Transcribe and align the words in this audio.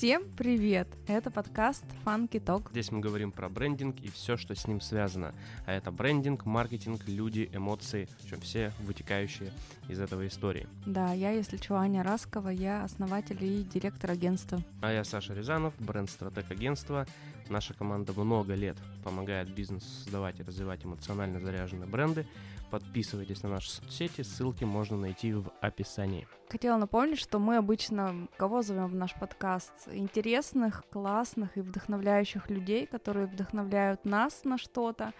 Всем 0.00 0.22
привет! 0.34 0.88
Это 1.06 1.30
подкаст 1.30 1.84
Funky 2.06 2.42
Talk. 2.42 2.70
Здесь 2.70 2.90
мы 2.90 3.00
говорим 3.00 3.32
про 3.32 3.50
брендинг 3.50 4.00
и 4.00 4.08
все, 4.08 4.38
что 4.38 4.54
с 4.54 4.66
ним 4.66 4.80
связано. 4.80 5.34
А 5.66 5.74
это 5.74 5.90
брендинг, 5.90 6.46
маркетинг, 6.46 7.02
люди, 7.06 7.50
эмоции, 7.52 8.08
в 8.18 8.24
общем, 8.24 8.40
все 8.40 8.72
вытекающие 8.80 9.52
из 9.90 10.00
этого 10.00 10.26
истории. 10.26 10.66
Да, 10.86 11.12
я, 11.12 11.32
если 11.32 11.58
что, 11.58 11.76
Аня 11.76 12.02
Раскова, 12.02 12.48
я 12.48 12.82
основатель 12.82 13.44
и 13.44 13.62
директор 13.62 14.12
агентства. 14.12 14.62
А 14.80 14.90
я 14.90 15.04
Саша 15.04 15.34
Рязанов, 15.34 15.74
бренд-стратег 15.78 16.50
агентства. 16.50 17.06
Наша 17.50 17.74
команда 17.74 18.12
много 18.12 18.54
лет 18.54 18.76
помогает 19.02 19.52
бизнесу 19.52 19.86
создавать 19.86 20.38
и 20.38 20.44
развивать 20.44 20.84
эмоционально 20.84 21.40
заряженные 21.40 21.88
бренды. 21.88 22.24
Подписывайтесь 22.70 23.42
на 23.42 23.48
наши 23.48 23.68
соцсети, 23.68 24.22
ссылки 24.22 24.62
можно 24.62 24.96
найти 24.96 25.32
в 25.32 25.50
описании. 25.60 26.28
Хотела 26.48 26.76
напомнить, 26.76 27.18
что 27.18 27.40
мы 27.40 27.56
обычно 27.56 28.28
кого 28.36 28.62
зовем 28.62 28.86
в 28.86 28.94
наш 28.94 29.14
подкаст? 29.14 29.72
Интересных, 29.90 30.84
классных 30.92 31.56
и 31.56 31.60
вдохновляющих 31.60 32.48
людей, 32.48 32.86
которые 32.86 33.26
вдохновляют 33.26 34.04
нас 34.04 34.44
на 34.44 34.56
что-то. 34.56 35.12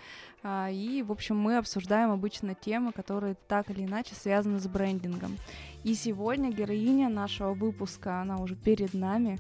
А, 0.45 0.71
и, 0.71 1.02
в 1.02 1.10
общем, 1.10 1.37
мы 1.37 1.57
обсуждаем 1.57 2.12
обычно 2.12 2.55
темы, 2.55 2.93
которые 2.93 3.35
так 3.49 3.71
или 3.71 3.85
иначе 3.85 4.15
связаны 4.15 4.60
с 4.60 4.69
брендингом. 4.69 5.37
И 5.83 5.95
сегодня 5.95 6.52
героиня 6.52 7.09
нашего 7.09 7.55
выпуска, 7.55 8.21
она 8.21 8.37
уже 8.37 8.55
перед 8.55 8.95
нами 8.95 9.38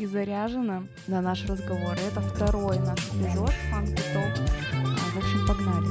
и 0.00 0.06
заряжена 0.06 0.86
на 1.08 1.20
наш 1.20 1.46
разговор. 1.46 1.92
Это 1.92 2.22
второй 2.22 2.78
наш 2.78 2.98
эпизод 3.08 3.50
Funky 3.70 4.00
Talk. 4.14 4.48
А, 4.72 5.10
в 5.10 5.16
общем, 5.18 5.46
погнали. 5.46 5.88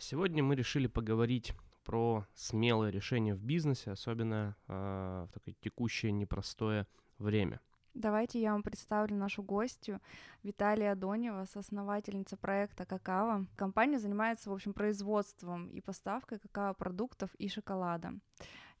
Сегодня 0.00 0.42
мы 0.42 0.54
решили 0.54 0.86
поговорить 0.86 1.52
про 1.84 2.24
смелые 2.34 2.90
решения 2.90 3.34
в 3.34 3.42
бизнесе, 3.42 3.90
особенно 3.90 4.56
э, 4.68 5.26
в 5.28 5.32
такое 5.34 5.54
текущее 5.60 6.12
непростое 6.12 6.86
время. 7.18 7.60
Давайте 7.94 8.40
я 8.40 8.52
вам 8.52 8.64
представлю 8.64 9.16
нашу 9.16 9.44
гостью 9.44 10.00
Виталия 10.42 10.92
Адонева, 10.92 11.44
соосновательница 11.44 12.36
проекта 12.36 12.84
«Какао». 12.84 13.46
Компания 13.54 14.00
занимается, 14.00 14.50
в 14.50 14.52
общем, 14.52 14.72
производством 14.72 15.68
и 15.68 15.80
поставкой 15.80 16.40
какао-продуктов 16.40 17.32
и 17.36 17.48
шоколада. 17.48 18.14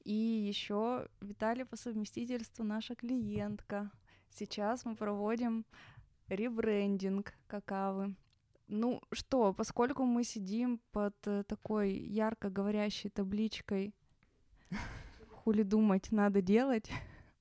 И 0.02 0.12
еще 0.12 1.08
Виталий 1.20 1.64
по 1.64 1.76
совместительству 1.76 2.64
наша 2.64 2.96
клиентка. 2.96 3.92
Сейчас 4.30 4.84
мы 4.84 4.96
проводим 4.96 5.64
ребрендинг 6.26 7.34
какао. 7.46 8.10
Ну 8.66 9.00
что, 9.12 9.52
поскольку 9.52 10.04
мы 10.04 10.24
сидим 10.24 10.80
под 10.90 11.14
э, 11.26 11.44
такой 11.44 11.92
ярко 11.92 12.50
говорящей 12.50 13.10
табличкой 13.10 13.94
«Хули 15.30 15.62
думать, 15.62 16.10
надо 16.10 16.42
делать», 16.42 16.90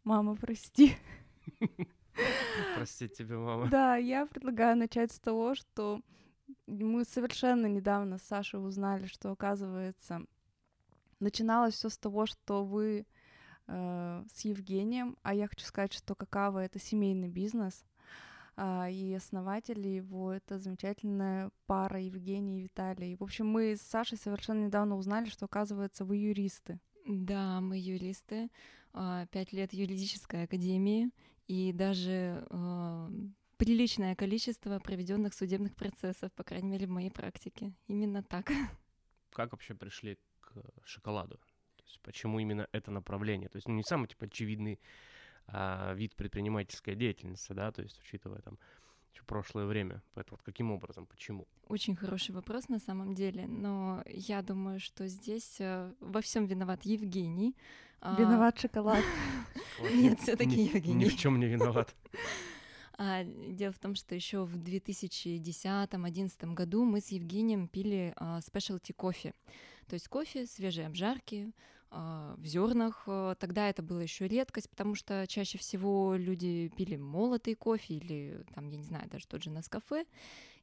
мама, 0.03 0.35
прости. 0.35 0.95
Прости 2.75 3.09
тебе, 3.09 3.37
мама. 3.37 3.69
Да, 3.69 3.95
я 3.95 4.25
предлагаю 4.25 4.77
начать 4.77 5.11
с 5.11 5.19
того, 5.19 5.55
что 5.55 6.01
мы 6.67 7.03
совершенно 7.05 7.65
недавно 7.65 8.17
с 8.17 8.23
Сашей 8.23 8.65
узнали, 8.65 9.07
что, 9.07 9.31
оказывается, 9.31 10.21
начиналось 11.19 11.75
все 11.75 11.89
с 11.89 11.97
того, 11.97 12.25
что 12.25 12.63
вы 12.63 13.05
э, 13.67 14.23
с 14.31 14.41
Евгением, 14.41 15.17
а 15.23 15.33
я 15.33 15.47
хочу 15.47 15.65
сказать, 15.65 15.93
что 15.93 16.15
какао— 16.15 16.59
это 16.59 16.79
семейный 16.79 17.29
бизнес— 17.29 17.85
а, 18.55 18.87
и 18.89 19.13
основатели 19.13 19.87
его— 19.87 20.31
это 20.33 20.59
замечательная 20.59 21.49
пара 21.65 21.99
Евгений 21.99 22.59
и 22.59 22.63
Виталий. 22.63 23.15
В 23.15 23.23
общем, 23.23 23.47
мы 23.47 23.75
с 23.75 23.81
Сашей 23.81 24.17
совершенно 24.17 24.65
недавно 24.65 24.95
узнали, 24.95 25.29
что, 25.29 25.45
оказывается, 25.45 26.05
вы 26.05 26.17
юристы. 26.17 26.79
Да, 27.07 27.61
мы 27.61 27.77
юристы, 27.77 28.49
пять 29.31 29.53
лет 29.53 29.73
юридической 29.73 30.43
академии, 30.43 31.09
и 31.47 31.73
даже 31.73 32.45
а, 32.49 33.09
приличное 33.57 34.15
количество 34.15 34.79
проведенных 34.79 35.33
судебных 35.33 35.75
процессов, 35.75 36.31
по 36.33 36.43
крайней 36.43 36.69
мере, 36.69 36.87
в 36.87 36.89
моей 36.89 37.09
практике. 37.11 37.73
Именно 37.87 38.23
так. 38.23 38.51
Как 39.31 39.51
вообще 39.51 39.73
пришли 39.73 40.17
к 40.39 40.51
шоколаду? 40.85 41.37
То 41.37 41.83
есть 41.85 41.99
почему 42.01 42.39
именно 42.39 42.67
это 42.71 42.91
направление? 42.91 43.49
То 43.49 43.57
есть 43.57 43.67
ну, 43.67 43.75
не 43.75 43.83
самый 43.83 44.07
типа 44.07 44.25
очевидный 44.25 44.79
а, 45.47 45.93
вид 45.93 46.15
предпринимательской 46.15 46.95
деятельности, 46.95 47.53
да, 47.53 47.71
то 47.71 47.81
есть 47.81 47.99
учитывая 47.99 48.41
там 48.41 48.57
прошлое 49.25 49.65
время. 49.65 50.01
Поэтому 50.13 50.37
вот 50.37 50.43
каким 50.43 50.71
образом, 50.71 51.05
почему? 51.05 51.47
Очень 51.67 51.95
хороший 51.95 52.31
вопрос 52.31 52.69
на 52.69 52.79
самом 52.79 53.13
деле, 53.13 53.47
но 53.47 54.03
я 54.07 54.41
думаю, 54.41 54.79
что 54.79 55.07
здесь 55.07 55.57
э, 55.59 55.93
во 55.99 56.21
всем 56.21 56.45
виноват 56.45 56.83
Евгений. 56.83 57.55
А, 58.01 58.15
виноват 58.19 58.59
шоколад. 58.61 59.03
Нет, 59.93 60.19
все-таки 60.19 60.63
Евгений. 60.63 61.05
Ни 61.05 61.09
в 61.09 61.17
чем 61.17 61.39
не 61.39 61.47
виноват. 61.47 61.95
А, 62.95 63.23
дело 63.23 63.73
в 63.73 63.79
том, 63.79 63.95
что 63.95 64.13
еще 64.13 64.45
в 64.45 64.55
2010-2011 64.55 66.53
году 66.53 66.85
мы 66.85 67.01
с 67.01 67.07
Евгением 67.07 67.67
пили 67.67 68.13
а, 68.17 68.37
specialty 68.37 68.93
кофе. 68.93 69.33
То 69.87 69.95
есть 69.95 70.07
кофе, 70.07 70.45
свежие 70.45 70.85
обжарки, 70.85 71.51
в 71.93 72.45
зернах. 72.45 73.03
Э, 73.07 73.35
тогда 73.39 73.69
это 73.69 73.81
была 73.81 74.01
еще 74.01 74.27
редкость, 74.27 74.69
потому 74.69 74.95
что 74.95 75.25
чаще 75.27 75.57
всего 75.57 76.15
люди 76.15 76.71
пили 76.75 76.95
молотый 76.95 77.55
кофе 77.55 77.95
или, 77.95 78.45
там, 78.53 78.67
я 78.69 78.77
не 78.77 78.83
знаю, 78.83 79.09
даже 79.09 79.27
тот 79.27 79.43
же 79.43 79.49
Наскафе. 79.49 80.05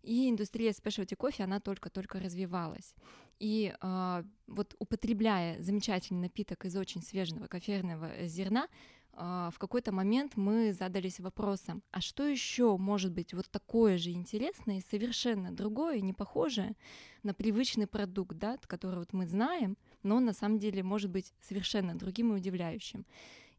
И 0.03 0.31
индустрия 0.31 0.73
спешлти 0.73 1.15
кофе, 1.15 1.45
она 1.45 1.61
только-только 1.61 2.19
развивалась. 2.21 2.95
И 3.39 3.75
э, 3.81 4.25
вот 4.47 4.75
употребляя 4.79 5.61
замечательный 5.63 6.23
напиток 6.23 6.65
из 6.65 6.77
очень 6.77 7.03
свежего 7.03 7.47
кофейного 7.47 8.27
зерна, 8.27 8.67
а, 9.13 9.51
в 9.51 9.59
какой-то 9.59 9.93
момент 9.93 10.37
мы 10.37 10.73
задались 10.73 11.21
вопросом, 11.21 11.83
а 11.91 12.01
что 12.01 12.27
еще 12.27 12.77
может 12.77 13.13
быть 13.13 13.35
вот 13.35 13.51
такое 13.51 13.99
же 13.99 14.11
интересное 14.13 14.79
и 14.79 14.85
совершенно 14.89 15.53
другое, 15.53 16.01
не 16.01 16.13
похожее 16.13 16.75
на 17.23 17.35
привычный 17.35 17.87
продукт, 17.87 18.37
да, 18.39 18.57
который 18.67 19.01
вот 19.01 19.13
мы 19.13 19.27
знаем, 19.27 19.77
но 20.03 20.21
на 20.21 20.33
самом 20.33 20.59
деле 20.59 20.83
может 20.83 21.11
быть 21.11 21.33
совершенно 21.41 21.95
другим 21.95 22.33
и 22.33 22.37
удивляющим. 22.37 23.05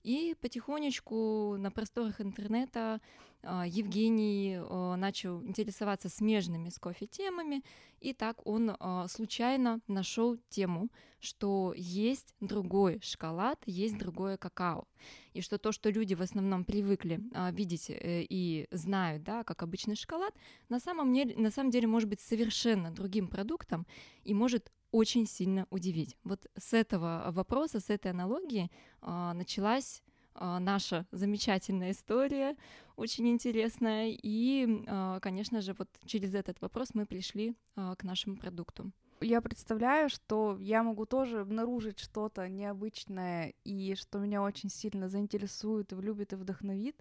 И 0.04 0.36
потихонечку 0.42 1.58
на 1.58 1.70
просторах 1.70 2.22
интернета 2.22 3.00
а, 3.44 3.66
Евгений 3.68 4.58
а, 4.60 4.96
начал 4.96 5.44
интересоваться 5.44 6.10
смежными 6.10 6.70
с 6.70 6.80
кофе 6.80 7.06
темами, 7.06 7.64
и 8.00 8.14
так 8.14 8.46
он 8.46 8.76
а, 8.80 9.08
случайно 9.08 9.80
нашел 9.88 10.38
тему, 10.50 10.90
что 11.20 11.74
есть 11.78 12.34
другой 12.40 13.00
шоколад, 13.04 13.62
есть 13.68 13.98
другое 13.98 14.38
какао, 14.38 14.88
и 15.34 15.42
что 15.42 15.60
то, 15.60 15.72
что 15.72 15.92
люди 15.92 16.16
в 16.16 16.22
основном 16.22 16.66
привыкли 16.66 17.20
видеть 17.52 17.92
э, 17.92 18.26
и 18.28 18.68
знают, 18.72 19.24
да, 19.24 19.44
как 19.44 19.62
обычный 19.62 19.96
шоколад, 19.96 20.34
на 20.70 20.80
самом 20.80 21.14
деле, 21.14 21.36
на 21.36 21.52
самом 21.52 21.70
деле 21.70 21.86
может 21.86 22.10
быть 22.10 22.22
совершенно 22.22 22.92
другим 22.92 23.28
продуктом 23.28 23.86
и 24.24 24.34
может 24.34 24.72
очень 24.92 25.28
сильно 25.28 25.68
удивить. 25.70 26.18
Вот 26.24 26.48
с 26.58 26.74
этого 26.74 27.32
вопроса, 27.32 27.80
с 27.80 27.90
этой 27.90 28.12
аналогии 28.12 28.70
э, 29.02 29.32
началась 29.34 30.04
э, 30.36 30.58
наша 30.60 31.06
замечательная 31.12 31.92
история, 31.92 32.56
очень 32.96 33.28
интересная. 33.30 34.16
И, 34.22 34.84
э, 34.88 35.20
конечно 35.22 35.62
же, 35.62 35.74
вот 35.74 35.90
через 36.06 36.36
этот 36.36 36.62
вопрос 36.62 36.90
мы 36.94 37.06
пришли 37.06 37.56
э, 37.76 37.96
к 37.98 38.04
нашему 38.04 38.36
продукту. 38.36 38.92
Я 39.24 39.40
представляю, 39.42 40.10
что 40.10 40.58
я 40.60 40.82
могу 40.82 41.06
тоже 41.06 41.42
обнаружить 41.42 42.00
что-то 42.00 42.50
необычное 42.50 43.54
и 43.64 43.94
что 43.94 44.18
меня 44.18 44.42
очень 44.42 44.70
сильно 44.70 45.10
заинтересует 45.10 45.92
и 45.92 45.96
влюбит 45.96 46.34
и 46.34 46.36
вдохновит, 46.36 46.96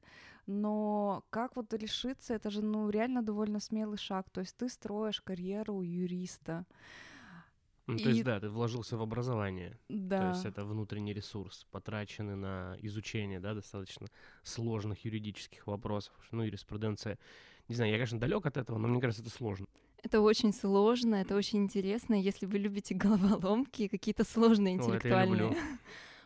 но 0.47 1.25
как 1.31 1.57
вот 1.57 1.73
решиться, 1.73 2.35
это 2.35 2.51
же 2.51 2.63
ну 2.63 2.91
реально 2.91 3.23
довольно 3.23 3.59
смелый 3.59 3.97
шаг. 3.97 4.29
То 4.31 4.43
есть 4.43 4.55
ты 4.59 4.69
строишь 4.69 5.23
карьеру 5.23 5.81
юриста, 5.81 6.67
ну, 7.93 7.99
то 7.99 8.09
есть, 8.11 8.25
да, 8.25 8.41
ты 8.41 8.49
вложился 8.49 8.97
в 8.97 9.03
образование. 9.03 9.79
Да. 9.89 10.21
То 10.21 10.29
есть 10.29 10.45
это 10.45 10.65
внутренний 10.65 11.13
ресурс, 11.13 11.67
потраченный 11.71 12.37
на 12.37 12.77
изучение, 12.81 13.41
да, 13.41 13.55
достаточно 13.55 14.07
сложных 14.43 15.05
юридических 15.05 15.67
вопросов. 15.67 16.15
Ну, 16.31 16.43
юриспруденция, 16.43 17.19
не 17.69 17.75
знаю, 17.75 17.91
я, 17.91 17.97
конечно, 17.97 18.19
далек 18.19 18.47
от 18.47 18.57
этого, 18.57 18.79
но 18.79 18.89
мне 18.89 19.01
кажется, 19.01 19.23
это 19.23 19.31
сложно. 19.31 19.67
Это 20.03 20.21
очень 20.21 20.53
сложно, 20.53 21.17
это 21.17 21.37
очень 21.37 21.59
интересно. 21.59 22.15
Если 22.15 22.47
вы 22.47 22.59
любите 22.59 22.95
головоломки, 22.95 23.89
какие-то 23.89 24.25
сложные 24.25 24.75
интеллектуальные... 24.75 25.49
Люблю 25.49 25.57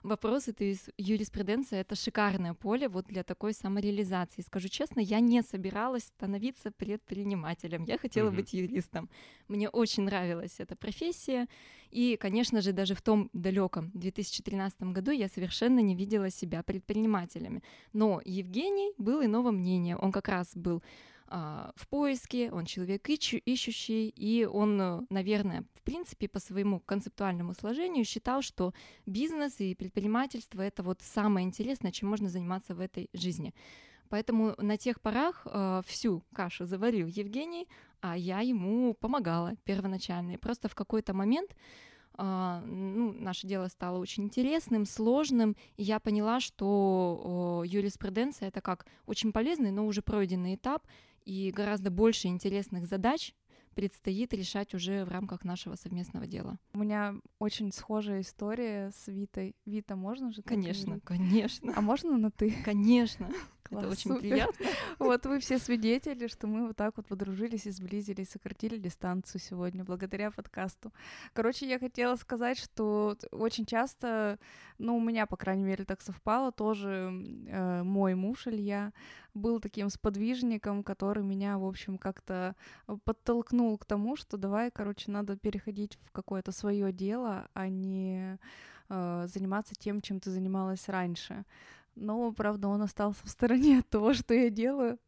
вопросы, 0.04 0.52
то 0.52 0.64
есть 0.64 0.90
юриспруденция— 0.98 1.80
это 1.82 1.96
шикарное 1.96 2.54
поле 2.54 2.88
вот 2.88 3.06
для 3.06 3.24
такой 3.24 3.54
самореализации. 3.54 4.42
Скажу 4.42 4.68
честно, 4.68 5.00
я 5.00 5.20
не 5.20 5.42
собиралась 5.42 6.04
становиться 6.04 6.70
предпринимателем, 6.70 7.84
я 7.84 7.98
хотела 7.98 8.30
mm-hmm. 8.30 8.36
быть 8.36 8.52
юристом. 8.52 9.10
Мне 9.48 9.68
очень 9.68 10.04
нравилась 10.04 10.56
эта 10.58 10.76
профессия, 10.76 11.48
и, 11.90 12.16
конечно 12.16 12.60
же, 12.60 12.72
даже 12.72 12.94
в 12.94 13.02
том 13.02 13.30
далеком 13.32 13.90
2013 13.94 14.82
году 14.82 15.10
я 15.10 15.28
совершенно 15.28 15.80
не 15.80 15.96
видела 15.96 16.30
себя 16.30 16.62
предпринимателями. 16.62 17.62
Но 17.92 18.20
Евгений 18.24 18.92
был 18.98 19.24
иного 19.24 19.50
мнения, 19.50 19.96
он 19.96 20.12
как 20.12 20.28
раз 20.28 20.54
был 20.54 20.82
в 21.26 21.88
поиске, 21.88 22.50
он 22.52 22.66
человек 22.66 23.08
ищу, 23.08 23.38
ищущий, 23.38 24.08
и 24.08 24.44
он, 24.44 25.06
наверное, 25.10 25.64
в 25.74 25.82
принципе, 25.82 26.28
по 26.28 26.38
своему 26.38 26.80
концептуальному 26.80 27.54
сложению 27.54 28.04
считал, 28.04 28.42
что 28.42 28.72
бизнес 29.06 29.58
и 29.58 29.74
предпринимательство— 29.74 30.60
это 30.62 30.82
вот 30.82 31.00
самое 31.02 31.46
интересное, 31.46 31.92
чем 31.92 32.08
можно 32.10 32.28
заниматься 32.28 32.74
в 32.74 32.80
этой 32.80 33.08
жизни. 33.12 33.54
Поэтому 34.08 34.54
на 34.58 34.76
тех 34.76 35.00
порах 35.00 35.46
э, 35.46 35.82
всю 35.86 36.22
кашу 36.34 36.66
заварил 36.66 37.06
Евгений, 37.06 37.68
а 38.00 38.16
я 38.16 38.40
ему 38.40 38.94
помогала 38.94 39.54
первоначально. 39.64 40.32
И 40.32 40.36
просто 40.36 40.68
в 40.68 40.74
какой-то 40.74 41.14
момент 41.14 41.56
Uh, 42.16 42.64
ну, 42.64 43.12
наше 43.12 43.48
дело 43.48 43.66
стало 43.66 43.98
очень 43.98 44.22
интересным, 44.22 44.86
сложным, 44.86 45.56
и 45.76 45.82
я 45.82 45.98
поняла, 45.98 46.38
что 46.38 47.64
uh, 47.64 47.66
юриспруденция 47.66 48.50
это 48.50 48.60
как 48.60 48.86
очень 49.06 49.32
полезный, 49.32 49.72
но 49.72 49.84
уже 49.84 50.00
пройденный 50.00 50.54
этап, 50.54 50.86
и 51.24 51.50
гораздо 51.50 51.90
больше 51.90 52.28
интересных 52.28 52.86
задач 52.86 53.34
предстоит 53.74 54.32
решать 54.32 54.72
уже 54.74 55.04
в 55.04 55.08
рамках 55.08 55.44
нашего 55.44 55.74
совместного 55.74 56.26
дела. 56.26 56.58
У 56.72 56.78
меня 56.78 57.16
очень 57.38 57.72
схожая 57.72 58.20
история 58.20 58.90
с 58.94 59.08
Витой. 59.08 59.56
Вита, 59.66 59.96
можно 59.96 60.32
же? 60.32 60.42
Конечно, 60.42 61.00
конечно. 61.00 61.72
А 61.76 61.80
можно 61.80 62.16
на 62.16 62.30
ты? 62.30 62.54
Конечно. 62.64 63.28
Класс, 63.64 63.84
Это 63.84 63.92
очень 63.92 64.10
супер. 64.10 64.20
приятно. 64.20 64.66
Вот 64.98 65.26
вы 65.26 65.40
все 65.40 65.58
свидетели, 65.58 66.26
что 66.26 66.46
мы 66.46 66.68
вот 66.68 66.76
так 66.76 66.96
вот 66.96 67.06
подружились 67.06 67.66
и 67.66 67.70
сблизились, 67.70 68.28
сократили 68.30 68.76
дистанцию 68.76 69.40
сегодня 69.40 69.84
благодаря 69.84 70.30
подкасту. 70.30 70.92
Короче, 71.32 71.66
я 71.66 71.78
хотела 71.78 72.16
сказать, 72.16 72.58
что 72.58 73.16
очень 73.32 73.64
часто, 73.64 74.38
ну, 74.78 74.96
у 74.96 75.00
меня, 75.00 75.26
по 75.26 75.36
крайней 75.36 75.64
мере, 75.64 75.84
так 75.84 76.02
совпало, 76.02 76.52
тоже 76.52 77.10
э, 77.48 77.82
мой 77.82 78.14
муж 78.14 78.46
Илья 78.46 78.92
был 79.34 79.60
таким 79.60 79.90
сподвижником, 79.90 80.82
который 80.82 81.24
меня, 81.24 81.58
в 81.58 81.64
общем, 81.64 81.98
как-то 81.98 82.54
подтолкнул 83.04 83.76
к 83.78 83.84
тому, 83.84 84.16
что 84.16 84.36
давай, 84.36 84.70
короче, 84.70 85.10
надо 85.10 85.36
переходить 85.36 85.98
в 86.02 86.12
какое-то 86.12 86.52
свое 86.52 86.92
дело, 86.92 87.48
а 87.52 87.68
не 87.68 88.38
э, 88.88 89.26
заниматься 89.28 89.74
тем, 89.74 90.00
чем 90.00 90.20
ты 90.20 90.30
занималась 90.30 90.88
раньше. 90.88 91.44
Но, 91.96 92.32
правда, 92.32 92.68
он 92.68 92.82
остался 92.82 93.24
в 93.24 93.28
стороне 93.28 93.78
от 93.80 93.88
того, 93.88 94.14
что 94.14 94.34
я 94.34 94.50
делаю, 94.50 94.98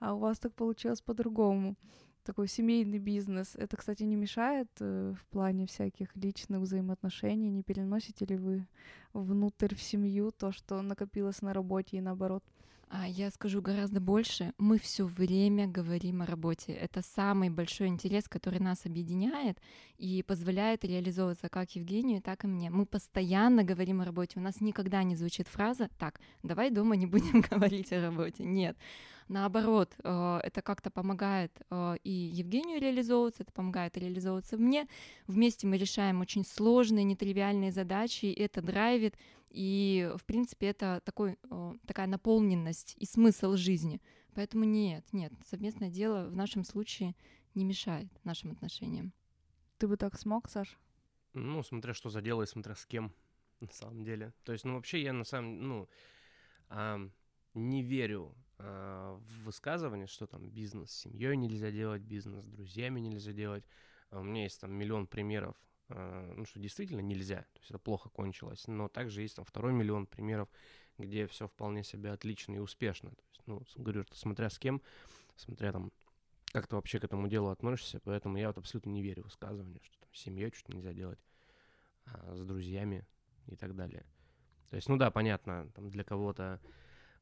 а 0.00 0.14
у 0.14 0.18
вас 0.18 0.38
так 0.38 0.54
получилось 0.54 1.00
по-другому. 1.00 1.76
Такой 2.24 2.46
семейный 2.46 2.98
бизнес. 2.98 3.56
Это, 3.56 3.76
кстати, 3.76 4.02
не 4.02 4.16
мешает 4.16 4.68
э, 4.80 5.14
в 5.18 5.26
плане 5.28 5.66
всяких 5.66 6.14
личных 6.14 6.60
взаимоотношений. 6.60 7.48
Не 7.48 7.62
переносите 7.62 8.26
ли 8.26 8.36
вы 8.36 8.66
внутрь 9.14 9.74
в 9.74 9.82
семью 9.82 10.30
то, 10.30 10.52
что 10.52 10.82
накопилось 10.82 11.42
на 11.42 11.54
работе 11.54 11.96
и 11.96 12.02
наоборот? 12.02 12.44
А 12.90 13.06
я 13.06 13.30
скажу 13.30 13.60
гораздо 13.60 14.00
больше. 14.00 14.54
Мы 14.56 14.78
все 14.78 15.04
время 15.04 15.66
говорим 15.66 16.22
о 16.22 16.26
работе. 16.26 16.72
Это 16.72 17.02
самый 17.02 17.50
большой 17.50 17.88
интерес, 17.88 18.28
который 18.28 18.60
нас 18.60 18.86
объединяет 18.86 19.58
и 19.98 20.22
позволяет 20.22 20.84
реализовываться 20.84 21.50
как 21.50 21.70
Евгению, 21.76 22.22
так 22.22 22.44
и 22.44 22.46
мне. 22.46 22.70
Мы 22.70 22.86
постоянно 22.86 23.62
говорим 23.62 24.00
о 24.00 24.06
работе. 24.06 24.38
У 24.38 24.42
нас 24.42 24.62
никогда 24.62 25.02
не 25.02 25.16
звучит 25.16 25.48
фраза 25.48 25.90
«так, 25.98 26.20
давай 26.42 26.70
дома 26.70 26.96
не 26.96 27.06
будем 27.06 27.40
говорить 27.50 27.92
о 27.92 28.00
работе». 28.00 28.44
Нет. 28.44 28.76
Наоборот, 29.28 29.92
э, 30.02 30.40
это 30.42 30.62
как-то 30.62 30.90
помогает 30.90 31.52
э, 31.70 31.96
и 32.02 32.10
Евгению 32.10 32.80
реализовываться, 32.80 33.42
это 33.42 33.52
помогает 33.52 33.98
реализовываться 33.98 34.56
мне. 34.56 34.88
Вместе 35.26 35.66
мы 35.66 35.76
решаем 35.76 36.22
очень 36.22 36.46
сложные, 36.46 37.04
нетривиальные 37.04 37.70
задачи, 37.70 38.24
и 38.24 38.40
это 38.40 38.62
драйвит, 38.62 39.16
и, 39.50 40.10
в 40.16 40.24
принципе, 40.24 40.68
это 40.68 41.02
такой, 41.04 41.38
такая 41.86 42.06
наполненность 42.06 42.94
и 42.98 43.06
смысл 43.06 43.56
жизни. 43.56 44.00
Поэтому 44.34 44.64
нет, 44.64 45.04
нет, 45.12 45.32
совместное 45.48 45.90
дело 45.90 46.28
в 46.28 46.36
нашем 46.36 46.64
случае 46.64 47.16
не 47.54 47.64
мешает 47.64 48.08
нашим 48.24 48.52
отношениям. 48.52 49.12
Ты 49.78 49.88
бы 49.88 49.96
так 49.96 50.18
смог, 50.18 50.48
Саш? 50.48 50.78
Ну, 51.34 51.62
смотря 51.62 51.94
что 51.94 52.10
за 52.10 52.20
дело 52.20 52.42
и 52.42 52.46
смотря 52.46 52.74
с 52.74 52.86
кем, 52.86 53.12
на 53.60 53.72
самом 53.72 54.04
деле. 54.04 54.32
То 54.44 54.52
есть, 54.52 54.64
ну, 54.64 54.74
вообще 54.74 55.02
я 55.02 55.12
на 55.12 55.24
самом 55.24 55.68
ну, 55.68 55.88
а, 56.68 57.00
не 57.54 57.82
верю 57.82 58.34
а, 58.58 59.16
в 59.16 59.44
высказывание, 59.44 60.06
что 60.06 60.26
там 60.26 60.48
бизнес 60.48 60.90
с 60.90 61.00
семьей 61.00 61.36
нельзя 61.36 61.70
делать, 61.70 62.02
бизнес 62.02 62.44
с 62.44 62.48
друзьями 62.48 63.00
нельзя 63.00 63.32
делать. 63.32 63.64
А 64.10 64.20
у 64.20 64.22
меня 64.22 64.44
есть 64.44 64.60
там 64.60 64.72
миллион 64.72 65.06
примеров 65.06 65.56
ну, 65.88 66.44
что 66.44 66.60
действительно 66.60 67.00
нельзя, 67.00 67.42
то 67.52 67.60
есть 67.60 67.70
это 67.70 67.78
плохо 67.78 68.08
кончилось, 68.08 68.66
но 68.66 68.88
также 68.88 69.22
есть 69.22 69.36
там 69.36 69.44
второй 69.44 69.72
миллион 69.72 70.06
примеров, 70.06 70.48
где 70.98 71.26
все 71.26 71.48
вполне 71.48 71.84
себе 71.84 72.10
отлично 72.10 72.54
и 72.54 72.58
успешно. 72.58 73.10
То 73.10 73.24
есть, 73.28 73.42
ну, 73.46 73.62
говорю, 73.76 74.02
что 74.04 74.16
смотря 74.16 74.50
с 74.50 74.58
кем, 74.58 74.82
смотря 75.36 75.72
там, 75.72 75.92
как 76.52 76.66
ты 76.66 76.76
вообще 76.76 76.98
к 76.98 77.04
этому 77.04 77.28
делу 77.28 77.48
относишься, 77.48 78.00
поэтому 78.00 78.36
я 78.38 78.48
вот 78.48 78.58
абсолютно 78.58 78.90
не 78.90 79.02
верю 79.02 79.22
в 79.22 79.26
высказывание, 79.26 79.80
что 79.82 79.98
там 80.00 80.08
с 80.12 80.18
семьей 80.18 80.50
что-то 80.52 80.72
нельзя 80.72 80.92
делать, 80.92 81.18
а 82.06 82.34
с 82.34 82.44
друзьями 82.44 83.06
и 83.46 83.56
так 83.56 83.74
далее. 83.74 84.04
То 84.70 84.76
есть, 84.76 84.88
ну 84.88 84.96
да, 84.96 85.10
понятно, 85.10 85.70
там 85.74 85.90
для 85.90 86.04
кого-то 86.04 86.60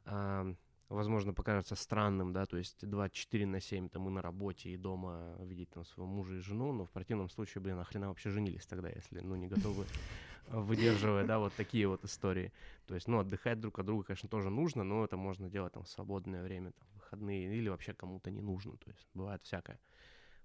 а, 0.05 0.55
возможно, 0.88 1.33
покажется 1.33 1.75
странным, 1.75 2.33
да, 2.33 2.47
то 2.47 2.56
есть 2.56 2.87
24 2.87 3.47
на 3.47 3.61
7 3.61 3.88
там 3.88 4.03
мы 4.03 4.11
на 4.11 4.23
работе 4.23 4.71
и 4.71 4.77
дома 4.77 5.37
видеть 5.41 5.71
там 5.71 5.85
своего 5.85 6.11
мужа 6.11 6.35
и 6.35 6.41
жену, 6.41 6.73
но 6.73 6.85
в 6.85 6.91
противном 6.91 7.29
случае, 7.29 7.62
блин, 7.62 7.77
нахрена 7.77 8.09
вообще 8.09 8.31
женились 8.31 8.67
тогда, 8.67 8.88
если, 8.88 9.21
ну, 9.21 9.37
не 9.37 9.49
готовы 9.49 9.85
выдерживать, 10.49 11.27
да, 11.27 11.38
вот 11.38 11.53
такие 11.55 11.88
вот 11.88 12.05
истории. 12.05 12.53
То 12.87 12.94
есть, 12.94 13.09
ну, 13.09 13.19
отдыхать 13.19 13.61
друг 13.61 13.79
от 13.79 13.87
друга, 13.87 14.05
конечно, 14.05 14.29
тоже 14.29 14.50
нужно, 14.50 14.85
но 14.85 15.05
это 15.05 15.17
можно 15.17 15.49
делать 15.49 15.73
там 15.73 15.83
в 15.83 15.88
свободное 15.88 16.43
время, 16.43 16.73
там, 16.73 16.89
выходные, 16.94 17.56
или 17.56 17.69
вообще 17.69 17.93
кому-то 17.93 18.31
не 18.31 18.41
нужно, 18.41 18.77
то 18.77 18.91
есть 18.91 19.06
бывает 19.15 19.43
всякое. 19.43 19.81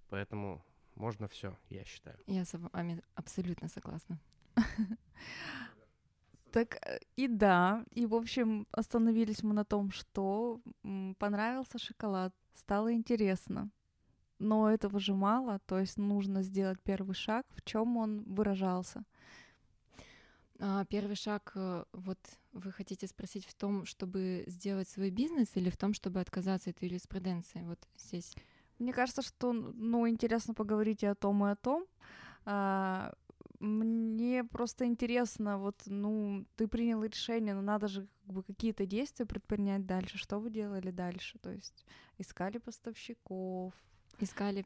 Поэтому 0.09 0.63
можно 0.95 1.27
все, 1.27 1.57
я 1.69 1.85
считаю. 1.85 2.17
Я 2.27 2.45
с 2.45 2.57
вами 2.57 3.01
абсолютно 3.15 3.67
согласна. 3.67 4.19
Так 6.51 6.75
э, 6.85 6.99
и 7.15 7.27
да, 7.27 7.85
и 7.91 8.05
в 8.05 8.15
общем 8.15 8.67
остановились 8.71 9.43
мы 9.43 9.53
на 9.53 9.65
том, 9.65 9.91
что 9.91 10.61
понравился 11.17 11.79
шоколад, 11.79 12.33
стало 12.53 12.93
интересно. 12.93 13.69
Но 14.39 14.71
этого 14.71 14.99
же 14.99 15.13
мало, 15.13 15.59
то 15.67 15.79
есть 15.79 15.97
нужно 15.97 16.41
сделать 16.41 16.79
первый 16.81 17.13
шаг. 17.13 17.45
В 17.55 17.61
чем 17.63 17.97
он 17.97 18.23
выражался? 18.23 19.03
А, 20.59 20.85
первый 20.85 21.15
шаг, 21.15 21.51
э, 21.55 21.85
вот 21.93 22.19
вы 22.51 22.71
хотите 22.71 23.07
спросить 23.07 23.45
в 23.45 23.53
том, 23.53 23.85
чтобы 23.85 24.43
сделать 24.47 24.89
свой 24.89 25.09
бизнес 25.09 25.49
или 25.55 25.69
в 25.69 25.77
том, 25.77 25.93
чтобы 25.93 26.19
отказаться 26.19 26.69
от 26.69 26.81
юриспруденции? 26.81 27.63
Вот 27.63 27.79
здесь. 27.97 28.35
Мне 28.77 28.93
кажется, 28.93 29.21
что 29.21 29.53
ну, 29.53 30.07
интересно 30.07 30.53
поговорить 30.53 31.03
и 31.03 31.07
о 31.07 31.15
том, 31.15 31.45
и 31.45 31.51
о 31.51 31.55
том. 31.55 31.85
А, 32.45 33.13
мне 33.61 34.43
просто 34.43 34.85
интересно, 34.85 35.57
вот, 35.59 35.83
ну, 35.85 36.45
ты 36.55 36.67
принял 36.67 37.03
решение, 37.03 37.53
но 37.53 37.61
надо 37.61 37.87
же 37.87 38.07
как 38.25 38.33
бы 38.33 38.43
какие-то 38.43 38.85
действия 38.85 39.25
предпринять 39.25 39.85
дальше. 39.85 40.17
Что 40.17 40.39
вы 40.39 40.49
делали 40.49 40.91
дальше? 40.91 41.37
То 41.39 41.51
есть 41.51 41.85
искали 42.17 42.57
поставщиков, 42.57 43.73
искали 44.23 44.65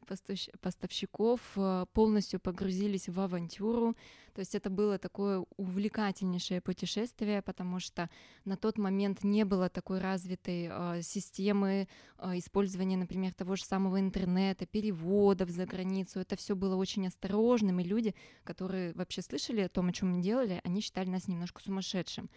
поставщиков, 0.62 1.40
э, 1.56 1.86
полностью 1.94 2.40
погрузились 2.40 3.10
в 3.10 3.20
авантюру. 3.20 3.96
То 4.34 4.40
есть 4.40 4.54
это 4.56 4.70
было 4.70 4.98
такое 4.98 5.46
увлекательнейшее 5.58 6.60
путешествие, 6.60 7.42
потому 7.42 7.80
что 7.80 8.10
на 8.44 8.58
тот 8.58 8.78
момент 8.78 9.24
не 9.24 9.46
было 9.46 9.70
такой 9.70 10.00
развитой 10.00 10.70
э, 10.70 11.02
системы 11.02 11.88
э, 12.18 12.38
использования, 12.38 12.98
например, 12.98 13.34
того 13.34 13.56
же 13.56 13.64
самого 13.64 14.00
интернета, 14.00 14.66
переводов 14.66 15.50
за 15.50 15.66
границу. 15.66 16.20
Это 16.20 16.36
все 16.36 16.56
было 16.56 16.76
очень 16.76 17.08
осторожным, 17.08 17.80
и 17.80 17.84
люди, 17.84 18.14
которые 18.44 18.94
вообще 18.94 19.22
слышали 19.22 19.62
о 19.62 19.70
том, 19.70 19.88
о 19.88 19.94
чем 19.94 20.12
мы 20.12 20.22
делали, 20.22 20.60
они 20.64 20.82
считали 20.82 21.10
нас 21.10 21.28
немножко 21.28 21.62
сумасшедшим. 21.62 22.30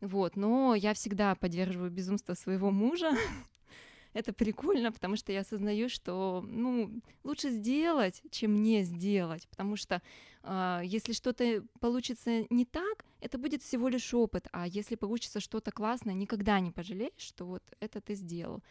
Вот, 0.00 0.36
но 0.36 0.74
я 0.74 0.92
всегда 0.92 1.34
поддерживаю 1.34 1.90
безумство 1.90 2.34
своего 2.34 2.70
мужа, 2.70 3.12
это 4.16 4.32
прикольно, 4.32 4.92
потому 4.92 5.16
что 5.16 5.32
я 5.32 5.40
осознаю, 5.40 5.88
что, 5.88 6.42
ну, 6.48 6.90
лучше 7.22 7.50
сделать, 7.50 8.22
чем 8.30 8.62
не 8.62 8.82
сделать, 8.82 9.46
потому 9.48 9.76
что 9.76 10.00
э, 10.42 10.80
если 10.84 11.12
что-то 11.12 11.62
получится 11.80 12.46
не 12.48 12.64
так, 12.64 13.04
это 13.20 13.36
будет 13.36 13.62
всего 13.62 13.88
лишь 13.88 14.14
опыт, 14.14 14.48
а 14.52 14.66
если 14.66 14.96
получится 14.96 15.40
что-то 15.40 15.70
классное, 15.70 16.14
никогда 16.14 16.60
не 16.60 16.70
пожалеешь, 16.70 17.12
что 17.18 17.44
вот 17.44 17.62
это 17.78 18.00
ты 18.00 18.14
сделал. 18.14 18.62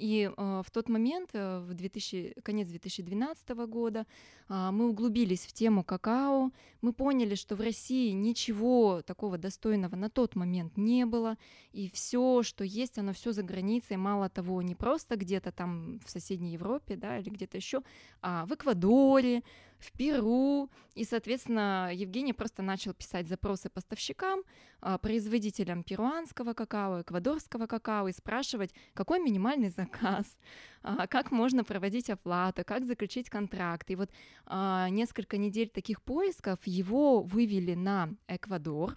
И 0.00 0.30
э, 0.34 0.62
в 0.64 0.70
тот 0.70 0.88
момент, 0.88 1.30
э, 1.34 1.60
в 1.60 1.74
2000, 1.74 2.36
конец 2.42 2.68
2012 2.68 3.48
года, 3.68 4.06
э, 4.48 4.70
мы 4.72 4.88
углубились 4.88 5.44
в 5.44 5.52
тему 5.52 5.84
какао. 5.84 6.50
Мы 6.80 6.94
поняли, 6.94 7.34
что 7.34 7.54
в 7.54 7.60
России 7.60 8.12
ничего 8.12 9.02
такого 9.02 9.36
достойного 9.36 9.96
на 9.96 10.08
тот 10.08 10.36
момент 10.36 10.78
не 10.78 11.04
было. 11.04 11.36
И 11.72 11.90
все, 11.90 12.42
что 12.42 12.64
есть, 12.64 12.98
оно 12.98 13.12
все 13.12 13.32
за 13.32 13.42
границей. 13.42 13.98
Мало 13.98 14.30
того, 14.30 14.62
не 14.62 14.74
просто 14.74 15.16
где-то 15.16 15.52
там 15.52 16.00
в 16.06 16.10
соседней 16.10 16.52
Европе, 16.52 16.96
да, 16.96 17.18
или 17.18 17.28
где-то 17.28 17.58
еще, 17.58 17.82
а 18.22 18.46
в 18.46 18.54
Эквадоре, 18.54 19.42
в 19.80 19.92
Перу. 19.92 20.70
И, 20.94 21.04
соответственно, 21.04 21.90
Евгений 21.92 22.32
просто 22.32 22.62
начал 22.62 22.92
писать 22.92 23.28
запросы 23.28 23.70
поставщикам, 23.70 24.42
а, 24.80 24.98
производителям 24.98 25.82
перуанского 25.82 26.52
какао, 26.52 27.02
эквадорского 27.02 27.66
какао 27.66 28.08
и 28.08 28.12
спрашивать, 28.12 28.74
какой 28.94 29.20
минимальный 29.20 29.70
заказ, 29.70 30.38
а, 30.82 31.06
как 31.06 31.30
можно 31.30 31.64
проводить 31.64 32.10
оплату, 32.10 32.64
как 32.64 32.84
заключить 32.84 33.30
контракт. 33.30 33.90
И 33.90 33.96
вот 33.96 34.10
а, 34.46 34.88
несколько 34.90 35.36
недель 35.36 35.68
таких 35.68 36.02
поисков 36.02 36.58
его 36.64 37.22
вывели 37.22 37.74
на 37.74 38.10
Эквадор. 38.28 38.96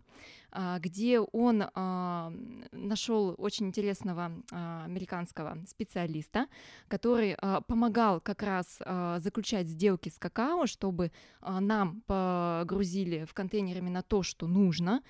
А, 0.55 0.77
где 0.77 1.19
он 1.19 1.63
а, 1.73 2.31
нашел 2.71 3.33
очень 3.39 3.67
интересного 3.67 4.31
а, 4.51 4.83
американского 4.85 5.57
специалиста, 5.67 6.45
который 6.87 7.35
помогал 7.67 8.21
как 8.21 8.43
раз 8.43 8.79
заключать 9.17 9.67
сделки 9.67 10.09
с 10.09 10.19
какао, 10.19 10.67
чтобы 10.67 11.11
нам 11.41 12.01
погрузили 12.01 13.25
в 13.25 13.33
контейнер 13.33 13.77
именно 13.77 14.03
то, 14.03 14.23
что 14.23 14.47
нужно, 14.47 15.01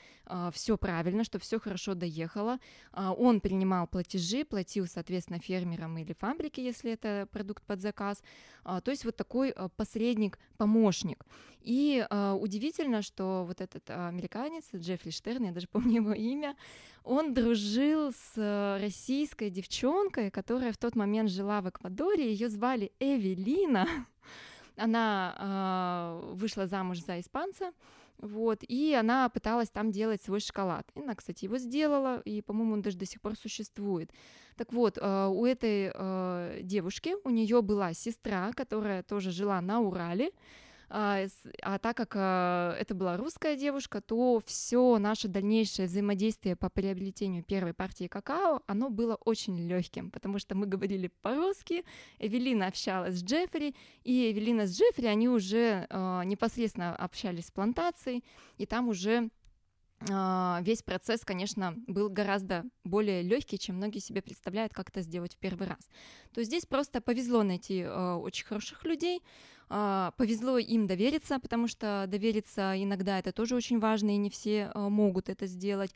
все 0.52 0.78
правильно, 0.78 1.24
что 1.24 1.40
все 1.40 1.60
хорошо 1.60 1.94
доехало. 1.96 2.60
Он 2.94 3.42
принимал 3.42 3.88
платежи, 3.88 4.46
платил, 4.46 4.88
соответственно, 4.88 5.40
фермерам 5.40 5.98
или 5.98 6.14
фабрике, 6.14 6.64
если 6.64 6.92
это 6.92 7.28
продукт 7.32 7.64
под 7.64 7.82
заказ. 7.82 8.24
То 8.64 8.92
есть 8.92 9.06
вот 9.06 9.16
такой 9.16 9.54
посредник, 9.76 10.40
помощник. 10.58 11.26
И 11.62 12.06
удивительно, 12.10 13.02
что 13.02 13.46
вот 13.46 13.62
этот 13.62 13.90
американец 13.90 14.66
Джеффри 14.74 15.12
Штерн, 15.12 15.33
Штерн, 15.34 15.46
я 15.46 15.52
даже 15.52 15.68
помню 15.72 15.96
его 15.96 16.14
имя, 16.14 16.56
он 17.04 17.34
дружил 17.34 18.12
с 18.12 18.34
э, 18.38 18.78
российской 18.82 19.50
девчонкой, 19.50 20.32
которая 20.32 20.72
в 20.72 20.78
тот 20.78 20.96
момент 20.96 21.30
жила 21.30 21.62
в 21.62 21.70
Эквадоре, 21.70 22.32
ее 22.32 22.50
звали 22.50 22.92
Эвелина. 23.00 23.88
Она 24.78 25.36
э, 25.38 26.34
вышла 26.36 26.66
замуж 26.66 27.00
за 27.00 27.20
испанца, 27.20 27.72
вот, 28.18 28.60
и 28.68 28.94
она 28.94 29.28
пыталась 29.30 29.70
там 29.70 29.92
делать 29.92 30.22
свой 30.24 30.40
шоколад. 30.40 30.90
И 30.96 31.02
она, 31.02 31.14
кстати, 31.14 31.46
его 31.46 31.58
сделала, 31.58 32.22
и, 32.22 32.42
по-моему, 32.42 32.74
он 32.74 32.82
даже 32.82 32.98
до 32.98 33.06
сих 33.06 33.22
пор 33.22 33.36
существует. 33.36 34.12
Так 34.56 34.72
вот, 34.72 34.98
э, 34.98 35.28
у 35.28 35.46
этой 35.46 35.92
э, 35.94 36.60
девушки, 36.64 37.16
у 37.26 37.30
нее 37.30 37.62
была 37.62 37.94
сестра, 37.94 38.52
которая 38.54 39.04
тоже 39.04 39.32
жила 39.32 39.60
на 39.62 39.82
Урале, 39.82 40.32
а, 40.96 41.26
а 41.64 41.80
так 41.80 41.98
как 41.98 42.14
а, 42.16 42.76
это 42.80 42.94
была 42.94 43.18
русская 43.18 43.56
девушка, 43.56 44.00
то 44.00 44.40
все 44.46 45.00
наше 45.00 45.28
дальнейшее 45.28 45.88
взаимодействие 45.88 46.56
по 46.56 46.70
приобретению 46.70 47.44
первой 47.44 47.74
партии 47.74 48.08
какао, 48.08 48.62
оно 48.68 48.92
было 48.92 49.16
очень 49.16 49.58
легким, 49.68 50.12
потому 50.12 50.38
что 50.38 50.54
мы 50.54 50.68
говорили 50.68 51.10
по-русски, 51.24 51.84
Эвелина 52.20 52.68
общалась 52.68 53.16
с 53.16 53.24
Джеффри, 53.24 53.74
и 54.04 54.32
Эвелина 54.32 54.68
с 54.68 54.78
Джеффри, 54.78 55.08
они 55.08 55.28
уже 55.30 55.88
а, 55.90 56.22
непосредственно 56.26 56.96
общались 56.96 57.48
с 57.48 57.52
плантацией, 57.52 58.24
и 58.60 58.68
там 58.68 58.88
уже 58.88 59.32
весь 60.62 60.84
процесс, 60.84 61.24
конечно, 61.26 61.76
был 61.88 62.10
гораздо 62.10 62.64
более 62.84 63.22
легкий, 63.22 63.58
чем 63.58 63.78
многие 63.78 64.00
себе 64.00 64.22
представляют, 64.22 64.74
как 64.74 64.90
это 64.90 65.02
сделать 65.02 65.36
в 65.36 65.38
первый 65.38 65.68
раз. 65.68 65.90
То 66.34 66.44
здесь 66.44 66.66
просто 66.66 67.02
повезло 67.02 67.44
найти 67.44 67.80
э, 67.82 68.14
очень 68.14 68.46
хороших 68.46 68.84
людей, 68.86 69.22
а, 69.70 70.12
повезло 70.18 70.58
им 70.58 70.86
довериться, 70.88 71.40
потому 71.40 71.68
что 71.68 72.06
довериться 72.08 72.74
иногда 72.76 73.18
это 73.18 73.32
тоже 73.32 73.56
очень 73.56 73.80
важно, 73.80 74.12
и 74.12 74.18
не 74.18 74.30
все 74.30 74.70
а, 74.74 74.90
могут 74.90 75.30
это 75.30 75.48
сделать. 75.48 75.92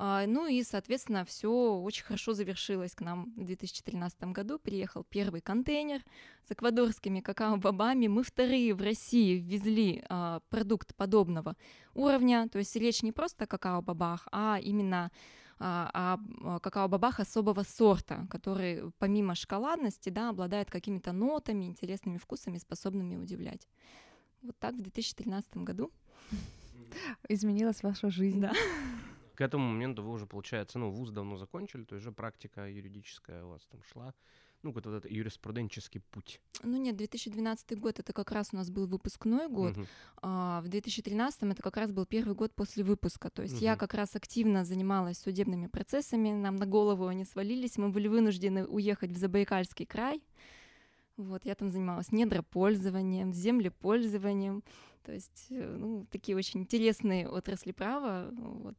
А, 0.00 0.26
ну 0.28 0.46
и, 0.46 0.62
соответственно, 0.62 1.24
все 1.24 1.50
очень 1.50 2.04
хорошо 2.04 2.32
завершилось. 2.32 2.94
К 2.94 3.00
нам 3.00 3.32
в 3.36 3.44
2013 3.44 4.22
году 4.32 4.60
приехал 4.60 5.02
первый 5.02 5.40
контейнер 5.40 6.04
с 6.46 6.52
эквадорскими 6.52 7.20
какао-бобами. 7.20 8.06
Мы 8.06 8.22
вторые 8.22 8.74
в 8.74 8.80
России 8.80 9.40
ввезли 9.40 10.04
продукт 10.50 10.94
подобного 10.94 11.56
уровня. 11.94 12.48
То 12.48 12.58
есть 12.58 12.76
речь 12.76 13.02
не 13.02 13.10
просто 13.10 13.44
о 13.44 13.46
какао-бобах, 13.48 14.28
а 14.30 14.60
именно 14.62 15.10
а, 15.58 16.20
а 16.44 16.60
какао-бабах 16.60 17.18
особого 17.18 17.64
сорта, 17.64 18.28
который 18.30 18.92
помимо 19.00 19.34
шоколадности 19.34 20.10
да, 20.10 20.28
обладает 20.28 20.70
какими-то 20.70 21.10
нотами, 21.10 21.64
интересными 21.64 22.18
вкусами, 22.18 22.58
способными 22.58 23.16
удивлять. 23.16 23.66
Вот 24.42 24.56
так 24.60 24.74
в 24.74 24.80
2013 24.80 25.56
году. 25.56 25.90
Изменилась 27.28 27.82
ваша 27.82 28.10
жизнь. 28.10 28.40
Да. 28.40 28.52
К 29.38 29.42
этому 29.42 29.68
моменту 29.68 30.02
вы 30.02 30.10
уже, 30.10 30.26
получается, 30.26 30.80
ну, 30.80 30.90
вуз 30.90 31.10
давно 31.10 31.36
закончили, 31.36 31.84
то 31.84 31.94
есть 31.94 32.04
уже 32.04 32.10
практика 32.10 32.68
юридическая 32.68 33.44
у 33.44 33.50
вас 33.50 33.64
там 33.70 33.80
шла 33.84 34.12
ну, 34.64 34.72
вот 34.72 34.84
этот 34.84 35.08
юриспруденческий 35.08 36.00
путь? 36.00 36.40
Ну 36.64 36.76
нет, 36.76 36.96
2012 36.96 37.78
год 37.78 38.00
это 38.00 38.12
как 38.12 38.32
раз 38.32 38.48
у 38.50 38.56
нас 38.56 38.68
был 38.68 38.88
выпускной 38.88 39.48
год, 39.48 39.76
угу. 39.76 39.86
а 40.22 40.60
в 40.62 40.66
2013 40.66 41.44
это 41.44 41.62
как 41.62 41.76
раз 41.76 41.92
был 41.92 42.04
первый 42.04 42.34
год 42.34 42.52
после 42.52 42.82
выпуска, 42.82 43.30
то 43.30 43.42
есть 43.42 43.54
угу. 43.54 43.62
я 43.62 43.76
как 43.76 43.94
раз 43.94 44.16
активно 44.16 44.64
занималась 44.64 45.18
судебными 45.18 45.68
процессами, 45.68 46.30
нам 46.30 46.56
на 46.56 46.66
голову 46.66 47.06
они 47.06 47.24
свалились, 47.24 47.78
мы 47.78 47.90
были 47.90 48.08
вынуждены 48.08 48.66
уехать 48.66 49.12
в 49.12 49.16
Забайкальский 49.16 49.86
край, 49.86 50.20
вот, 51.16 51.44
я 51.44 51.54
там 51.54 51.70
занималась 51.70 52.10
недропользованием, 52.10 53.32
землепользованием, 53.32 54.64
то 55.04 55.12
есть, 55.12 55.46
э, 55.50 55.76
ну, 55.78 56.06
такие 56.10 56.36
очень 56.36 56.62
интересные 56.62 57.28
отрасли 57.28 57.70
права, 57.70 58.30
вот. 58.32 58.74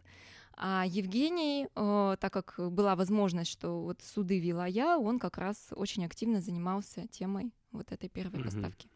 А 0.61 0.83
Евгений, 0.85 1.69
э, 1.73 2.17
так 2.19 2.33
как 2.33 2.55
была 2.57 2.97
возможность, 2.97 3.49
что 3.49 3.81
вот 3.81 4.01
суды 4.01 4.41
вела 4.41 4.67
я, 4.67 4.99
он 4.99 5.17
как 5.17 5.37
раз 5.37 5.69
очень 5.71 6.05
активно 6.05 6.41
занимался 6.41 7.07
темой 7.07 7.53
вот 7.71 7.93
этой 7.93 8.09
первой 8.09 8.43
поставки. 8.43 8.89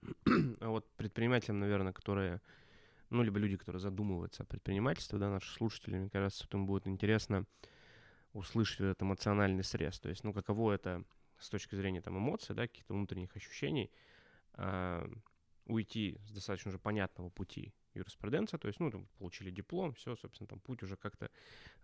А 0.60 0.68
вот 0.68 0.88
предпринимателям, 0.96 1.58
наверное, 1.58 1.92
которые, 1.92 2.40
ну, 3.10 3.24
либо 3.24 3.40
люди, 3.40 3.56
которые 3.56 3.80
задумываются 3.80 4.44
о 4.44 4.46
предпринимательстве, 4.46 5.18
да, 5.18 5.28
наши 5.28 5.52
слушатели, 5.52 5.98
мне 5.98 6.08
кажется, 6.08 6.46
им 6.52 6.66
будет 6.66 6.86
интересно 6.86 7.46
услышать 8.32 8.80
этот 8.80 9.02
эмоциональный 9.02 9.64
срез. 9.64 9.98
То 9.98 10.10
есть, 10.10 10.22
ну, 10.22 10.32
каково 10.32 10.72
это 10.74 11.02
с 11.40 11.50
точки 11.50 11.74
зрения 11.74 12.00
там 12.00 12.16
эмоций, 12.16 12.54
да, 12.54 12.68
каких-то 12.68 12.94
внутренних 12.94 13.34
ощущений, 13.34 13.90
э, 14.54 15.04
уйти 15.66 16.16
с 16.28 16.30
достаточно 16.30 16.68
уже 16.68 16.78
понятного 16.78 17.28
пути 17.30 17.74
юриспруденция, 17.98 18.58
то 18.58 18.68
есть, 18.68 18.80
ну, 18.80 18.90
там, 18.90 19.06
получили 19.18 19.50
диплом, 19.50 19.92
все, 19.92 20.16
собственно, 20.16 20.48
там 20.48 20.60
путь 20.60 20.82
уже 20.82 20.96
как-то 20.96 21.30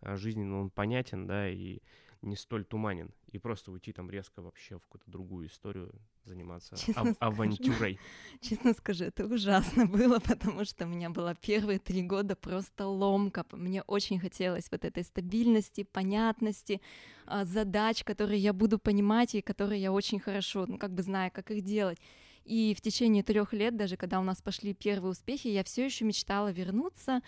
а, 0.00 0.16
жизненно 0.16 0.61
он 0.61 0.71
понятен, 0.71 1.26
да, 1.26 1.49
и 1.49 1.80
не 2.23 2.37
столь 2.37 2.64
туманен, 2.64 3.11
и 3.33 3.38
просто 3.38 3.71
уйти 3.73 3.92
там 3.92 4.11
резко 4.11 4.42
вообще 4.42 4.78
в 4.78 4.83
какую-то 4.83 5.11
другую 5.11 5.47
историю, 5.47 5.92
заниматься 6.25 6.76
ав- 6.94 7.16
авантюрой. 7.21 7.99
Честно 8.40 8.73
скажу, 8.73 9.04
это 9.04 9.26
ужасно 9.26 9.87
было, 9.99 10.18
потому 10.21 10.64
что 10.64 10.85
у 10.85 10.88
меня 10.88 11.11
было 11.11 11.35
первые 11.35 11.78
три 11.78 12.02
года 12.02 12.35
просто 12.35 12.87
ломка. 12.87 13.44
Мне 13.52 13.83
очень 13.83 14.18
хотелось 14.18 14.71
вот 14.71 14.85
этой 14.85 15.04
стабильности, 15.04 15.85
понятности, 15.85 16.80
а, 17.26 17.44
задач, 17.44 18.04
которые 18.04 18.38
я 18.40 18.52
буду 18.52 18.78
понимать 18.78 19.35
и 19.35 19.42
которые 19.42 19.83
я 19.83 19.92
очень 19.92 20.21
хорошо, 20.21 20.64
ну, 20.66 20.78
как 20.78 20.92
бы 20.92 21.02
знаю, 21.02 21.30
как 21.30 21.50
их 21.50 21.62
делать. 21.62 21.99
И 22.44 22.74
в 22.76 22.80
течение 22.80 23.22
трех 23.22 23.52
лет, 23.52 23.76
даже 23.76 23.96
когда 23.96 24.20
у 24.20 24.22
нас 24.22 24.42
пошли 24.42 24.74
первые 24.74 25.12
успехи, 25.12 25.48
я 25.48 25.64
все 25.64 25.84
еще 25.84 26.04
мечтала 26.04 26.52
вернуться 26.52 27.22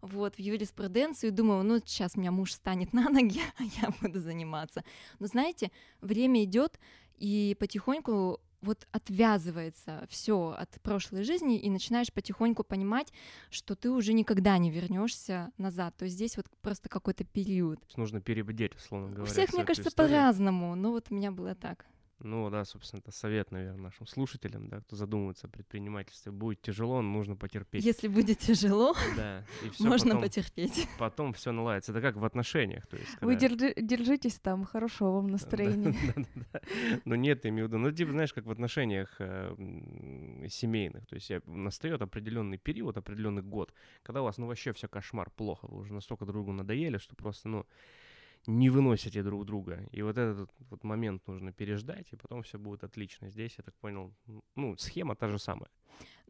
вот, 0.00 0.36
в 0.36 0.38
юриспруденцию 0.38 1.30
и 1.30 1.32
думала, 1.32 1.62
ну, 1.62 1.80
сейчас 1.84 2.16
меня 2.16 2.32
муж 2.32 2.52
станет 2.52 2.92
на 2.92 3.08
ноги, 3.08 3.40
а 3.58 3.62
я 3.62 3.90
буду 4.00 4.20
заниматься. 4.20 4.84
Но 5.18 5.26
знаете, 5.26 5.70
время 6.00 6.44
идет, 6.44 6.78
и 7.18 7.56
потихоньку 7.58 8.40
вот 8.62 8.86
отвязывается 8.92 10.06
все 10.08 10.54
от 10.56 10.80
прошлой 10.82 11.24
жизни 11.24 11.58
и 11.58 11.68
начинаешь 11.68 12.12
потихоньку 12.12 12.62
понимать, 12.62 13.12
что 13.50 13.74
ты 13.74 13.90
уже 13.90 14.12
никогда 14.12 14.56
не 14.58 14.70
вернешься 14.70 15.50
назад. 15.58 15.96
То 15.96 16.04
есть 16.04 16.14
здесь 16.14 16.36
вот 16.36 16.46
просто 16.62 16.88
какой-то 16.88 17.24
период. 17.24 17.80
Нужно 17.96 18.20
перебдеть, 18.20 18.74
условно 18.76 19.08
говоря. 19.08 19.24
У 19.24 19.26
всех, 19.26 19.52
мне 19.52 19.64
кажется, 19.64 19.90
по-разному, 19.90 20.74
но 20.76 20.92
вот 20.92 21.08
у 21.10 21.14
меня 21.14 21.32
было 21.32 21.54
так. 21.54 21.86
Ну 22.24 22.50
да, 22.50 22.64
собственно, 22.64 23.00
это 23.00 23.10
совет, 23.10 23.50
наверное, 23.50 23.82
нашим 23.82 24.06
слушателям, 24.06 24.68
да, 24.68 24.80
кто 24.80 24.94
задумывается 24.94 25.48
о 25.48 25.50
предпринимательстве. 25.50 26.30
Будет 26.30 26.62
тяжело, 26.62 27.02
нужно 27.02 27.34
потерпеть. 27.34 27.84
Если 27.84 28.06
будет 28.06 28.38
тяжело, 28.38 28.94
да, 29.16 29.44
и 29.64 29.70
всё 29.70 29.88
можно 29.88 30.10
потом, 30.10 30.22
потерпеть. 30.22 30.88
Потом 30.98 31.32
все 31.32 31.50
наладится. 31.50 31.90
Это 31.90 32.00
как 32.00 32.16
в 32.16 32.24
отношениях. 32.24 32.86
То 32.86 32.96
есть, 32.96 33.10
когда... 33.12 33.26
Вы 33.26 33.36
держи, 33.36 33.74
держитесь 33.76 34.38
там, 34.38 34.64
хорошо 34.64 35.12
вам 35.12 35.28
настроение. 35.28 35.94
Но 37.04 37.16
нет, 37.16 37.44
я 37.44 37.50
имею 37.50 37.66
в 37.66 37.68
виду, 37.68 37.78
ну, 37.78 37.90
типа, 37.90 38.12
знаешь, 38.12 38.32
как 38.32 38.46
в 38.46 38.50
отношениях 38.50 39.16
э, 39.18 40.46
семейных. 40.48 41.06
То 41.06 41.16
есть 41.16 41.30
настает 41.46 42.02
определенный 42.02 42.58
период, 42.58 42.96
определенный 42.96 43.42
год, 43.42 43.74
когда 44.04 44.22
у 44.22 44.24
вас, 44.24 44.38
ну, 44.38 44.46
вообще 44.46 44.72
все 44.72 44.86
кошмар, 44.86 45.30
плохо. 45.30 45.66
Вы 45.66 45.80
уже 45.80 45.92
настолько 45.92 46.24
другу 46.24 46.52
надоели, 46.52 46.98
что 46.98 47.16
просто, 47.16 47.48
ну, 47.48 47.66
не 48.46 48.70
выносите 48.70 49.22
друг 49.22 49.44
друга. 49.44 49.88
И 49.92 50.02
вот 50.02 50.18
этот 50.18 50.50
вот 50.70 50.84
момент 50.84 51.26
нужно 51.26 51.52
переждать, 51.52 52.12
и 52.12 52.16
потом 52.16 52.42
все 52.42 52.58
будет 52.58 52.84
отлично. 52.84 53.30
Здесь, 53.30 53.54
я 53.58 53.64
так 53.64 53.74
понял, 53.76 54.12
ну, 54.56 54.76
схема 54.76 55.14
та 55.14 55.28
же 55.28 55.38
самая. 55.38 55.70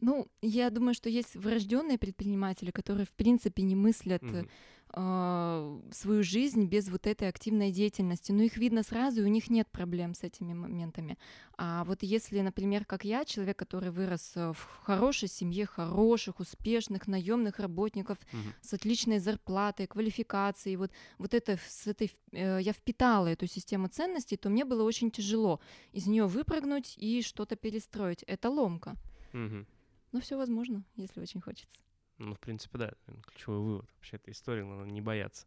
Ну, 0.00 0.26
я 0.42 0.70
думаю, 0.70 0.94
что 0.94 1.08
есть 1.08 1.36
врожденные 1.36 1.96
предприниматели, 1.96 2.72
которые, 2.72 3.06
в 3.06 3.12
принципе, 3.12 3.62
не 3.62 3.76
мыслят 3.76 4.22
mm-hmm. 4.22 4.48
Э, 4.92 5.80
свою 5.92 6.22
жизнь 6.22 6.66
без 6.66 6.88
вот 6.88 7.06
этой 7.06 7.28
активной 7.28 7.70
деятельности. 7.70 8.32
Но 8.32 8.42
их 8.42 8.56
видно 8.56 8.82
сразу, 8.82 9.20
и 9.20 9.24
у 9.24 9.28
них 9.28 9.50
нет 9.50 9.68
проблем 9.70 10.14
с 10.14 10.22
этими 10.22 10.52
моментами. 10.52 11.18
А 11.56 11.84
вот 11.84 12.02
если, 12.02 12.40
например, 12.40 12.84
как 12.84 13.04
я, 13.04 13.24
человек, 13.24 13.58
который 13.58 13.90
вырос 13.90 14.32
э, 14.36 14.52
в 14.52 14.80
хорошей 14.82 15.28
семье, 15.28 15.66
хороших, 15.66 16.40
успешных, 16.40 17.06
наемных 17.06 17.58
работников 17.58 18.18
Мгм. 18.32 18.52
с 18.60 18.72
отличной 18.72 19.18
зарплатой, 19.18 19.86
квалификацией, 19.86 20.76
вот, 20.76 20.90
вот 21.18 21.34
это 21.34 21.58
с 21.68 21.86
этой, 21.86 22.12
э, 22.32 22.58
я 22.60 22.72
впитала 22.72 23.28
эту 23.28 23.46
систему 23.46 23.88
ценностей, 23.88 24.36
то 24.36 24.50
мне 24.50 24.64
было 24.64 24.82
очень 24.82 25.10
тяжело 25.10 25.60
из 25.92 26.06
нее 26.06 26.26
выпрыгнуть 26.26 26.94
и 26.96 27.22
что-то 27.22 27.56
перестроить. 27.56 28.22
Это 28.24 28.50
ломка. 28.50 28.96
Мгм. 29.32 29.66
Но 30.12 30.20
все 30.20 30.36
возможно, 30.36 30.84
если 30.96 31.20
очень 31.20 31.40
хочется. 31.40 31.80
Ну, 32.22 32.34
в 32.34 32.38
принципе, 32.40 32.78
да, 32.78 32.92
ключевой 33.26 33.58
вывод 33.58 33.90
вообще 33.96 34.16
этой 34.16 34.32
истории, 34.32 34.62
надо 34.62 34.88
не 34.88 35.00
бояться. 35.00 35.44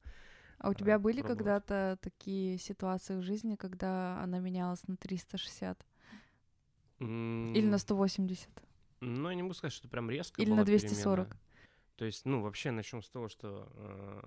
А 0.57 0.69
у 0.69 0.71
а, 0.71 0.75
тебя 0.75 0.99
были 0.99 1.21
когда-то 1.21 1.97
такие 2.01 2.57
ситуации 2.57 3.15
в 3.15 3.21
жизни, 3.21 3.55
когда 3.55 4.21
она 4.21 4.39
менялась 4.39 4.85
на 4.87 4.97
360 4.97 5.85
или 7.53 7.65
на 7.65 7.77
М, 7.77 7.79
180? 7.79 8.49
Ну, 9.01 9.29
я 9.29 9.35
не 9.35 9.43
могу 9.43 9.53
сказать, 9.53 9.73
что 9.73 9.87
прям 9.87 10.09
резко 10.09 10.41
Или 10.41 10.51
на 10.53 10.65
240? 10.65 11.27
перемена. 11.27 11.39
То 11.97 12.05
есть, 12.05 12.25
ну, 12.25 12.41
вообще 12.41 12.71
начнем 12.71 13.01
с 13.01 13.09
того, 13.09 13.29
что 13.29 13.69
э, 13.75 14.21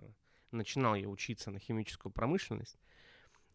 начинал 0.53 0.95
я 0.95 1.09
учиться 1.09 1.51
на 1.51 1.59
химическую 1.59 2.13
промышленность. 2.13 2.79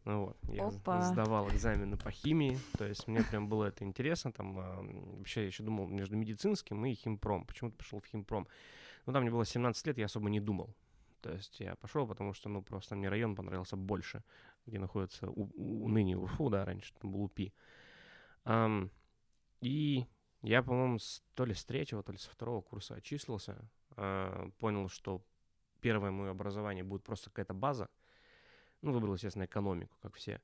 Ну 0.06 0.26
Вот. 0.26 0.38
Я 0.50 0.68
Опа. 0.68 1.02
сдавал 1.02 1.50
экзамены 1.50 1.98
по 1.98 2.12
химии, 2.12 2.60
то 2.78 2.86
есть 2.86 3.08
мне 3.08 3.24
прям 3.24 3.48
было 3.48 3.66
это 3.66 3.86
интересно. 3.86 4.32
Там 4.34 4.60
м, 4.60 5.18
вообще 5.20 5.42
я 5.42 5.48
еще 5.48 5.64
думал 5.64 5.88
между 5.88 6.18
медицинским 6.18 6.86
и 6.86 6.94
химпром. 6.94 7.46
Почему-то 7.46 7.78
пошел 7.78 8.02
в 8.02 8.06
химпром. 8.06 8.48
Ну, 9.06 9.14
там 9.14 9.24
мне 9.24 9.32
было 9.32 9.46
17 9.46 9.86
лет, 9.88 9.98
я 9.98 10.06
особо 10.06 10.30
не 10.30 10.40
думал. 10.40 10.76
То 11.22 11.32
есть 11.32 11.60
я 11.60 11.76
пошел, 11.76 12.08
потому 12.08 12.34
что, 12.34 12.50
ну, 12.50 12.62
просто 12.62 12.96
мне 12.96 13.10
район 13.10 13.36
понравился 13.36 13.78
больше, 13.78 14.24
где 14.66 14.80
находится 14.80 15.30
у, 15.30 15.50
у- 15.56 15.88
ныне 15.88 16.18
УФУ, 16.18 16.50
да, 16.50 16.66
раньше 16.66 16.94
там 17.00 17.12
был 17.12 17.24
УПИ. 17.24 17.54
Ам, 18.46 18.92
и 19.62 20.06
я, 20.42 20.64
по-моему, 20.64 21.00
с, 21.00 21.24
то 21.36 21.46
ли 21.46 21.54
с 21.54 21.66
третьего, 21.66 22.04
то 22.04 22.12
ли 22.12 22.18
со 22.18 22.30
второго 22.30 22.62
курса 22.62 22.96
отчислился, 22.96 23.58
а, 23.96 24.50
понял, 24.60 24.90
что 24.90 25.24
первое 25.82 26.12
мое 26.12 26.32
образование 26.32 26.84
будет 26.84 27.04
просто 27.04 27.30
какая-то 27.30 27.54
база. 27.54 27.90
Ну, 28.82 28.92
выбрал, 28.92 29.14
естественно, 29.14 29.46
экономику, 29.46 29.98
как 30.02 30.16
все. 30.16 30.42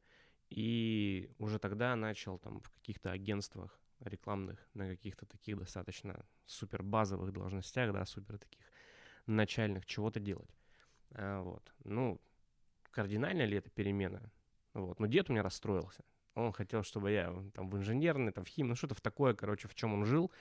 И 0.50 1.30
уже 1.40 1.60
тогда 1.60 1.96
начал 1.96 2.40
там 2.40 2.62
в 2.62 2.72
каких-то 2.72 3.12
агентствах 3.12 3.79
рекламных, 4.02 4.68
на 4.74 4.88
каких-то 4.88 5.26
таких 5.26 5.58
достаточно 5.58 6.26
супер 6.46 6.84
базовых 6.84 7.32
должностях, 7.32 7.94
да, 7.94 8.06
супер 8.06 8.38
таких 8.38 8.66
начальных 9.26 9.86
чего-то 9.86 10.20
делать. 10.20 10.56
А, 11.12 11.42
вот. 11.42 11.74
Ну, 11.84 12.20
кардинальная 12.92 13.46
ли 13.46 13.58
это 13.58 13.70
перемена? 13.70 14.32
Вот. 14.74 15.00
Но 15.00 15.08
дед 15.08 15.30
у 15.30 15.34
меня 15.34 15.44
расстроился. 15.44 16.04
Он 16.36 16.52
хотел, 16.54 16.84
чтобы 16.84 17.12
я 17.12 17.34
там 17.54 17.70
в 17.70 17.78
инженерный, 17.78 18.32
там 18.32 18.46
в 18.46 18.48
хим, 18.48 18.68
ну 18.68 18.76
что-то 18.76 18.96
в 18.96 19.02
такое, 19.02 19.34
короче, 19.34 19.68
в 19.68 19.76
чем 19.76 19.94
он 19.94 20.06
жил 20.06 20.32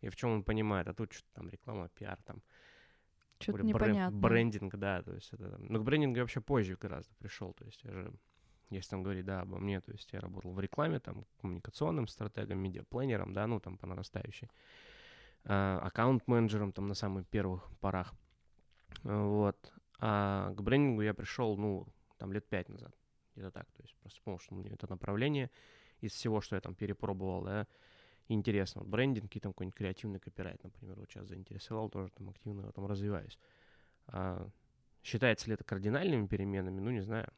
и 0.00 0.08
в 0.08 0.16
чем 0.16 0.30
он 0.30 0.44
понимает. 0.44 0.88
А 0.88 0.94
тут 0.94 1.12
что-то 1.12 1.32
там 1.34 1.50
реклама, 1.50 1.88
пиар, 1.90 2.18
там 2.22 2.42
Что-то 3.38 3.62
непонятно. 3.64 4.18
брендинг, 4.18 4.76
да, 4.76 5.02
то 5.02 5.12
есть 5.12 5.32
это, 5.32 5.56
ну, 5.58 5.80
к 5.80 5.84
брендингу 5.84 6.16
я 6.16 6.22
вообще 6.22 6.40
позже 6.40 6.76
гораздо 6.76 7.14
пришел, 7.16 7.52
то 7.52 7.64
есть 7.64 7.82
я 7.84 7.92
же, 7.92 8.12
если 8.78 8.90
там 8.90 9.02
говорить, 9.02 9.24
да, 9.24 9.40
обо 9.40 9.58
мне, 9.58 9.80
то 9.80 9.92
есть 9.92 10.12
я 10.12 10.20
работал 10.20 10.52
в 10.52 10.60
рекламе, 10.60 11.00
там, 11.00 11.24
коммуникационным 11.40 12.06
стратегом, 12.06 12.58
медиапланером, 12.58 13.32
да, 13.32 13.46
ну, 13.46 13.60
там, 13.60 13.78
по 13.78 13.86
нарастающей, 13.86 14.48
а, 15.44 15.80
аккаунт-менеджером, 15.80 16.72
там, 16.72 16.88
на 16.88 16.94
самых 16.94 17.26
первых 17.26 17.70
порах, 17.80 18.14
вот, 19.02 19.72
а 19.98 20.52
к 20.54 20.60
брендингу 20.60 21.02
я 21.02 21.14
пришел, 21.14 21.56
ну, 21.56 21.86
там, 22.18 22.32
лет 22.32 22.46
пять 22.48 22.68
назад, 22.68 22.94
где-то 23.34 23.50
так, 23.50 23.66
то 23.72 23.82
есть 23.82 23.94
просто 23.96 24.20
понял, 24.22 24.38
что 24.38 24.54
мне 24.54 24.70
это 24.70 24.88
направление 24.88 25.50
из 26.00 26.12
всего, 26.12 26.40
что 26.40 26.56
я 26.56 26.60
там 26.60 26.74
перепробовал, 26.74 27.42
да, 27.42 27.66
интересно. 28.28 28.80
Вот 28.80 28.90
брендинг 28.90 29.34
и 29.34 29.40
там 29.40 29.52
какой-нибудь 29.52 29.76
креативный 29.76 30.18
копирайт, 30.18 30.62
например, 30.62 30.98
вот 30.98 31.10
сейчас 31.10 31.26
заинтересовал, 31.28 31.88
тоже 31.90 32.10
там 32.12 32.30
активно 32.30 32.66
этом 32.66 32.86
развиваюсь. 32.86 33.38
А 34.06 34.48
считается 35.02 35.48
ли 35.48 35.54
это 35.54 35.64
кардинальными 35.64 36.26
переменами? 36.26 36.80
Ну, 36.80 36.90
не 36.90 37.00
знаю. 37.00 37.32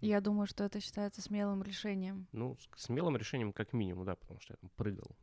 Я 0.00 0.20
думаю, 0.20 0.46
что 0.46 0.64
это 0.64 0.80
считается 0.80 1.20
смелым 1.22 1.62
решением. 1.62 2.26
Ну, 2.32 2.56
смелым 2.76 3.16
решением 3.16 3.52
как 3.52 3.72
минимум, 3.72 4.04
да, 4.04 4.14
потому 4.14 4.40
что 4.40 4.52
я 4.52 4.56
там 4.56 4.70
прыгал 4.76 5.16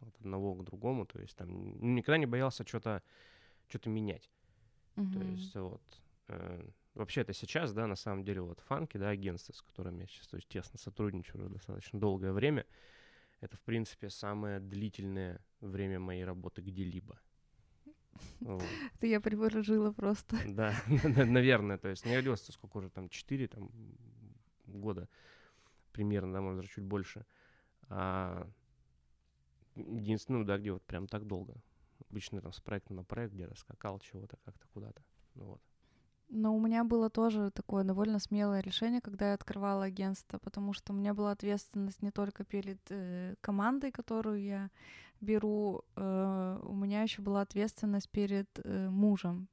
от 0.00 0.14
одного 0.20 0.54
к 0.54 0.64
другому, 0.64 1.06
то 1.06 1.18
есть 1.20 1.36
там 1.36 1.48
ну, 1.80 1.94
никогда 1.94 2.18
не 2.18 2.26
боялся 2.26 2.66
что-то 2.66 3.02
что-то 3.68 3.90
менять. 3.90 4.30
То 5.12 5.20
Мгм. 5.20 5.32
есть 5.32 5.54
вот 5.54 5.82
э, 6.28 6.68
вообще 6.94 7.22
это 7.22 7.32
сейчас, 7.32 7.72
да, 7.72 7.86
на 7.86 7.96
самом 7.96 8.24
деле 8.24 8.42
вот 8.42 8.60
фанки, 8.60 8.96
да, 8.96 9.08
агентства, 9.08 9.52
с 9.52 9.62
которыми 9.62 10.02
я 10.02 10.06
сейчас 10.06 10.28
то 10.28 10.36
есть, 10.36 10.48
тесно 10.48 10.78
сотрудничаю 10.78 11.40
уже 11.40 11.48
достаточно 11.48 11.98
долгое 11.98 12.32
время, 12.32 12.64
это 13.40 13.56
в 13.56 13.60
принципе 13.62 14.08
самое 14.10 14.60
длительное 14.60 15.40
время 15.60 15.98
моей 15.98 16.24
работы 16.24 16.62
где-либо. 16.62 17.18
Это 18.40 19.06
я 19.06 19.20
приворожила 19.20 19.92
просто. 19.92 20.36
Да, 20.46 20.74
наверное, 20.86 21.78
то 21.78 21.88
есть 21.88 22.06
не 22.06 22.14
родился 22.14 22.52
сколько 22.52 22.78
уже 22.78 22.90
там, 22.90 23.08
4 23.08 23.48
там, 23.48 23.70
года 24.66 25.08
примерно, 25.92 26.32
да, 26.34 26.40
может 26.40 26.60
даже 26.60 26.74
чуть 26.74 26.84
больше. 26.84 27.24
А, 27.88 28.46
единственное, 29.76 30.40
ну 30.40 30.44
да, 30.44 30.58
где 30.58 30.72
вот 30.72 30.82
прям 30.82 31.06
так 31.06 31.26
долго. 31.26 31.54
Обычно 32.10 32.40
там 32.40 32.52
с 32.52 32.60
проекта 32.60 32.92
на 32.94 33.04
проект 33.04 33.34
где-то 33.34 33.54
скакал 33.56 33.98
чего-то 34.00 34.36
как-то 34.44 34.66
куда-то. 34.68 35.02
Ну 35.34 35.44
вот. 35.44 35.60
Но 36.28 36.54
у 36.56 36.60
меня 36.60 36.82
было 36.82 37.08
тоже 37.08 37.50
такое 37.50 37.84
довольно 37.84 38.18
смелое 38.18 38.60
решение, 38.60 39.00
когда 39.00 39.28
я 39.28 39.34
открывала 39.34 39.84
агентство, 39.84 40.38
потому 40.38 40.72
что 40.72 40.92
у 40.92 40.96
меня 40.96 41.14
была 41.14 41.30
ответственность 41.30 42.02
не 42.02 42.10
только 42.10 42.44
перед 42.44 42.80
э, 42.90 43.36
командой, 43.40 43.92
которую 43.92 44.42
я 44.42 44.70
беру, 45.20 45.84
э, 45.96 46.60
у 46.62 46.74
меня 46.74 47.02
еще 47.02 47.22
была 47.22 47.42
ответственность 47.42 48.08
перед 48.10 48.48
э, 48.64 48.88
мужем, 48.88 49.48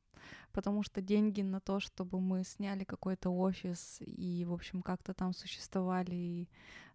потому 0.52 0.84
что 0.84 1.02
деньги 1.02 1.42
на 1.42 1.60
то, 1.60 1.80
чтобы 1.80 2.20
мы 2.20 2.44
сняли 2.44 2.84
какой-то 2.84 3.30
офис 3.30 4.00
и, 4.02 4.46
в 4.46 4.54
общем, 4.54 4.82
как-то 4.82 5.14
там 5.14 5.34
существовали 5.34 6.16
и 6.16 6.50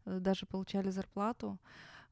э, 0.04 0.18
даже 0.20 0.46
получали 0.46 0.90
зарплату, 0.90 1.58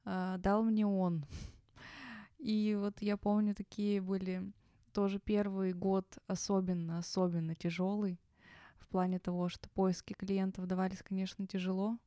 дал 0.04 0.62
мне 0.62 0.86
он. 0.86 1.26
И 2.38 2.76
вот 2.78 3.02
я 3.02 3.16
помню, 3.16 3.56
такие 3.56 4.00
были 4.00 4.52
тоже 4.92 5.18
первый 5.18 5.72
год 5.72 6.06
особенно, 6.28 6.98
особенно 6.98 7.54
тяжелый 7.54 8.20
в 8.78 8.86
плане 8.86 9.18
того, 9.18 9.48
что 9.48 9.68
поиски 9.70 10.12
клиентов 10.12 10.66
давались, 10.66 11.02
конечно, 11.02 11.46
тяжело. 11.46 11.98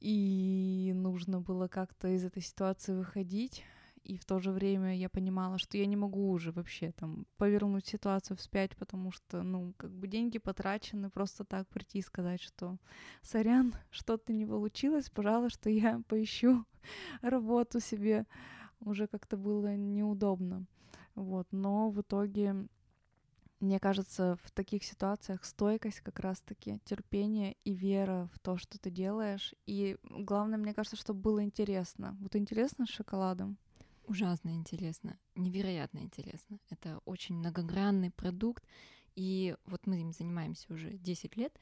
И 0.00 0.92
нужно 0.94 1.40
было 1.40 1.68
как-то 1.68 2.08
из 2.08 2.24
этой 2.24 2.42
ситуации 2.42 2.92
выходить. 2.92 3.64
И 4.04 4.18
в 4.18 4.24
то 4.24 4.38
же 4.38 4.52
время 4.52 4.96
я 4.96 5.08
понимала, 5.08 5.58
что 5.58 5.78
я 5.78 5.86
не 5.86 5.96
могу 5.96 6.30
уже 6.30 6.52
вообще 6.52 6.92
там 6.92 7.26
повернуть 7.38 7.86
ситуацию 7.88 8.36
вспять, 8.36 8.76
потому 8.76 9.10
что, 9.10 9.42
ну, 9.42 9.74
как 9.76 9.90
бы 9.90 10.06
деньги 10.06 10.38
потрачены, 10.38 11.10
просто 11.10 11.44
так 11.44 11.66
прийти 11.66 11.98
и 11.98 12.02
сказать, 12.02 12.40
что 12.40 12.76
сорян, 13.22 13.74
что-то 13.90 14.32
не 14.32 14.46
получилось, 14.46 15.10
пожалуйста, 15.10 15.70
я 15.70 16.00
поищу 16.08 16.64
работу 17.22 17.80
себе. 17.80 18.26
Уже 18.78 19.08
как-то 19.08 19.36
было 19.36 19.74
неудобно. 19.74 20.66
Вот, 21.16 21.48
но 21.50 21.90
в 21.90 22.00
итоге, 22.02 22.68
мне 23.60 23.80
кажется, 23.80 24.36
в 24.42 24.50
таких 24.50 24.84
ситуациях 24.84 25.44
стойкость 25.44 26.00
как 26.00 26.20
раз-таки, 26.20 26.80
терпение 26.84 27.56
и 27.64 27.72
вера 27.72 28.28
в 28.34 28.38
то, 28.38 28.56
что 28.56 28.78
ты 28.78 28.90
делаешь. 28.90 29.54
И 29.66 29.96
главное, 30.02 30.58
мне 30.58 30.74
кажется, 30.74 30.96
чтобы 30.96 31.20
было 31.20 31.42
интересно. 31.42 32.16
Вот 32.20 32.36
интересно 32.36 32.86
с 32.86 32.90
шоколадом? 32.90 33.56
Ужасно 34.06 34.50
интересно, 34.50 35.18
невероятно 35.34 35.98
интересно. 35.98 36.60
Это 36.70 37.00
очень 37.06 37.34
многогранный 37.36 38.12
продукт, 38.12 38.64
и 39.16 39.56
вот 39.64 39.86
мы 39.86 40.00
им 40.00 40.12
занимаемся 40.12 40.72
уже 40.72 40.90
10 40.90 41.36
лет. 41.36 41.58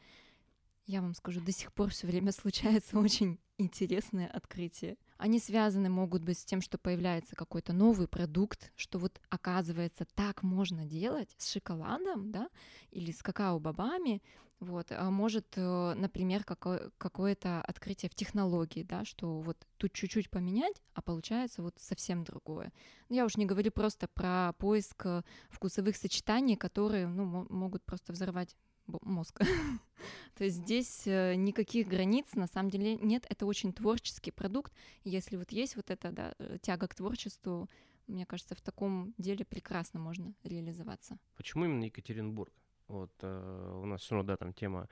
Я 0.87 1.01
вам 1.01 1.15
скажу, 1.15 1.41
до 1.41 1.51
сих 1.53 1.73
пор 1.73 1.91
все 1.91 2.07
время 2.07 2.33
случается 2.33 2.99
очень 2.99 3.39
интересные 3.57 4.29
открытия. 4.29 4.97
Они 5.17 5.39
связаны 5.39 5.89
могут 5.89 6.23
быть 6.23 6.39
с 6.39 6.45
тем, 6.45 6.61
что 6.61 6.77
появляется 6.77 7.37
какой-то 7.37 7.73
новый 7.73 8.09
продукт, 8.09 8.73
что 8.77 8.99
вот 8.99 9.21
оказывается 9.31 10.05
так 10.15 10.43
можно 10.43 10.85
делать 10.85 11.35
с 11.39 11.53
шоколадом, 11.53 12.33
да, 12.33 12.49
или 12.91 13.13
с 13.13 13.23
какао-бобами, 13.23 14.23
вот, 14.61 14.89
а 14.91 15.11
может, 15.11 15.47
э, 15.57 15.95
например, 15.95 16.43
какое- 16.45 16.91
какое-то 16.99 17.61
открытие 17.63 18.11
в 18.11 18.15
технологии, 18.15 18.83
да, 18.83 19.05
что 19.05 19.41
вот 19.41 19.57
тут 19.79 19.93
чуть-чуть 19.93 20.31
поменять, 20.31 20.83
а 20.95 21.03
получается 21.03 21.63
вот 21.63 21.75
совсем 21.79 22.25
другое. 22.25 22.73
Ну, 23.09 23.17
я 23.17 23.25
уж 23.25 23.37
не 23.37 23.47
говорю 23.47 23.71
просто 23.73 24.09
про 24.09 24.53
поиск 24.59 25.07
э, 25.07 25.23
вкусовых 25.51 25.97
сочетаний, 25.97 26.57
которые, 26.57 27.07
ну, 27.07 27.25
мо- 27.25 27.47
могут 27.51 27.85
просто 27.85 28.13
взорвать 28.13 28.57
мозг. 28.87 29.41
То 30.35 30.45
есть 30.45 30.57
здесь 30.57 31.07
э, 31.07 31.35
никаких 31.35 31.89
границ 31.89 32.35
на 32.35 32.47
самом 32.47 32.71
деле 32.71 32.97
нет. 32.97 33.27
Это 33.29 33.47
очень 33.47 33.73
творческий 33.73 34.31
продукт. 34.31 34.73
Если 35.05 35.37
вот 35.37 35.53
есть 35.53 35.77
вот 35.77 35.91
эта 35.91 36.11
да, 36.13 36.35
э, 36.39 36.59
тяга 36.61 36.89
к 36.89 36.95
творчеству, 36.95 37.69
мне 38.07 38.27
кажется, 38.27 38.55
в 38.55 38.61
таком 38.61 39.15
деле 39.19 39.45
прекрасно 39.45 40.01
можно 40.01 40.35
реализоваться. 40.43 41.19
Почему 41.37 41.65
именно 41.65 41.85
Екатеринбург? 41.85 42.53
вот 42.89 43.13
э, 43.23 43.79
у 43.83 43.87
нас 43.87 44.03
все 44.03 44.15
равно, 44.15 44.29
да, 44.29 44.37
там 44.37 44.53
тема 44.53 44.89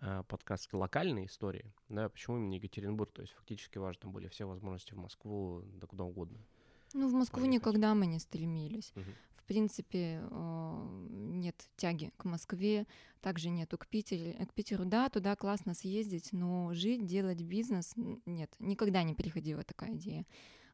э, 0.00 0.22
подкаст 0.28 0.72
локальные 0.72 1.26
истории, 1.26 1.72
да, 1.88 2.08
почему 2.08 2.36
именно 2.38 2.54
Екатеринбург, 2.54 3.12
то 3.12 3.22
есть 3.22 3.32
фактически 3.34 3.78
там 4.00 4.12
были 4.12 4.28
все 4.28 4.44
возможности 4.44 4.94
в 4.94 4.98
Москву, 4.98 5.62
да 5.74 5.86
куда 5.86 6.04
угодно. 6.04 6.38
Ну, 6.94 7.08
в 7.08 7.12
Москву 7.12 7.40
Поехать. 7.40 7.54
никогда 7.54 7.94
мы 7.94 8.06
не 8.06 8.18
стремились. 8.18 8.92
Мгм. 8.94 9.14
В 9.36 9.44
принципе, 9.44 10.20
э, 10.22 11.06
нет 11.10 11.56
тяги 11.76 12.12
к 12.16 12.24
Москве, 12.24 12.86
также 13.20 13.50
нету 13.50 13.78
к 13.78 13.86
Питеру. 13.86 14.46
К 14.46 14.52
Питеру, 14.54 14.84
да, 14.84 15.08
туда 15.08 15.34
классно 15.34 15.74
съездить, 15.74 16.32
но 16.32 16.72
жить, 16.72 17.04
делать 17.04 17.42
бизнес, 17.42 17.94
нет, 18.26 18.52
никогда 18.60 19.02
не 19.02 19.14
приходила 19.14 19.62
такая 19.64 19.96
идея. 19.96 20.24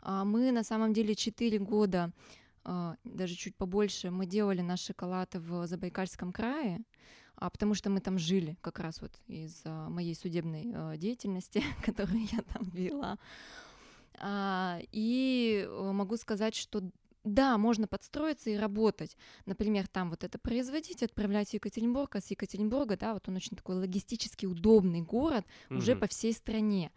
А 0.01 0.25
мы 0.25 0.53
на 0.53 0.63
самом 0.63 0.93
деле 0.93 1.15
4 1.15 1.59
года, 1.59 2.13
а, 2.65 2.97
даже 3.05 3.35
чуть 3.35 3.57
побольше, 3.57 4.11
мы 4.11 4.27
делали 4.27 4.61
наш 4.61 4.81
шоколад 4.81 5.35
в 5.35 5.67
Забайкальском 5.67 6.33
крае, 6.33 6.81
а 7.37 7.51
потому 7.51 7.75
что 7.75 7.91
мы 7.91 8.01
там 8.01 8.19
жили 8.19 8.57
как 8.61 8.79
раз 8.79 9.01
вот 9.01 9.13
из-за 9.27 9.89
моей 9.89 10.15
судебной 10.15 10.73
э, 10.73 10.97
деятельности, 10.97 11.63
которую 11.85 12.21
я 12.33 12.43
там 12.43 12.65
вела. 12.71 13.19
А, 14.21 14.79
и 14.93 15.67
э, 15.69 15.93
могу 15.93 16.17
сказать, 16.17 16.55
что 16.55 16.83
да, 17.25 17.59
можно 17.59 17.89
подстроиться 17.89 18.51
и 18.51 18.57
работать. 18.57 19.17
Например, 19.47 19.89
там 19.89 20.11
вот 20.11 20.23
это 20.23 20.39
производить, 20.39 21.03
отправлять 21.03 21.51
в 21.51 21.55
Екатеринбург, 21.55 22.15
а 22.15 22.21
с 22.21 22.31
Екатеринбурга, 22.31 22.97
да, 22.97 23.15
вот 23.15 23.29
он 23.29 23.37
очень 23.37 23.57
такой 23.57 23.75
логистически 23.77 24.47
удобный 24.47 25.03
город 25.03 25.45
уже 25.71 25.93
Мгм. 25.93 26.01
по 26.01 26.07
всей 26.07 26.33
стране. 26.33 26.93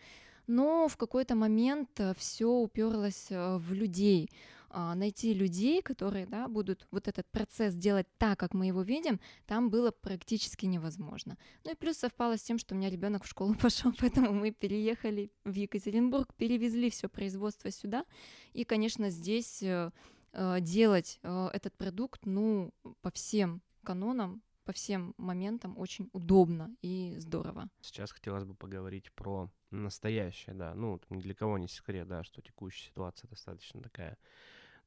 Но 0.45 0.87
в 0.87 0.97
какой-то 0.97 1.35
момент 1.35 1.99
все 2.17 2.47
уперлось 2.47 3.27
э, 3.29 3.57
в 3.57 3.73
людей. 3.73 4.29
А, 4.69 4.95
Найти 4.95 5.33
людей, 5.33 5.81
которые 5.81 6.25
да, 6.25 6.47
будут 6.47 6.87
вот 6.91 7.07
этот 7.07 7.27
процесс 7.31 7.73
делать 7.73 8.07
так, 8.17 8.39
как 8.39 8.53
мы 8.53 8.67
его 8.67 8.81
видим, 8.81 9.19
там 9.45 9.69
было 9.69 9.91
практически 9.91 10.65
невозможно. 10.65 11.37
Ну 11.63 11.71
и 11.71 11.75
плюс 11.75 11.97
совпало 11.97 12.37
с 12.37 12.41
тем, 12.41 12.59
что 12.59 12.75
у 12.75 12.77
меня 12.77 12.89
ребенок 12.89 13.23
в 13.23 13.27
школу 13.27 13.55
пошел, 13.61 13.91
поэтому 13.99 14.33
мы 14.33 14.51
переехали 14.51 15.31
в 15.43 15.53
Екатеринбург, 15.53 16.33
перевезли 16.35 16.89
все 16.89 17.09
производство 17.09 17.71
сюда. 17.71 18.05
И, 18.53 18.63
конечно, 18.63 19.09
здесь 19.09 19.63
э, 19.63 19.91
э, 20.33 20.61
делать 20.61 21.19
э, 21.23 21.49
этот 21.53 21.75
продукт, 21.75 22.25
ну, 22.25 22.73
по 23.01 23.11
всем 23.11 23.61
канонам, 23.83 24.43
по 24.65 24.73
всем 24.73 25.15
моментам 25.17 25.75
очень 25.79 26.11
удобно 26.13 26.75
и 26.83 27.15
здорово. 27.17 27.69
Сейчас 27.81 28.11
хотелось 28.11 28.43
бы 28.43 28.53
поговорить 28.53 29.11
про 29.13 29.49
настоящее, 29.71 30.53
да. 30.55 30.75
Ну, 30.75 31.01
ни 31.09 31.21
для 31.21 31.33
кого 31.33 31.57
не 31.57 31.67
секрет, 31.67 32.07
да, 32.07 32.23
что 32.23 32.43
текущая 32.43 32.89
ситуация 32.89 33.27
достаточно 33.27 33.81
такая, 33.81 34.15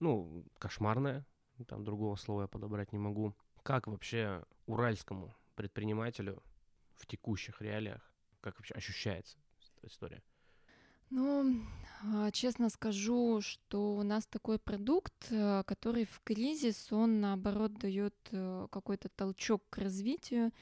ну, 0.03 0.45
кошмарная. 0.59 1.25
Там 1.69 1.85
другого 1.85 2.17
слова 2.17 2.43
я 2.43 2.49
подобрать 2.49 2.93
не 2.93 2.99
могу. 2.99 3.35
Как 3.63 3.87
вообще 3.87 4.45
уральскому 4.67 5.35
предпринимателю 5.55 6.43
в 6.97 7.07
текущих 7.07 7.63
реалиях, 7.63 8.13
как 8.41 8.59
вообще 8.59 8.75
ощущается 8.75 9.39
эта 9.79 9.87
история? 9.87 10.23
Ну, 11.11 11.63
а, 12.03 12.31
честно 12.31 12.69
скажу, 12.69 13.41
что 13.43 13.95
у 13.95 14.03
нас 14.03 14.27
такой 14.27 14.59
продукт, 14.59 15.13
э, 15.31 15.63
который 15.67 16.07
в 16.07 16.21
кризис, 16.25 16.91
он 16.91 17.21
наоборот 17.21 17.75
дает 17.75 18.17
э, 18.33 18.67
какой-то 18.71 19.09
толчок 19.11 19.63
к 19.71 19.79
развитию. 19.79 20.53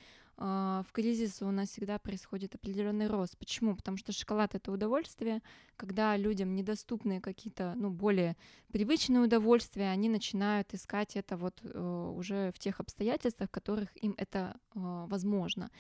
А, 0.43 0.83
В 0.89 0.93
кризис 0.93 1.43
у 1.43 1.51
нас 1.51 1.69
всегда 1.69 1.99
происходит 1.99 2.55
определенный 2.55 3.09
рост. 3.09 3.37
Почему? 3.37 3.77
Потому 3.77 3.99
что 3.99 4.13
шоколад 4.13 4.55
это 4.55 4.73
удовольствие. 4.73 5.43
Когда 5.77 6.17
людям 6.17 6.55
недоступны 6.55 7.21
какие-то, 7.21 7.75
ну, 7.77 7.91
более 7.91 8.39
привычные 8.73 9.21
удовольствия, 9.21 9.91
они 9.91 10.09
начинают 10.09 10.73
искать 10.73 11.15
это 11.15 11.37
вот 11.37 11.61
э, 11.63 12.13
уже 12.17 12.53
в 12.53 12.59
тех 12.59 12.81
обстоятельствах, 12.81 13.51
в 13.51 13.53
которых 13.53 13.91
им 14.03 14.15
это 14.17 14.57
э, 14.75 14.79
возможно. 15.09 15.71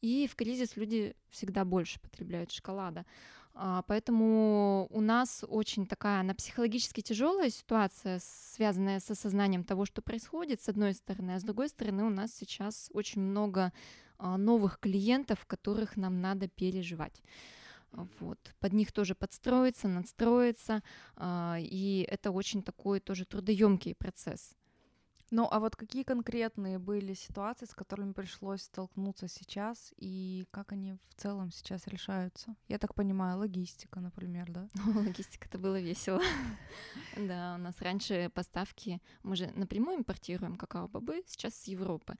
И 0.00 0.26
в 0.26 0.34
кризис 0.34 0.76
люди 0.76 1.14
всегда 1.28 1.66
больше 1.66 2.00
потребляют 2.00 2.50
шоколада. 2.50 3.04
А, 3.52 3.82
Поэтому 3.86 4.86
у 4.90 5.00
нас 5.02 5.44
очень 5.46 5.86
такая, 5.86 6.20
она 6.20 6.34
психологически 6.34 7.02
тяжелая 7.02 7.50
ситуация, 7.50 8.20
связанная 8.22 9.00
с 9.00 9.10
осознанием 9.10 9.62
того, 9.62 9.84
что 9.84 10.00
происходит, 10.00 10.62
с 10.62 10.70
одной 10.70 10.94
стороны, 10.94 11.32
а 11.32 11.40
с 11.40 11.42
другой 11.42 11.68
стороны 11.68 12.04
у 12.04 12.10
нас 12.10 12.32
сейчас 12.34 12.90
очень 12.94 13.20
много 13.20 13.64
а, 13.64 14.05
новых 14.18 14.78
клиентов, 14.80 15.44
которых 15.46 15.96
нам 15.96 16.20
надо 16.20 16.48
переживать. 16.48 17.22
А, 17.92 18.06
Вот. 18.20 18.38
Под 18.60 18.72
них 18.72 18.92
тоже 18.92 19.14
подстроиться, 19.14 19.88
надстроиться, 19.88 20.82
а, 21.16 21.56
и 21.60 22.06
это 22.10 22.30
очень 22.30 22.62
такой 22.62 23.00
тоже 23.00 23.24
трудоемкий 23.24 23.94
процесс. 23.94 24.56
Ну, 25.36 25.46
а 25.50 25.60
вот 25.60 25.76
какие 25.76 26.02
конкретные 26.02 26.78
были 26.78 27.12
ситуации, 27.12 27.66
с 27.66 27.74
которыми 27.74 28.12
пришлось 28.12 28.62
столкнуться 28.62 29.28
сейчас, 29.28 29.92
и 29.98 30.46
как 30.50 30.72
они 30.72 30.94
в 31.10 31.14
целом 31.20 31.50
сейчас 31.50 31.86
решаются? 31.88 32.56
Я 32.68 32.78
так 32.78 32.94
понимаю, 32.94 33.38
логистика, 33.40 34.00
например, 34.00 34.50
да? 34.50 34.66
Логистика, 34.94 35.46
это 35.46 35.58
было 35.58 35.78
весело. 35.78 36.22
Да, 37.16 37.54
у 37.54 37.62
нас 37.62 37.80
раньше 37.80 38.30
поставки, 38.34 39.00
мы 39.22 39.36
же 39.36 39.50
напрямую 39.56 39.98
импортируем 39.98 40.56
какао-бобы, 40.56 41.22
сейчас 41.26 41.54
с 41.54 41.64
Европы. 41.64 42.16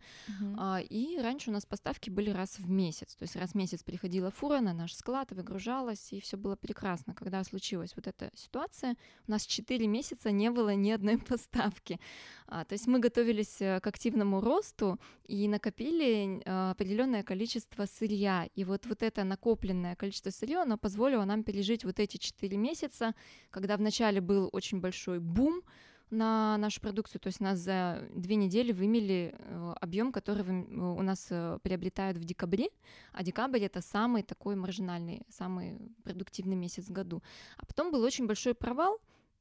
А, 0.58 0.80
И 0.80 1.18
раньше 1.20 1.50
у 1.50 1.52
нас 1.52 1.66
поставки 1.66 2.08
были 2.08 2.30
раз 2.30 2.58
в 2.58 2.70
месяц. 2.70 3.14
То 3.14 3.24
есть 3.24 3.36
раз 3.36 3.50
в 3.50 3.54
месяц 3.56 3.82
приходила 3.82 4.30
фура 4.30 4.60
на 4.60 4.72
наш 4.72 4.94
склад, 4.94 5.32
выгружалась, 5.32 6.12
и 6.12 6.20
все 6.20 6.36
было 6.38 6.56
прекрасно. 6.56 7.14
Когда 7.14 7.44
случилась 7.44 7.94
вот 7.96 8.06
эта 8.06 8.30
ситуация, 8.34 8.96
у 9.28 9.30
нас 9.30 9.46
4 9.46 9.86
месяца 9.86 10.30
не 10.30 10.50
было 10.50 10.74
ни 10.74 10.90
одной 10.90 11.18
поставки. 11.30 12.00
А, 12.46 12.64
То 12.64 12.74
есть 12.74 12.86
мы 12.86 12.98
готовились 13.08 13.62
э, 13.62 13.80
к 13.80 13.86
активному 13.86 14.40
росту 14.40 14.98
и 15.28 15.48
накопили 15.48 16.42
э, 16.44 16.70
определенное 16.70 17.22
количество 17.22 17.86
сырья. 17.86 18.48
И 18.58 18.64
вот, 18.64 18.86
вот 18.86 19.02
это 19.02 19.24
накопленное 19.24 19.94
количество 19.96 20.30
сырья, 20.30 20.62
оно 20.62 20.78
позволило 20.78 21.24
нам 21.24 21.42
пережить 21.42 21.84
вот 21.84 22.00
эти 22.00 22.16
4 22.16 22.56
месяца, 22.56 23.14
когда 23.50 23.76
вначале 23.76 24.20
был 24.20 24.48
очень 24.52 24.80
большой 24.80 25.18
бум, 25.18 25.62
на 26.10 26.56
нашу 26.58 26.80
продукцию. 26.80 27.20
То 27.20 27.28
есть 27.28 27.40
нас 27.40 27.58
за 27.58 28.08
две 28.14 28.36
недели 28.36 28.72
вымели 28.72 29.34
объем, 29.80 30.12
который 30.12 30.44
вы- 30.44 30.96
у 30.98 31.02
нас 31.02 31.26
э, 31.30 31.58
приобретают 31.62 32.18
в 32.18 32.24
декабре, 32.24 32.68
а 33.12 33.22
декабрь 33.22 33.64
это 33.64 33.80
самый 33.80 34.22
такой 34.22 34.54
маржинальный, 34.54 35.22
самый 35.28 35.78
продуктивный 36.04 36.56
месяц 36.56 36.84
в 36.88 36.92
году. 36.92 37.22
А 37.56 37.66
потом 37.66 37.90
был 37.90 38.04
очень 38.04 38.26
большой 38.26 38.54
провал, 38.54 39.00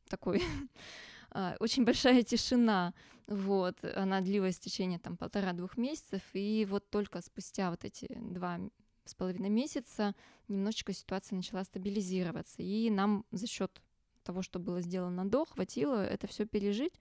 такой 0.09 0.37
а, 0.37 0.41
очень 1.59 1.83
большая 1.83 2.23
тишина, 2.23 2.93
вот, 3.27 3.83
она 3.83 4.21
длилась 4.21 4.57
в 4.57 4.61
течение 4.61 4.99
там 4.99 5.17
полтора-двух 5.17 5.77
месяцев, 5.77 6.21
и 6.33 6.65
вот 6.69 6.89
только 6.89 7.21
спустя 7.21 7.71
вот 7.71 7.83
эти 7.83 8.07
два 8.09 8.59
с 9.03 9.15
половиной 9.15 9.49
месяца 9.49 10.15
немножечко 10.47 10.93
ситуация 10.93 11.35
начала 11.35 11.63
стабилизироваться, 11.63 12.61
и 12.61 12.89
нам 12.89 13.25
за 13.31 13.47
счет 13.47 13.81
того, 14.23 14.41
что 14.41 14.59
было 14.59 14.81
сделано 14.81 15.29
до, 15.29 15.45
хватило 15.45 16.03
это 16.03 16.27
все 16.27 16.45
пережить, 16.45 16.93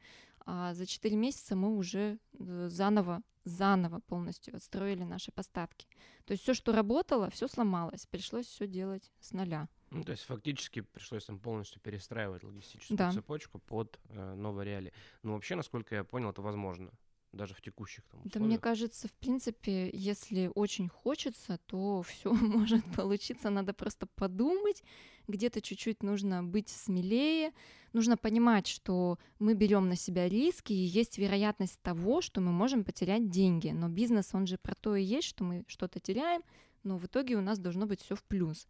а 0.46 0.74
за 0.74 0.86
4 0.86 1.16
месяца 1.16 1.56
мы 1.56 1.76
уже 1.76 2.18
э, 2.38 2.68
заново, 2.70 3.22
заново 3.44 4.00
полностью 4.00 4.54
отстроили 4.56 5.04
наши 5.04 5.32
поставки. 5.32 5.86
То 6.26 6.32
есть 6.32 6.42
все, 6.42 6.54
что 6.54 6.72
работало, 6.72 7.30
все 7.30 7.48
сломалось, 7.48 8.06
пришлось 8.06 8.46
все 8.46 8.66
делать 8.66 9.10
с 9.20 9.32
нуля. 9.32 9.68
Ну, 9.94 10.02
то 10.04 10.12
есть 10.12 10.24
фактически 10.24 10.80
пришлось 10.82 11.24
там 11.24 11.38
полностью 11.38 11.80
перестраивать 11.80 12.42
логистическую 12.44 12.96
Да. 12.98 13.10
цепочку 13.12 13.58
под 13.58 13.98
э, 14.08 14.34
новые 14.34 14.64
реалии. 14.66 14.92
Ну, 15.22 15.32
вообще, 15.34 15.54
насколько 15.54 15.94
я 15.94 16.04
понял, 16.04 16.30
это 16.30 16.42
возможно. 16.42 16.90
Даже 17.32 17.52
в 17.54 17.60
текущих 17.60 18.04
там 18.04 18.20
Да 18.22 18.28
мне 18.38 18.56
условиях. 18.56 18.60
кажется, 18.60 19.08
в 19.08 19.12
принципе, 19.12 19.90
если 19.92 20.50
очень 20.54 20.88
хочется, 20.88 21.58
то 21.66 22.02
все 22.06 22.32
может 22.32 22.84
получиться. 22.94 23.50
Надо 23.50 23.72
просто 23.74 24.06
подумать, 24.06 24.84
где-то 25.26 25.60
чуть-чуть 25.60 26.02
нужно 26.04 26.44
быть 26.44 26.68
смелее, 26.68 27.52
нужно 27.92 28.16
понимать, 28.16 28.68
что 28.68 29.18
мы 29.40 29.54
берем 29.54 29.88
на 29.88 29.96
себя 29.96 30.28
риски, 30.28 30.72
и 30.72 30.76
есть 31.00 31.18
вероятность 31.18 31.80
того, 31.82 32.20
что 32.20 32.40
мы 32.40 32.52
можем 32.52 32.84
потерять 32.84 33.28
деньги. 33.30 33.70
Но 33.70 33.88
бизнес, 33.88 34.32
он 34.34 34.46
же 34.46 34.56
про 34.56 34.74
то 34.76 34.94
и 34.94 35.02
есть, 35.02 35.26
что 35.26 35.42
мы 35.44 35.64
что-то 35.66 35.98
теряем, 35.98 36.42
но 36.84 36.98
в 36.98 37.06
итоге 37.06 37.34
у 37.36 37.40
нас 37.40 37.58
должно 37.58 37.86
быть 37.86 38.00
все 38.00 38.14
в 38.14 38.22
плюс. 38.22 38.68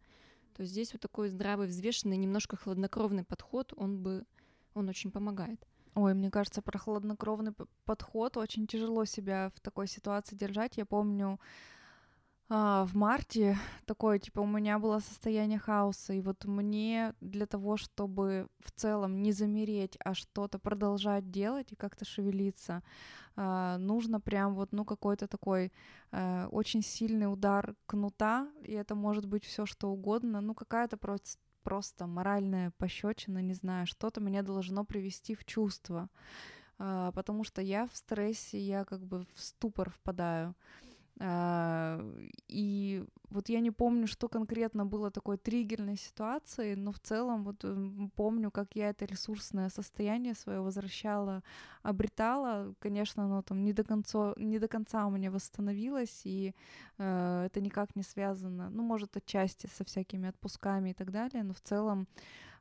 То 0.55 0.63
здесь 0.63 0.93
вот 0.93 1.01
такой 1.01 1.29
здравый, 1.29 1.67
взвешенный, 1.67 2.17
немножко 2.17 2.55
хладнокровный 2.55 3.25
подход, 3.25 3.73
он 3.75 4.01
бы, 4.01 4.25
он 4.73 4.87
очень 4.87 5.11
помогает. 5.11 5.67
Ой, 5.95 6.13
мне 6.13 6.31
кажется, 6.31 6.61
про 6.61 6.77
хладнокровный 6.77 7.53
подход 7.83 8.37
очень 8.37 8.65
тяжело 8.65 9.05
себя 9.05 9.51
в 9.55 9.59
такой 9.59 9.87
ситуации 9.87 10.35
держать. 10.35 10.77
Я 10.77 10.85
помню, 10.85 11.39
а, 12.47 12.85
в 12.85 12.95
марте 12.95 13.57
такое, 13.85 14.19
типа, 14.19 14.41
у 14.41 14.45
меня 14.45 14.77
было 14.77 14.99
состояние 14.99 15.57
хаоса, 15.57 16.13
и 16.13 16.21
вот 16.21 16.45
мне 16.45 17.13
для 17.19 17.47
того, 17.47 17.75
чтобы 17.77 18.47
в 18.59 18.71
целом 18.71 19.23
не 19.23 19.31
замереть, 19.31 19.97
а 20.05 20.13
что-то 20.13 20.59
продолжать 20.59 21.31
делать 21.31 21.71
и 21.71 21.75
как-то 21.75 22.05
шевелиться, 22.05 22.83
а, 23.35 23.77
нужно 23.79 24.21
прям 24.21 24.53
вот, 24.53 24.71
ну, 24.73 24.85
какой-то 24.85 25.27
такой 25.27 25.71
э, 26.11 26.47
очень 26.51 26.81
сильный 26.83 27.31
удар 27.31 27.75
кнута, 27.87 28.47
и 28.63 28.73
это 28.73 28.95
может 28.95 29.25
быть 29.25 29.43
все 29.43 29.65
что 29.65 29.89
угодно, 29.89 30.41
ну, 30.41 30.53
какая-то 30.53 30.97
просто 30.97 31.39
просто 31.63 32.05
моральная 32.05 32.71
пощечина, 32.77 33.39
не 33.41 33.55
знаю, 33.55 33.87
что-то 33.87 34.21
меня 34.21 34.43
должно 34.43 34.85
привести 34.85 35.33
в 35.33 35.43
чувство. 35.45 36.09
а, 36.77 37.11
потому 37.11 37.43
что 37.43 37.61
я 37.61 37.87
в 37.87 37.95
стрессе, 37.95 38.59
я 38.59 38.85
как 38.85 39.01
бы 39.05 39.25
в 39.33 39.39
ступор 39.41 39.89
впадаю. 39.89 40.55
А, 41.19 41.99
и 42.47 43.05
вот 43.29 43.49
я 43.49 43.59
не 43.59 43.71
помню, 43.71 44.07
что 44.07 44.27
конкретно 44.27 44.85
было 44.85 45.11
такой 45.11 45.37
триггерной 45.37 45.97
ситуацией, 45.97 46.75
но 46.75 46.91
в 46.91 46.99
целом 46.99 47.43
вот 47.43 47.65
помню, 48.15 48.51
как 48.51 48.75
я 48.75 48.89
это 48.89 49.05
ресурсное 49.05 49.69
состояние 49.69 50.33
свое 50.33 50.61
возвращала, 50.61 51.41
обретала. 51.83 52.73
Конечно, 52.79 53.25
оно 53.25 53.41
там 53.41 53.63
не 53.63 53.73
до 53.73 53.83
конца, 53.83 54.33
не 54.37 54.59
до 54.59 54.67
конца 54.67 55.05
у 55.05 55.09
меня 55.09 55.31
восстановилось, 55.31 56.21
и 56.25 56.53
э, 56.97 57.43
это 57.45 57.61
никак 57.61 57.95
не 57.95 58.03
связано, 58.03 58.69
ну, 58.69 58.83
может, 58.83 59.17
отчасти 59.17 59.67
со 59.67 59.83
всякими 59.83 60.29
отпусками 60.29 60.89
и 60.89 60.93
так 60.93 61.11
далее, 61.11 61.43
но 61.43 61.53
в 61.53 61.61
целом 61.61 62.07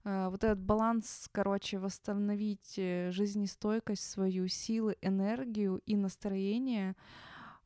э, 0.05 0.29
вот 0.31 0.45
этот 0.45 0.61
баланс, 0.61 1.29
короче, 1.33 1.79
восстановить 1.79 2.75
э, 2.79 3.11
жизнестойкость 3.11 4.11
свою, 4.11 4.49
силы, 4.49 4.97
энергию 5.03 5.81
и 5.87 5.97
настроение— 5.97 6.95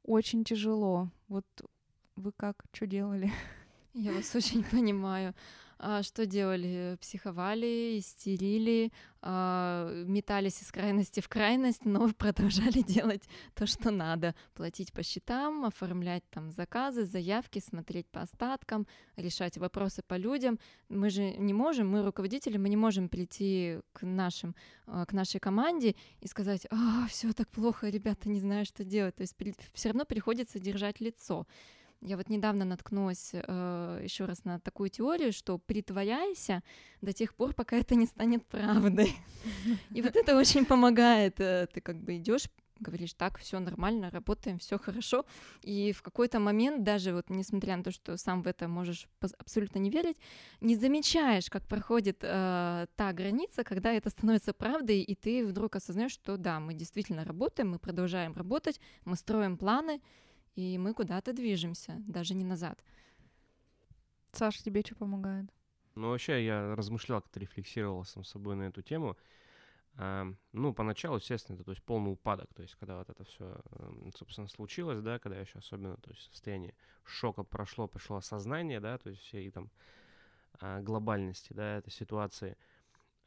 очень 0.08 0.44
тяжело. 0.44 1.10
Вот 1.28 1.44
вы 2.16 2.32
как, 2.32 2.64
что 2.72 2.86
делали? 2.86 3.30
Я 3.94 4.12
вас 4.12 4.34
очень 4.34 4.64
понимаю. 4.70 5.34
А 5.80 6.02
что 6.02 6.26
делали? 6.26 6.98
Психовали, 7.00 7.98
истерили, 7.98 8.92
а, 9.22 9.88
метались 10.06 10.60
из 10.60 10.72
крайности 10.72 11.20
в 11.20 11.28
крайность, 11.28 11.84
но 11.84 12.08
продолжали 12.18 12.82
делать 12.82 13.22
то, 13.54 13.64
что 13.66 13.92
надо. 13.92 14.34
Платить 14.54 14.92
по 14.92 15.04
счетам, 15.04 15.64
оформлять 15.64 16.24
там 16.30 16.50
заказы, 16.50 17.04
заявки, 17.04 17.60
смотреть 17.60 18.08
по 18.08 18.22
остаткам, 18.22 18.88
решать 19.16 19.56
вопросы 19.56 20.02
по 20.02 20.14
людям. 20.14 20.58
Мы 20.88 21.10
же 21.10 21.36
не 21.36 21.54
можем, 21.54 21.88
мы 21.88 22.02
руководители, 22.02 22.56
мы 22.56 22.68
не 22.68 22.76
можем 22.76 23.08
прийти 23.08 23.78
к, 23.92 24.02
нашим, 24.02 24.56
а, 24.86 25.06
к 25.06 25.12
нашей 25.12 25.38
команде 25.38 25.94
и 26.20 26.26
сказать, 26.26 26.66
а, 26.70 27.06
все 27.06 27.32
так 27.32 27.48
плохо, 27.50 27.88
ребята, 27.88 28.28
не 28.28 28.40
знаю, 28.40 28.64
что 28.64 28.82
делать. 28.82 29.14
То 29.14 29.22
есть 29.22 29.36
все 29.72 29.90
равно 29.90 30.04
приходится 30.04 30.58
держать 30.58 31.00
лицо. 31.00 31.46
Я 32.00 32.16
вот 32.16 32.28
недавно 32.28 32.64
наткнулась 32.64 33.30
э, 33.32 34.00
еще 34.04 34.24
раз 34.24 34.44
на 34.44 34.60
такую 34.60 34.88
теорию, 34.88 35.32
что 35.32 35.58
притворяйся 35.58 36.62
до 37.00 37.12
тех 37.12 37.34
пор, 37.34 37.54
пока 37.54 37.76
это 37.76 37.96
не 37.96 38.06
станет 38.06 38.46
правдой. 38.46 39.16
И 39.94 40.02
вот 40.02 40.14
это 40.14 40.36
очень 40.36 40.64
помогает. 40.64 41.40
Э, 41.40 41.66
ты 41.72 41.80
как 41.80 41.96
бы 42.00 42.16
идешь 42.16 42.48
говоришь, 42.80 43.14
так, 43.14 43.38
все 43.38 43.58
нормально, 43.58 44.10
работаем, 44.10 44.58
все 44.58 44.78
хорошо. 44.78 45.24
И 45.62 45.92
в 45.92 46.02
какой-то 46.02 46.38
момент, 46.38 46.84
даже 46.84 47.12
вот 47.12 47.30
несмотря 47.30 47.76
на 47.76 47.82
то, 47.82 47.90
что 47.90 48.16
сам 48.16 48.42
в 48.42 48.46
это 48.46 48.68
можешь 48.68 49.08
абсолютно 49.38 49.78
не 49.78 49.90
верить, 49.90 50.16
не 50.60 50.76
замечаешь, 50.76 51.50
как 51.50 51.66
проходит 51.66 52.18
э, 52.22 52.86
та 52.96 53.12
граница, 53.12 53.64
когда 53.64 53.92
это 53.92 54.10
становится 54.10 54.52
правдой, 54.52 55.00
и 55.00 55.14
ты 55.14 55.46
вдруг 55.46 55.76
осознаешь, 55.76 56.12
что 56.12 56.36
да, 56.36 56.60
мы 56.60 56.74
действительно 56.74 57.24
работаем, 57.24 57.70
мы 57.70 57.78
продолжаем 57.78 58.34
работать, 58.34 58.80
мы 59.04 59.16
строим 59.16 59.56
планы, 59.56 60.00
и 60.58 60.76
мы 60.76 60.92
куда-то 60.92 61.32
движемся, 61.32 62.02
даже 62.08 62.34
не 62.34 62.42
назад. 62.42 62.82
Саша, 64.32 64.60
тебе 64.64 64.82
что 64.84 64.96
помогает? 64.96 65.46
Ну, 65.94 66.10
вообще, 66.10 66.44
я 66.44 66.74
размышлял, 66.74 67.22
как-то 67.22 67.38
рефлексировал 67.38 68.04
сам 68.04 68.24
собой 68.24 68.56
на 68.56 68.64
эту 68.64 68.82
тему. 68.82 69.16
А, 69.94 70.26
ну, 70.52 70.74
поначалу, 70.74 71.18
естественно, 71.18 71.54
это 71.54 71.64
то 71.64 71.70
есть 71.70 71.82
полный 71.84 72.10
упадок, 72.10 72.52
то 72.54 72.62
есть 72.62 72.74
когда 72.74 72.98
вот 72.98 73.08
это 73.08 73.22
все, 73.22 73.60
собственно, 74.16 74.48
случилось, 74.48 75.00
да, 75.00 75.20
когда 75.20 75.38
еще 75.38 75.60
особенно, 75.60 75.96
то 75.96 76.10
есть 76.10 76.22
состояние 76.32 76.74
шока 77.04 77.44
прошло, 77.44 77.86
пришло 77.86 78.16
осознание, 78.16 78.80
да, 78.80 78.98
то 78.98 79.10
есть 79.10 79.22
всей 79.22 79.50
там 79.52 79.70
а, 80.60 80.80
глобальности, 80.80 81.52
да, 81.52 81.78
этой 81.78 81.92
ситуации– 81.92 82.56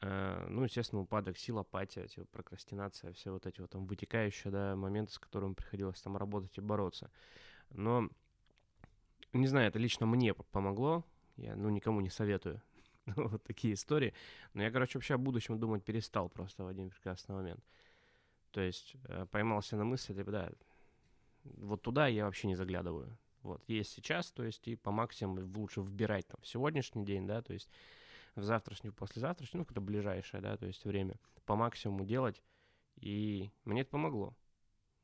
ну, 0.02 0.64
естественно, 0.64 1.02
упадок 1.02 1.38
сил, 1.38 1.58
апатия, 1.58 2.08
типа, 2.08 2.26
прокрастинация, 2.32 3.12
все 3.12 3.30
вот 3.30 3.46
эти 3.46 3.60
вот 3.60 3.70
там 3.70 3.86
вытекающие, 3.86 4.50
да, 4.50 4.74
моменты, 4.74 5.12
с 5.12 5.18
которыми 5.18 5.54
приходилось 5.54 6.00
там 6.00 6.16
работать 6.16 6.58
и 6.58 6.60
бороться. 6.60 7.10
Но, 7.70 8.08
не 9.32 9.46
знаю, 9.46 9.68
это 9.68 9.78
лично 9.78 10.06
мне 10.06 10.34
помогло, 10.34 11.04
я, 11.36 11.54
ну, 11.54 11.68
никому 11.68 12.00
не 12.00 12.10
советую 12.10 12.60
вот 13.06 13.42
такие 13.44 13.74
истории, 13.74 14.12
но 14.54 14.62
я, 14.62 14.70
короче, 14.70 14.98
вообще 14.98 15.14
о 15.14 15.18
будущем 15.18 15.58
думать 15.58 15.84
перестал 15.84 16.28
просто 16.28 16.64
в 16.64 16.66
один 16.66 16.90
прекрасный 16.90 17.34
момент. 17.34 17.62
То 18.50 18.60
есть 18.60 18.96
э, 19.04 19.26
поймался 19.30 19.76
на 19.76 19.84
мысли, 19.84 20.14
типа, 20.14 20.30
да, 20.30 20.50
вот 21.44 21.82
туда 21.82 22.06
я 22.06 22.26
вообще 22.26 22.48
не 22.48 22.54
заглядываю. 22.54 23.16
Вот, 23.42 23.62
есть 23.66 23.92
сейчас, 23.92 24.30
то 24.30 24.44
есть 24.44 24.68
и 24.68 24.76
по 24.76 24.92
максимуму 24.92 25.48
лучше 25.58 25.80
вбирать 25.80 26.28
там 26.28 26.38
сегодняшний 26.44 27.04
день, 27.04 27.26
да, 27.26 27.42
то 27.42 27.52
есть 27.52 27.68
в 28.34 28.42
завтрашнюю, 28.42 28.94
послезавтрашнюю, 28.94 29.60
ну, 29.60 29.64
какое-то 29.64 29.80
ближайшее, 29.80 30.40
да, 30.40 30.56
то 30.56 30.66
есть 30.66 30.84
время 30.84 31.18
по 31.44 31.56
максимуму 31.56 32.04
делать, 32.04 32.42
и 32.96 33.50
мне 33.64 33.82
это 33.82 33.90
помогло. 33.90 34.34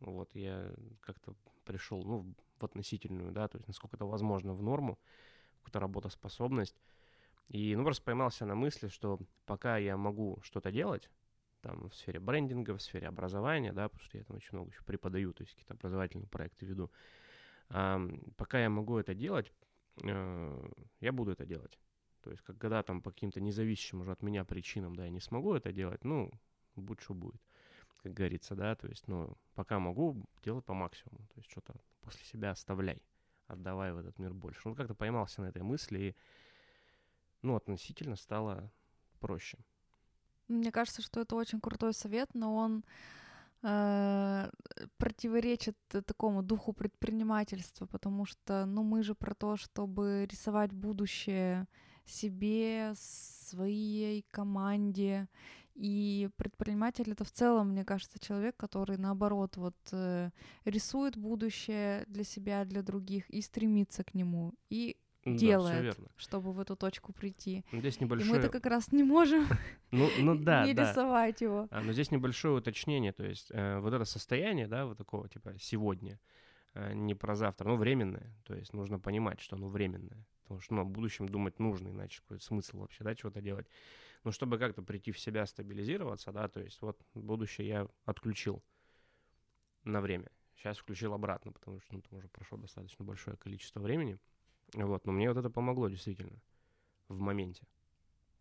Вот, 0.01 0.35
я 0.35 0.73
как-то 1.01 1.35
пришел, 1.65 2.03
ну, 2.05 2.35
в 2.59 2.65
относительную, 2.65 3.33
да, 3.33 3.49
то 3.49 3.59
есть 3.59 3.69
насколько 3.69 3.97
это 3.97 4.07
возможно 4.07 4.55
в 4.55 4.63
норму, 4.63 4.99
какую-то 5.59 5.81
работоспособность, 5.81 6.81
и, 7.49 7.75
ну, 7.77 7.85
просто 7.85 8.03
поймался 8.05 8.47
на 8.47 8.55
мысли, 8.55 8.89
что 8.89 9.21
пока 9.47 9.77
я 9.79 9.97
могу 9.97 10.39
что-то 10.43 10.71
делать, 10.71 11.11
там, 11.61 11.89
в 11.91 11.95
сфере 11.95 12.21
брендинга, 12.21 12.77
в 12.77 12.83
сфере 12.83 13.09
образования, 13.09 13.73
да, 13.73 13.89
потому 13.89 14.05
что 14.05 14.19
я 14.19 14.25
там 14.25 14.37
очень 14.37 14.51
много 14.53 14.71
еще 14.71 14.83
преподаю, 14.85 15.33
то 15.33 15.43
есть 15.43 15.53
какие-то 15.53 15.75
образовательные 15.75 16.29
проекты 16.29 16.67
веду, 16.67 16.91
а, 17.71 18.01
пока 18.37 18.61
я 18.61 18.71
могу 18.71 18.97
это 18.99 19.15
делать, 19.15 19.53
э, 20.03 20.71
я 21.01 21.13
буду 21.13 21.33
это 21.33 21.45
делать. 21.45 21.79
То 22.23 22.31
есть, 22.31 22.43
когда 22.43 22.83
там 22.83 23.01
по 23.01 23.11
каким-то 23.11 23.41
независящим 23.41 24.01
уже 24.01 24.13
от 24.13 24.23
меня 24.23 24.45
причинам, 24.45 24.97
да, 24.97 25.05
я 25.05 25.11
не 25.11 25.21
смогу 25.21 25.55
это 25.55 25.73
делать, 25.73 26.05
ну, 26.05 26.31
будь 26.77 27.01
что 27.01 27.15
будет, 27.15 27.41
как 28.03 28.13
говорится, 28.13 28.55
да, 28.55 28.75
то 28.75 28.89
есть, 28.89 29.09
ну, 29.09 29.37
пока 29.55 29.79
могу, 29.79 30.25
делать 30.43 30.65
по 30.65 30.75
максимуму, 30.75 31.27
то 31.29 31.35
есть, 31.37 31.51
что-то 31.51 31.75
после 32.01 32.25
себя 32.25 32.51
оставляй, 32.51 33.03
отдавай 33.47 33.93
в 33.93 33.99
этот 33.99 34.19
мир 34.19 34.33
больше. 34.33 34.61
Ну, 34.65 34.75
как-то 34.75 34.95
поймался 34.95 35.43
на 35.43 35.47
этой 35.47 35.63
мысли 35.63 35.99
и, 35.99 36.17
ну, 37.43 37.55
относительно 37.55 38.17
стало 38.17 38.71
проще. 39.21 39.59
Мне 40.49 40.73
кажется, 40.73 41.03
что 41.03 41.21
это 41.21 41.37
очень 41.37 41.61
крутой 41.61 41.93
совет, 41.93 42.35
но 42.35 42.57
он 42.57 42.85
э, 43.63 44.51
противоречит 44.97 45.77
такому 45.89 46.43
духу 46.43 46.73
предпринимательства, 46.73 47.87
потому 47.87 48.25
что, 48.25 48.65
ну, 48.67 48.83
мы 48.83 49.03
же 49.03 49.15
про 49.15 49.35
то, 49.35 49.57
чтобы 49.57 50.27
рисовать 50.31 50.73
будущее 50.73 51.67
себе, 52.09 52.93
своей 52.97 54.25
команде. 54.31 55.29
И 55.75 56.29
предприниматель 56.37 57.13
это 57.13 57.25
в 57.25 57.31
целом, 57.31 57.71
мне 57.71 57.85
кажется, 57.85 58.19
человек, 58.19 58.57
который 58.57 58.97
наоборот 58.97 59.57
вот 59.57 59.77
э, 59.93 60.31
рисует 60.65 61.17
будущее 61.17 62.05
для 62.09 62.25
себя, 62.25 62.65
для 62.65 62.83
других 62.83 63.31
и 63.31 63.41
стремится 63.41 64.03
к 64.03 64.15
нему. 64.15 64.55
И 64.71 64.97
делает, 65.25 65.97
да, 65.99 66.05
чтобы 66.17 66.53
в 66.53 66.61
эту 66.61 66.75
точку 66.75 67.13
прийти. 67.13 67.65
Здесь 67.73 68.01
небольшое... 68.01 68.31
И 68.31 68.33
мы 68.33 68.39
это 68.39 68.49
как 68.49 68.67
раз 68.67 68.93
не 68.93 69.03
можем 69.03 69.47
ну, 69.91 70.09
ну, 70.19 70.35
да, 70.39 70.67
не 70.67 70.75
да. 70.75 70.91
рисовать 70.91 71.41
его. 71.41 71.69
А, 71.71 71.81
но 71.81 71.93
здесь 71.93 72.11
небольшое 72.11 72.55
уточнение, 72.55 73.13
то 73.13 73.25
есть 73.25 73.51
э, 73.51 73.79
вот 73.79 73.93
это 73.93 74.05
состояние, 74.05 74.67
да, 74.67 74.87
вот 74.87 74.99
такого 74.99 75.29
типа 75.29 75.55
сегодня, 75.61 76.19
э, 76.75 76.93
не 76.95 77.15
про 77.15 77.35
завтра, 77.35 77.69
но 77.69 77.77
временное, 77.77 78.35
то 78.45 78.55
есть 78.55 78.73
нужно 78.73 78.99
понимать, 78.99 79.41
что 79.41 79.57
оно 79.57 79.69
временное 79.69 80.25
потому 80.49 80.61
что 80.63 80.75
ну, 80.75 80.81
о 80.81 80.85
будущем 80.85 81.29
думать 81.29 81.59
нужно, 81.59 81.89
иначе 81.89 82.23
какой 82.23 82.41
смысл 82.41 82.79
вообще, 82.79 83.05
да, 83.05 83.15
чего-то 83.15 83.43
делать. 83.43 83.67
Но 84.25 84.33
чтобы 84.33 84.59
как-то 84.59 84.83
прийти 84.83 85.13
в 85.13 85.19
себя, 85.19 85.47
стабилизироваться, 85.47 86.33
да, 86.33 86.49
то 86.49 86.61
есть 86.61 86.81
вот 86.81 86.99
будущее 87.15 87.69
я 87.69 87.89
отключил 88.07 88.63
на 89.85 90.01
время. 90.01 90.31
Сейчас 90.57 90.79
включил 90.79 91.13
обратно, 91.13 91.53
потому 91.53 91.81
что 91.81 91.95
ну, 91.95 92.01
там 92.01 92.19
уже 92.19 92.29
прошло 92.29 92.57
достаточно 92.57 93.05
большое 93.05 93.37
количество 93.37 93.81
времени. 93.81 94.19
Вот, 94.73 95.07
но 95.07 95.13
мне 95.13 95.29
вот 95.29 95.37
это 95.39 95.51
помогло 95.51 95.89
действительно 95.89 96.41
в 97.09 97.19
моменте, 97.19 97.67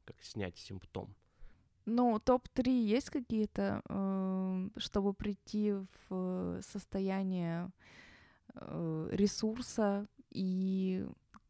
как 0.05 0.21
снять 0.21 0.57
симптом. 0.57 1.13
Ну, 1.85 2.19
топ-3 2.19 2.69
есть 2.69 3.09
какие-то, 3.09 3.81
э, 3.87 4.69
чтобы 4.77 5.13
прийти 5.13 5.73
в 6.09 6.61
состояние 6.61 7.69
э, 8.55 9.09
ресурса 9.11 10.07
и 10.31 11.07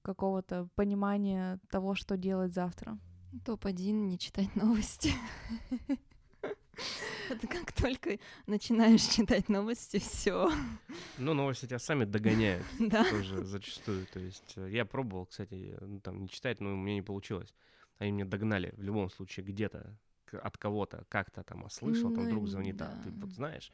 какого-то 0.08 0.70
понимания 0.76 1.60
того, 1.70 1.93
что 1.93 2.15
делать 2.15 2.54
завтра? 2.54 2.98
Топ-1— 3.46 3.91
не 4.08 4.17
читать 4.17 4.56
новости. 4.56 5.12
Это 7.30 7.46
как 7.48 7.74
только 7.74 8.20
начинаешь 8.46 9.02
читать 9.02 9.50
новости, 9.50 10.00
все. 10.00 10.50
Ну, 11.17 11.34
новости 11.34 11.65
тебя 11.65 11.80
сами 11.80 12.06
догоняют. 12.06 12.65
Да. 12.80 13.04
Тоже 13.04 13.43
зачастую. 13.43 14.06
То 14.13 14.20
есть 14.20 14.54
э, 14.56 14.70
я 14.72 14.86
пробовал, 14.86 15.26
кстати, 15.26 15.78
ну, 15.82 16.00
там 16.00 16.22
не 16.22 16.30
читать, 16.30 16.62
но 16.62 16.72
у 16.72 16.78
меня 16.78 16.96
не 16.96 17.02
получилось. 17.02 17.54
Они 17.98 18.12
меня 18.12 18.26
догнали 18.26 18.74
в 18.78 18.84
любом 18.84 19.10
случае 19.10 19.46
где-то 19.46 19.98
от 20.32 20.58
кого-то 20.58 21.06
как-то 21.10 21.43
там 21.43 21.63
ослышал, 21.63 22.13
там 22.13 22.30
друг 22.30 22.48
звонит, 22.48 22.82
а 22.82 22.93
ты 23.04 23.12
вот 23.12 23.32
знаешь. 23.32 23.72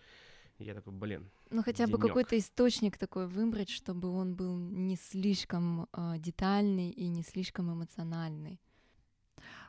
Я 0.59 0.73
такой, 0.73 0.93
блин. 0.93 1.29
Ну 1.49 1.63
хотя 1.63 1.87
бы 1.87 1.97
какой-то 1.97 2.37
источник 2.37 2.97
такой 2.97 3.27
выбрать, 3.27 3.69
чтобы 3.69 4.09
он 4.09 4.35
был 4.35 4.57
не 4.57 4.95
слишком 4.95 5.87
э, 5.93 6.17
детальный 6.17 6.89
и 6.89 7.07
не 7.07 7.23
слишком 7.23 7.73
эмоциональный. 7.73 8.59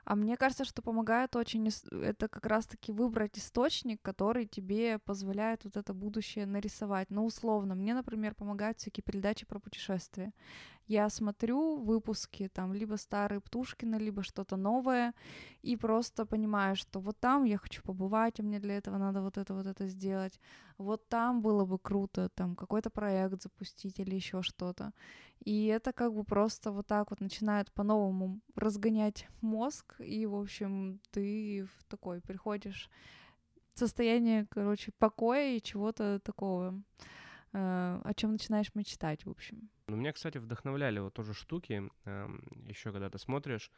А 0.04 0.16
мне 0.16 0.36
кажется, 0.36 0.64
что 0.64 0.82
помогает 0.82 1.34
очень 1.34 1.70
это 1.90 2.28
как 2.28 2.46
раз-таки 2.46 2.92
выбрать 2.92 3.38
источник, 3.38 4.02
который 4.02 4.46
тебе 4.46 4.98
позволяет 4.98 5.64
вот 5.64 5.76
это 5.78 5.94
будущее 5.94 6.44
нарисовать. 6.44 7.10
Ну, 7.10 7.24
условно, 7.24 7.74
мне, 7.74 7.94
например, 7.94 8.34
помогают 8.34 8.78
всякие 8.78 9.02
передачи 9.02 9.46
про 9.46 9.58
путешествия. 9.58 10.32
Я 10.86 11.08
смотрю 11.08 11.76
выпуски, 11.76 12.48
там, 12.48 12.74
либо 12.74 12.96
старые 12.96 13.40
Птушкина, 13.40 13.96
либо 13.96 14.22
что-то 14.22 14.56
новое, 14.56 15.14
и 15.62 15.76
просто 15.76 16.26
понимаю, 16.26 16.76
что 16.76 17.00
вот 17.00 17.18
там 17.20 17.44
я 17.44 17.56
хочу 17.56 17.82
побывать, 17.82 18.40
а 18.40 18.42
мне 18.42 18.60
для 18.60 18.76
этого 18.76 18.98
надо 18.98 19.22
вот 19.22 19.38
это, 19.38 19.54
вот 19.54 19.66
это 19.66 19.88
сделать. 19.88 20.38
Вот 20.78 21.08
там 21.08 21.40
было 21.40 21.64
бы 21.64 21.78
круто, 21.78 22.28
там, 22.28 22.54
какой-то 22.54 22.90
проект 22.90 23.42
запустить 23.42 23.98
или 23.98 24.14
еще 24.14 24.42
что-то. 24.42 24.92
И 25.44 25.66
это 25.66 25.92
как 25.92 26.12
бы 26.12 26.24
просто 26.24 26.70
вот 26.70 26.86
так 26.86 27.10
вот 27.10 27.20
начинает 27.20 27.72
по-новому 27.72 28.40
разгонять 28.54 29.26
мозг, 29.40 29.94
и, 30.00 30.26
в 30.26 30.34
общем, 30.34 31.00
ты 31.10 31.64
в 31.64 31.84
такой 31.84 32.20
приходишь 32.20 32.90
состояние, 33.74 34.46
короче, 34.50 34.92
покоя 34.98 35.56
и 35.56 35.62
чего-то 35.62 36.20
такого, 36.20 36.82
о 37.58 38.12
чем 38.14 38.32
начинаешь 38.32 38.74
мечтать, 38.74 39.24
в 39.24 39.30
общем. 39.30 39.70
Ну, 39.86 39.96
меня, 39.96 40.12
кстати, 40.12 40.38
вдохновляли 40.38 40.98
вот 40.98 41.14
тоже 41.14 41.34
штуки, 41.34 41.90
э, 42.04 42.28
еще 42.66 42.92
когда 42.92 43.10
ты 43.10 43.18
смотришь 43.18 43.70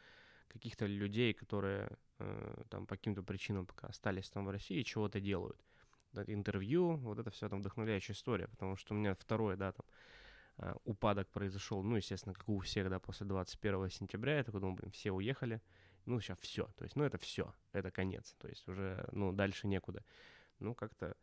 каких-то 0.47 0.85
людей, 0.85 1.33
которые 1.33 1.89
э, 2.19 2.63
там 2.69 2.87
по 2.87 2.95
каким-то 2.95 3.23
причинам 3.23 3.65
пока 3.65 3.87
остались 3.87 4.29
там 4.29 4.45
в 4.45 4.49
России, 4.49 4.81
чего-то 4.83 5.19
делают. 5.19 5.59
Интервью, 6.27 6.95
вот 6.97 7.19
это 7.19 7.29
все 7.29 7.47
там 7.49 7.59
вдохновляющая 7.59 8.15
история, 8.15 8.47
потому 8.47 8.75
что 8.75 8.95
у 8.95 8.97
меня 8.97 9.13
второе, 9.13 9.55
да, 9.55 9.71
там, 9.73 9.85
Э, 10.59 10.73
упадок 10.85 11.29
произошел, 11.29 11.83
ну, 11.83 11.97
естественно, 11.97 12.33
как 12.33 12.49
у 12.49 12.59
всех, 12.59 12.89
да, 12.89 12.99
после 12.99 13.27
21 13.27 13.89
сентября, 13.91 14.37
я 14.37 14.43
такой 14.43 14.59
думаю, 14.59 14.75
блин, 14.75 14.91
все 14.91 15.11
уехали, 15.11 15.61
ну, 16.05 16.19
сейчас 16.19 16.39
все, 16.39 16.67
то 16.77 16.83
есть, 16.83 16.95
ну, 16.95 17.03
это 17.03 17.19
все, 17.19 17.53
это 17.73 17.91
конец, 17.91 18.33
то 18.39 18.47
есть 18.47 18.67
уже, 18.67 19.07
ну, 19.11 19.31
дальше 19.31 19.67
некуда. 19.67 20.03
Ну, 20.59 20.73
как-то 20.73 21.15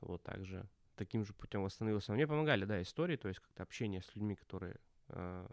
вот 0.00 0.22
так 0.22 0.44
же, 0.44 0.68
таким 0.98 1.24
же 1.24 1.32
путем 1.32 1.62
восстановился. 1.62 2.12
Мне 2.12 2.26
помогали, 2.26 2.64
да, 2.64 2.82
истории, 2.82 3.16
то 3.16 3.28
есть 3.28 3.40
как-то 3.40 3.62
общение 3.62 4.02
с 4.02 4.14
людьми, 4.14 4.34
которые 4.34 4.76
э, 5.08 5.46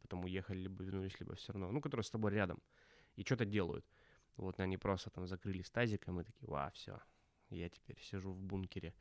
потом 0.00 0.24
уехали, 0.24 0.58
либо 0.58 0.82
вернулись, 0.82 1.18
либо 1.20 1.34
все 1.34 1.52
равно, 1.52 1.70
ну, 1.72 1.80
которые 1.80 2.04
с 2.04 2.10
тобой 2.10 2.32
рядом 2.32 2.62
и 3.16 3.24
что-то 3.24 3.44
делают. 3.44 3.84
Вот 4.36 4.60
они 4.60 4.78
просто 4.78 5.10
там 5.10 5.26
закрылись 5.26 5.70
тазиком 5.70 6.20
и 6.20 6.24
такие, 6.24 6.48
ва, 6.48 6.70
все, 6.74 7.00
я 7.50 7.68
теперь 7.68 8.00
сижу 8.00 8.32
в 8.32 8.42
бункере 8.42 8.94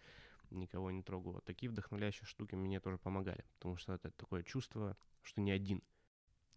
никого 0.53 0.91
не 0.91 1.01
трогаю. 1.01 1.35
Вот 1.35 1.45
такие 1.45 1.69
вдохновляющие 1.69 2.25
штуки 2.25 2.55
мне 2.55 2.79
тоже 2.79 2.97
помогали, 2.97 3.43
потому 3.55 3.77
что 3.77 3.93
это 3.93 4.11
такое 4.11 4.43
чувство, 4.43 4.97
что 5.21 5.41
не 5.41 5.51
один. 5.51 5.81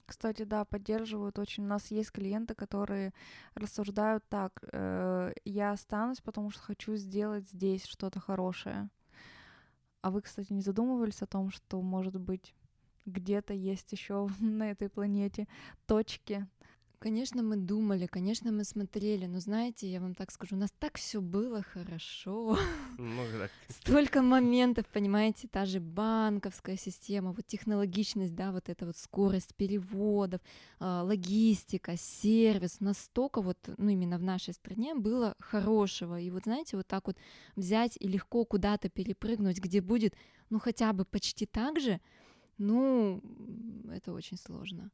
Кстати, 0.07 0.45
да, 0.45 0.64
поддерживают 0.64 1.38
очень. 1.38 1.64
У 1.64 1.69
нас 1.69 1.90
есть 1.90 2.12
клиенты, 2.12 2.55
которые 2.55 3.12
рассуждают 3.55 4.25
так: 4.29 4.62
э, 4.73 5.33
я 5.45 5.73
останусь, 5.73 6.21
потому 6.21 6.51
что 6.51 6.62
хочу 6.62 6.95
сделать 6.95 7.45
здесь 7.49 7.85
что-то 7.85 8.21
хорошее. 8.21 8.88
А 10.03 10.11
вы, 10.11 10.23
кстати, 10.23 10.53
не 10.53 10.62
задумывались 10.62 11.23
о 11.23 11.27
том, 11.27 11.51
что, 11.51 11.83
может 11.83 12.21
быть, 12.21 12.55
где-то 13.07 13.53
есть 13.55 13.90
еще 13.90 14.29
на 14.40 14.71
этой 14.71 14.88
планете 14.88 15.49
точки, 15.87 16.47
Конечно, 16.99 17.43
мы 17.43 17.57
думали, 17.57 18.07
конечно, 18.07 18.53
мы 18.53 18.65
смотрели, 18.65 19.27
но 19.27 19.39
знаете, 19.39 19.87
я 19.87 20.01
вам 20.01 20.15
так 20.15 20.31
скажу, 20.31 20.57
у 20.57 20.59
нас 20.59 20.71
так 20.79 20.97
все 20.97 21.21
было 21.21 21.63
хорошо. 21.63 22.59
Ну, 22.99 23.23
так. 23.39 23.51
Столько 23.69 24.23
моментов, 24.23 24.87
понимаете, 24.87 25.49
та 25.49 25.67
же 25.67 25.81
банковская 25.81 26.79
система, 26.79 27.33
вот 27.33 27.47
технологичность, 27.47 28.35
да, 28.35 28.53
вот 28.53 28.71
эта 28.71 28.87
вот 28.87 28.97
скорость 28.97 29.55
переводов, 29.55 30.41
а, 30.79 31.03
логистика, 31.03 31.97
сервис, 31.99 32.81
настолько 32.81 33.43
вот, 33.43 33.59
ну, 33.77 33.91
именно 33.91 34.17
в 34.17 34.23
нашей 34.23 34.55
стране 34.55 34.95
было 34.95 35.35
хорошего. 35.39 36.19
И 36.19 36.31
вот, 36.31 36.45
знаете, 36.45 36.79
вот 36.79 36.87
так 36.87 37.07
вот 37.07 37.19
взять 37.55 37.99
и 38.01 38.09
легко 38.09 38.47
куда-то 38.47 38.89
перепрыгнуть, 38.89 39.59
где 39.59 39.83
будет, 39.83 40.15
ну, 40.49 40.59
хотя 40.59 40.95
бы 40.95 41.05
почти 41.05 41.45
так 41.45 41.79
же, 41.79 42.01
ну, 42.57 43.21
это 43.93 44.15
очень 44.15 44.39
сложно. 44.39 44.91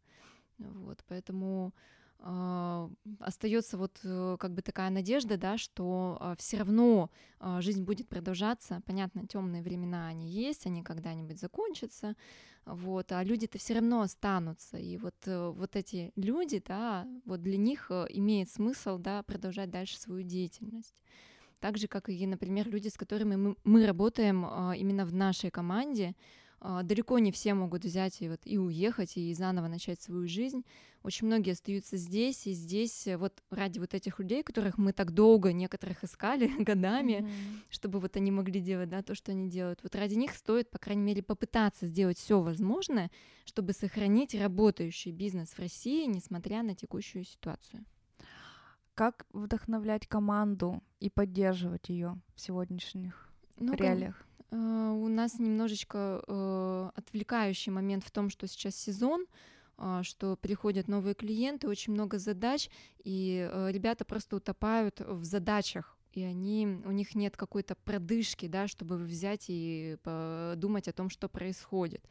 Вот, 0.58 1.02
поэтому 1.08 1.72
э, 2.18 2.88
остается 3.20 3.76
вот 3.76 3.98
э, 4.04 4.36
как 4.38 4.52
бы 4.52 4.62
такая 4.62 4.90
надежда, 4.90 5.36
да, 5.36 5.58
что 5.58 6.18
э, 6.20 6.34
все 6.38 6.58
равно 6.58 7.10
э, 7.40 7.60
жизнь 7.60 7.82
будет 7.82 8.08
продолжаться. 8.08 8.80
Понятно, 8.86 9.26
темные 9.26 9.62
времена 9.62 10.06
они 10.08 10.28
есть, 10.28 10.66
они 10.66 10.82
когда-нибудь 10.82 11.38
закончатся, 11.38 12.16
вот, 12.64 13.10
а 13.12 13.24
люди-то 13.24 13.58
все 13.58 13.74
равно 13.74 14.02
останутся. 14.02 14.78
И 14.78 14.96
вот, 14.96 15.16
э, 15.26 15.48
вот 15.48 15.76
эти 15.76 16.12
люди, 16.16 16.62
да, 16.66 17.06
вот 17.24 17.42
для 17.42 17.56
них 17.56 17.86
э, 17.90 18.06
имеет 18.10 18.50
смысл, 18.50 18.98
да, 18.98 19.22
продолжать 19.22 19.70
дальше 19.70 19.98
свою 19.98 20.22
деятельность. 20.22 20.94
Так 21.60 21.78
же, 21.78 21.86
как 21.86 22.08
и, 22.08 22.26
например, 22.26 22.68
люди, 22.68 22.88
с 22.88 22.96
которыми 22.96 23.36
мы, 23.36 23.56
мы 23.62 23.86
работаем 23.86 24.44
именно 24.74 25.06
в 25.06 25.14
нашей 25.14 25.50
команде, 25.50 26.08
а, 26.08 26.41
далеко 26.62 27.18
не 27.18 27.32
все 27.32 27.54
могут 27.54 27.84
взять 27.84 28.22
и, 28.22 28.28
вот, 28.28 28.40
и 28.44 28.56
уехать, 28.56 29.16
и 29.16 29.34
заново 29.34 29.66
начать 29.66 30.00
свою 30.00 30.28
жизнь. 30.28 30.64
Очень 31.02 31.26
многие 31.26 31.52
остаются 31.52 31.96
здесь, 31.96 32.46
и 32.46 32.52
здесь 32.52 33.08
э, 33.08 33.16
вот 33.16 33.42
ради 33.50 33.80
вот 33.80 33.94
этих 33.94 34.20
людей, 34.20 34.44
которых 34.44 34.78
мы 34.78 34.92
так 34.92 35.10
долго 35.10 35.52
некоторых 35.52 36.04
искали 36.04 36.46
годами, 36.62 37.12
mm-hmm. 37.12 37.62
чтобы 37.70 37.98
вот 37.98 38.16
они 38.16 38.30
могли 38.30 38.60
делать, 38.60 38.88
да, 38.88 39.02
то, 39.02 39.16
что 39.16 39.32
они 39.32 39.50
делают. 39.50 39.82
Вот 39.82 39.96
ради 39.96 40.14
них 40.14 40.34
стоит, 40.34 40.70
по 40.70 40.78
крайней 40.78 41.02
мере, 41.02 41.22
попытаться 41.22 41.86
сделать 41.86 42.18
все 42.18 42.40
возможное, 42.40 43.10
чтобы 43.44 43.72
сохранить 43.72 44.34
работающий 44.34 45.10
бизнес 45.10 45.50
в 45.50 45.58
России, 45.58 46.06
несмотря 46.06 46.62
на 46.62 46.76
текущую 46.76 47.24
ситуацию. 47.24 47.84
Как 48.94 49.26
вдохновлять 49.32 50.06
команду 50.06 50.80
и 51.00 51.10
поддерживать 51.10 51.88
ее 51.88 52.20
в 52.36 52.40
сегодняшних 52.40 53.32
ну, 53.58 53.74
реалиях? 53.74 54.24
Э, 54.52 54.90
у 54.90 55.08
нас 55.08 55.38
немножечко 55.38 56.22
э, 56.26 56.90
отвлекающий 56.94 57.72
момент 57.72 58.04
в 58.04 58.10
том, 58.10 58.28
что 58.28 58.46
сейчас 58.46 58.76
сезон, 58.76 59.26
а, 59.78 60.02
что 60.02 60.36
приходят 60.36 60.88
новые 60.88 61.14
клиенты, 61.14 61.68
очень 61.68 61.94
много 61.94 62.18
задач, 62.18 62.68
и 63.02 63.48
э, 63.50 63.72
ребята 63.72 64.04
просто 64.04 64.36
утопают 64.36 65.00
в 65.00 65.24
задачах, 65.24 65.96
и 66.12 66.22
они, 66.22 66.66
у 66.84 66.92
них 66.92 67.14
нет 67.14 67.36
какой-то 67.36 67.74
продышки, 67.74 68.46
да, 68.46 68.68
чтобы 68.68 68.96
взять 68.98 69.46
и 69.48 69.96
подумать 70.02 70.86
о 70.86 70.92
том, 70.92 71.08
что 71.08 71.28
происходит. 71.28 72.04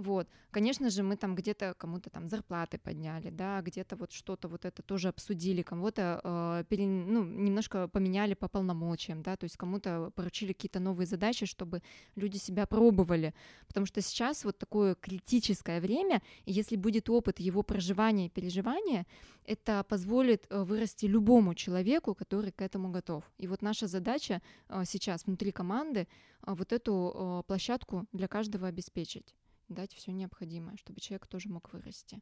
Вот, 0.00 0.28
конечно 0.50 0.88
же, 0.88 1.02
мы 1.02 1.16
там 1.16 1.34
где-то 1.34 1.74
кому-то 1.76 2.08
там 2.08 2.26
зарплаты 2.26 2.78
подняли, 2.78 3.28
да, 3.28 3.60
где-то 3.60 3.96
вот 3.96 4.12
что-то 4.12 4.48
вот 4.48 4.64
это 4.64 4.82
тоже 4.82 5.08
обсудили, 5.08 5.60
кому-то 5.60 6.20
э, 6.24 6.64
пере, 6.70 6.86
ну, 6.86 7.22
немножко 7.22 7.86
поменяли 7.86 8.32
по 8.32 8.48
полномочиям, 8.48 9.22
да, 9.22 9.36
то 9.36 9.44
есть 9.44 9.58
кому-то 9.58 10.10
поручили 10.14 10.54
какие-то 10.54 10.80
новые 10.80 11.06
задачи, 11.06 11.44
чтобы 11.44 11.82
люди 12.16 12.38
себя 12.38 12.66
пробовали, 12.66 13.34
потому 13.66 13.84
что 13.84 14.00
сейчас 14.00 14.44
вот 14.44 14.56
такое 14.56 14.94
критическое 14.94 15.80
время, 15.82 16.22
и 16.46 16.52
если 16.52 16.76
будет 16.76 17.10
опыт 17.10 17.38
его 17.38 17.62
проживания 17.62 18.26
и 18.26 18.30
переживания, 18.30 19.06
это 19.44 19.84
позволит 19.84 20.46
э, 20.48 20.62
вырасти 20.62 21.04
любому 21.04 21.54
человеку, 21.54 22.14
который 22.14 22.52
к 22.52 22.62
этому 22.62 22.90
готов. 22.90 23.24
И 23.36 23.46
вот 23.46 23.60
наша 23.60 23.86
задача 23.86 24.40
э, 24.70 24.84
сейчас 24.86 25.26
внутри 25.26 25.52
команды 25.52 26.00
э, 26.00 26.54
вот 26.54 26.72
эту 26.72 27.44
площадку 27.46 28.06
для 28.12 28.28
каждого 28.28 28.66
обеспечить 28.66 29.34
дать 29.70 29.94
все 29.94 30.12
необходимое, 30.12 30.76
чтобы 30.76 31.00
человек 31.00 31.26
тоже 31.26 31.48
мог 31.48 31.72
вырасти. 31.72 32.20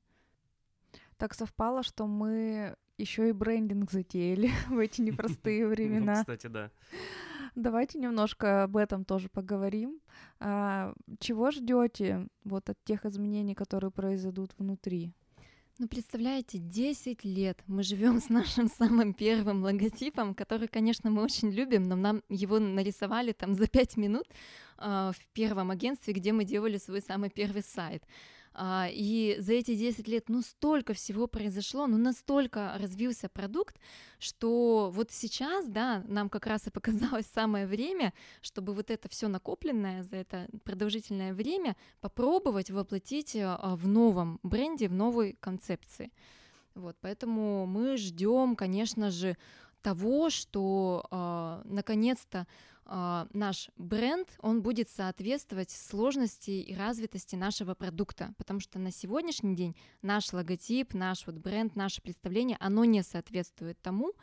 Так 1.17 1.35
совпало, 1.35 1.83
что 1.83 2.07
мы 2.07 2.77
еще 2.97 3.29
и 3.29 3.33
брендинг 3.33 3.91
затеяли 3.91 4.51
в 4.69 4.79
эти 4.79 5.01
непростые 5.01 5.65
ну, 5.67 5.71
времена. 5.71 6.15
Кстати, 6.21 6.47
да. 6.47 6.71
Давайте 7.55 7.99
немножко 7.99 8.65
об 8.65 8.77
этом 8.77 9.05
тоже 9.05 9.29
поговорим. 9.29 10.01
А, 10.39 10.95
чего 11.19 11.51
ждете 11.51 12.29
вот 12.45 12.71
от 12.71 12.83
тех 12.85 13.05
изменений, 13.05 13.55
которые 13.55 13.91
произойдут 13.91 14.53
внутри? 14.59 15.13
Ну, 15.81 15.87
представляете, 15.87 16.59
10 16.59 17.25
лет 17.25 17.63
мы 17.69 17.85
живем 17.85 18.21
с 18.21 18.29
нашим 18.29 18.69
самым 18.69 19.15
первым 19.15 19.63
логотипом, 19.63 20.35
который, 20.35 20.67
конечно, 20.67 21.09
мы 21.09 21.23
очень 21.23 21.51
любим, 21.51 21.85
но 21.85 21.95
нам 21.95 22.23
его 22.29 22.59
нарисовали 22.59 23.31
там 23.31 23.55
за 23.55 23.69
5 23.69 23.97
минут 23.97 24.27
в 24.79 25.27
первом 25.33 25.71
агентстве, 25.71 26.15
где 26.15 26.33
мы 26.33 26.45
делали 26.45 26.79
свой 26.79 27.01
самый 27.01 27.31
первый 27.31 27.63
сайт. 27.63 28.05
А, 28.61 28.89
и 28.91 29.37
за 29.39 29.53
эти 29.53 29.77
10 29.77 30.09
лет, 30.09 30.29
ну, 30.29 30.43
столько 30.43 30.93
всего 30.93 31.29
произошло, 31.29 31.87
ну, 31.87 31.97
настолько 31.97 32.75
развился 32.77 33.29
продукт, 33.29 33.77
что 34.19 34.91
вот 34.93 35.13
сейчас, 35.13 35.69
да, 35.69 36.03
нам 36.09 36.29
как 36.29 36.47
раз 36.47 36.67
и 36.67 36.71
показалось 36.71 37.27
самое 37.27 37.69
время, 37.69 38.13
чтобы 38.41 38.75
вот 38.75 38.91
это 38.91 39.09
все 39.09 39.29
накопленное 39.29 40.03
за 40.03 40.17
это 40.17 40.49
продолжительное 40.65 41.35
время 41.35 41.77
попробовать 42.01 42.71
воплотить 42.71 43.37
а, 43.37 43.77
в 43.77 43.87
новом 43.87 44.41
бренде, 44.43 44.89
в 44.89 44.93
новой 44.93 45.37
концепции. 45.39 46.11
Вот, 46.75 46.97
поэтому 47.01 47.65
мы 47.67 47.97
ждем, 47.97 48.57
конечно 48.57 49.11
же, 49.11 49.37
того, 49.83 50.31
что 50.31 51.07
э, 51.11 51.63
наконец-то 51.65 52.47
наш 52.89 53.69
бренд, 53.77 54.29
он 54.39 54.63
будет 54.63 54.89
соответствовать 54.89 55.71
сложности 55.71 56.51
и 56.51 56.75
развитости 56.75 57.37
нашего 57.37 57.75
продукта, 57.75 58.35
потому 58.39 58.61
что 58.61 58.79
на 58.79 58.91
сегодняшний 58.91 59.55
день 59.55 59.77
наш 60.01 60.33
логотип, 60.33 60.95
наш 60.95 61.27
вот 61.27 61.37
бренд, 61.37 61.77
наше 61.77 62.01
представление, 62.01 62.57
оно 62.61 62.87
не 62.87 63.03
соответствует 63.03 63.79
тому, 63.83 64.15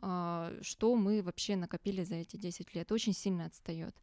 э, 0.00 0.58
что 0.62 0.96
мы 0.96 1.22
вообще 1.22 1.56
накопили 1.56 2.02
за 2.02 2.14
эти 2.14 2.36
10 2.36 2.74
лет, 2.74 2.90
очень 2.92 3.12
сильно 3.12 3.44
отстает. 3.44 3.94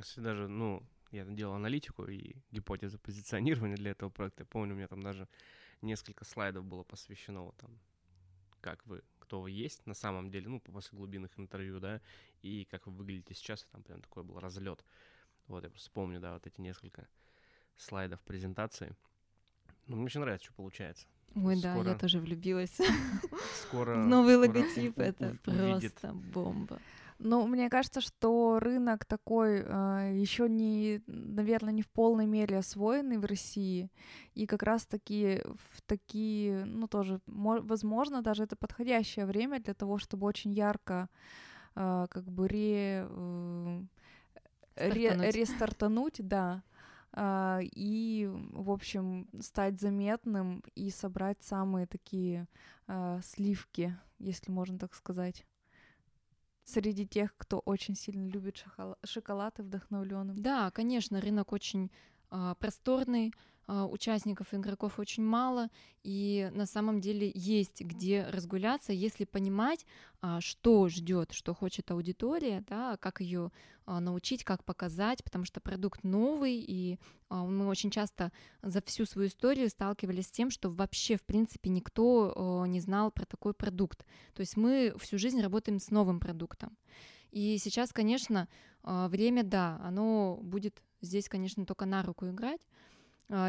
Кстати, 0.00 0.20
даже, 0.20 0.46
ну, 0.46 0.82
я 1.10 1.24
делал 1.24 1.54
аналитику 1.54 2.04
и 2.06 2.36
гипотезы 2.50 2.98
позиционирования 2.98 3.76
для 3.76 3.90
этого 3.90 4.10
проекта. 4.10 4.44
Помню, 4.44 4.74
у 4.74 4.76
меня 4.76 4.88
там 4.88 5.02
даже 5.02 5.28
несколько 5.82 6.24
слайдов 6.24 6.64
было 6.64 6.84
посвящено 6.84 7.42
вот, 7.42 7.56
там, 7.56 7.78
как 8.60 8.86
вы, 8.86 9.02
кто 9.18 9.40
вы 9.40 9.50
есть 9.50 9.86
на 9.86 9.94
самом 9.94 10.30
деле, 10.30 10.48
ну, 10.48 10.60
после 10.60 10.96
глубинных 10.96 11.38
интервью, 11.38 11.80
да, 11.80 12.00
и 12.44 12.64
как 12.66 12.86
вы 12.86 12.92
выглядите 12.92 13.34
сейчас, 13.34 13.62
и 13.62 13.66
там 13.72 13.82
прям 13.82 14.00
такой 14.02 14.22
был 14.22 14.38
разлет. 14.38 14.84
Вот, 15.46 15.64
я 15.64 15.70
просто 15.70 15.90
помню, 15.90 16.20
да, 16.20 16.34
вот 16.34 16.46
эти 16.46 16.60
несколько 16.60 17.08
слайдов 17.76 18.20
презентации. 18.22 18.94
Ну, 19.86 19.96
мне 19.96 20.06
очень 20.06 20.20
нравится, 20.20 20.46
что 20.46 20.54
получается. 20.54 21.06
Ой, 21.34 21.56
скоро, 21.56 21.84
да, 21.84 21.90
я 21.90 21.98
тоже 21.98 22.20
влюбилась. 22.20 22.78
Скоро. 23.62 23.96
Новый 24.04 24.36
логотип 24.36 24.98
это 24.98 25.36
просто 25.42 26.12
бомба. 26.12 26.78
Ну, 27.18 27.46
мне 27.46 27.70
кажется, 27.70 28.00
что 28.00 28.58
рынок 28.58 29.04
такой 29.04 29.62
э, 29.64 30.12
еще 30.14 30.48
не, 30.48 31.00
наверное, 31.06 31.72
не 31.72 31.82
в 31.82 31.88
полной 31.88 32.26
мере 32.26 32.58
освоенный 32.58 33.18
в 33.18 33.24
России. 33.24 33.90
И 34.34 34.46
как 34.46 34.62
раз-таки 34.62 35.40
в 35.72 35.82
такие, 35.86 36.64
ну, 36.64 36.88
тоже, 36.88 37.20
возможно, 37.26 38.20
даже 38.20 38.42
это 38.42 38.56
подходящее 38.56 39.26
время 39.26 39.60
для 39.60 39.74
того, 39.74 39.98
чтобы 39.98 40.26
очень 40.26 40.52
ярко 40.52 41.08
э, 41.74 42.06
как 42.10 42.30
бы 42.30 42.48
ре, 42.48 43.06
э, 43.08 43.82
ре, 44.76 45.30
рестартануть, 45.30 46.26
да, 46.26 46.62
Uh, 47.16 47.62
и, 47.76 48.28
в 48.28 48.72
общем, 48.72 49.28
стать 49.40 49.80
заметным 49.80 50.64
и 50.74 50.90
собрать 50.90 51.40
самые 51.44 51.86
такие 51.86 52.48
uh, 52.88 53.22
сливки, 53.22 53.96
если 54.18 54.50
можно 54.50 54.80
так 54.80 54.94
сказать 54.94 55.46
среди 56.64 57.06
тех, 57.06 57.36
кто 57.36 57.60
очень 57.60 57.94
сильно 57.94 58.26
любит 58.26 58.64
шоколад 59.04 59.58
и 59.58 59.62
вдохновленным. 59.62 60.36
Да, 60.36 60.70
конечно, 60.70 61.20
рынок 61.20 61.52
очень 61.52 61.90
э, 62.30 62.54
просторный, 62.58 63.32
а, 63.32 63.53
участников 63.66 64.52
и 64.52 64.56
игроков 64.56 64.98
очень 64.98 65.22
мало, 65.22 65.68
и 66.02 66.50
на 66.52 66.66
самом 66.66 67.00
деле 67.00 67.30
есть 67.34 67.80
где 67.80 68.26
разгуляться, 68.28 68.92
если 68.92 69.24
понимать, 69.24 69.86
а, 70.20 70.40
что 70.40 70.88
ждет, 70.88 71.32
что 71.32 71.54
хочет 71.54 71.90
аудитория, 71.90 72.62
да, 72.68 72.98
как 72.98 73.20
ее 73.20 73.50
а, 73.86 74.00
научить, 74.00 74.44
как 74.44 74.64
показать, 74.64 75.24
потому 75.24 75.44
что 75.44 75.60
продукт 75.60 76.04
новый, 76.04 76.56
и 76.56 76.98
мы 77.30 77.66
очень 77.66 77.90
часто 77.90 78.32
за 78.62 78.80
всю 78.82 79.06
свою 79.06 79.28
историю 79.28 79.68
сталкивались 79.68 80.26
с 80.26 80.30
тем, 80.30 80.50
что 80.50 80.70
вообще, 80.70 81.16
в 81.16 81.22
принципе, 81.22 81.68
никто 81.68 82.64
не 82.68 82.80
знал 82.80 83.10
про 83.10 83.24
такой 83.24 83.54
продукт. 83.54 84.04
То 84.34 84.40
есть 84.40 84.56
мы 84.56 84.94
всю 85.00 85.18
жизнь 85.18 85.40
работаем 85.40 85.80
с 85.80 85.90
новым 85.90 86.20
продуктом. 86.20 86.76
И 87.32 87.58
сейчас, 87.58 87.92
конечно, 87.92 88.48
время, 88.84 89.42
да, 89.42 89.80
оно 89.82 90.38
будет 90.42 90.80
здесь, 91.00 91.28
конечно, 91.28 91.66
только 91.66 91.86
на 91.86 92.04
руку 92.04 92.28
играть, 92.28 92.60
а, 92.60 92.93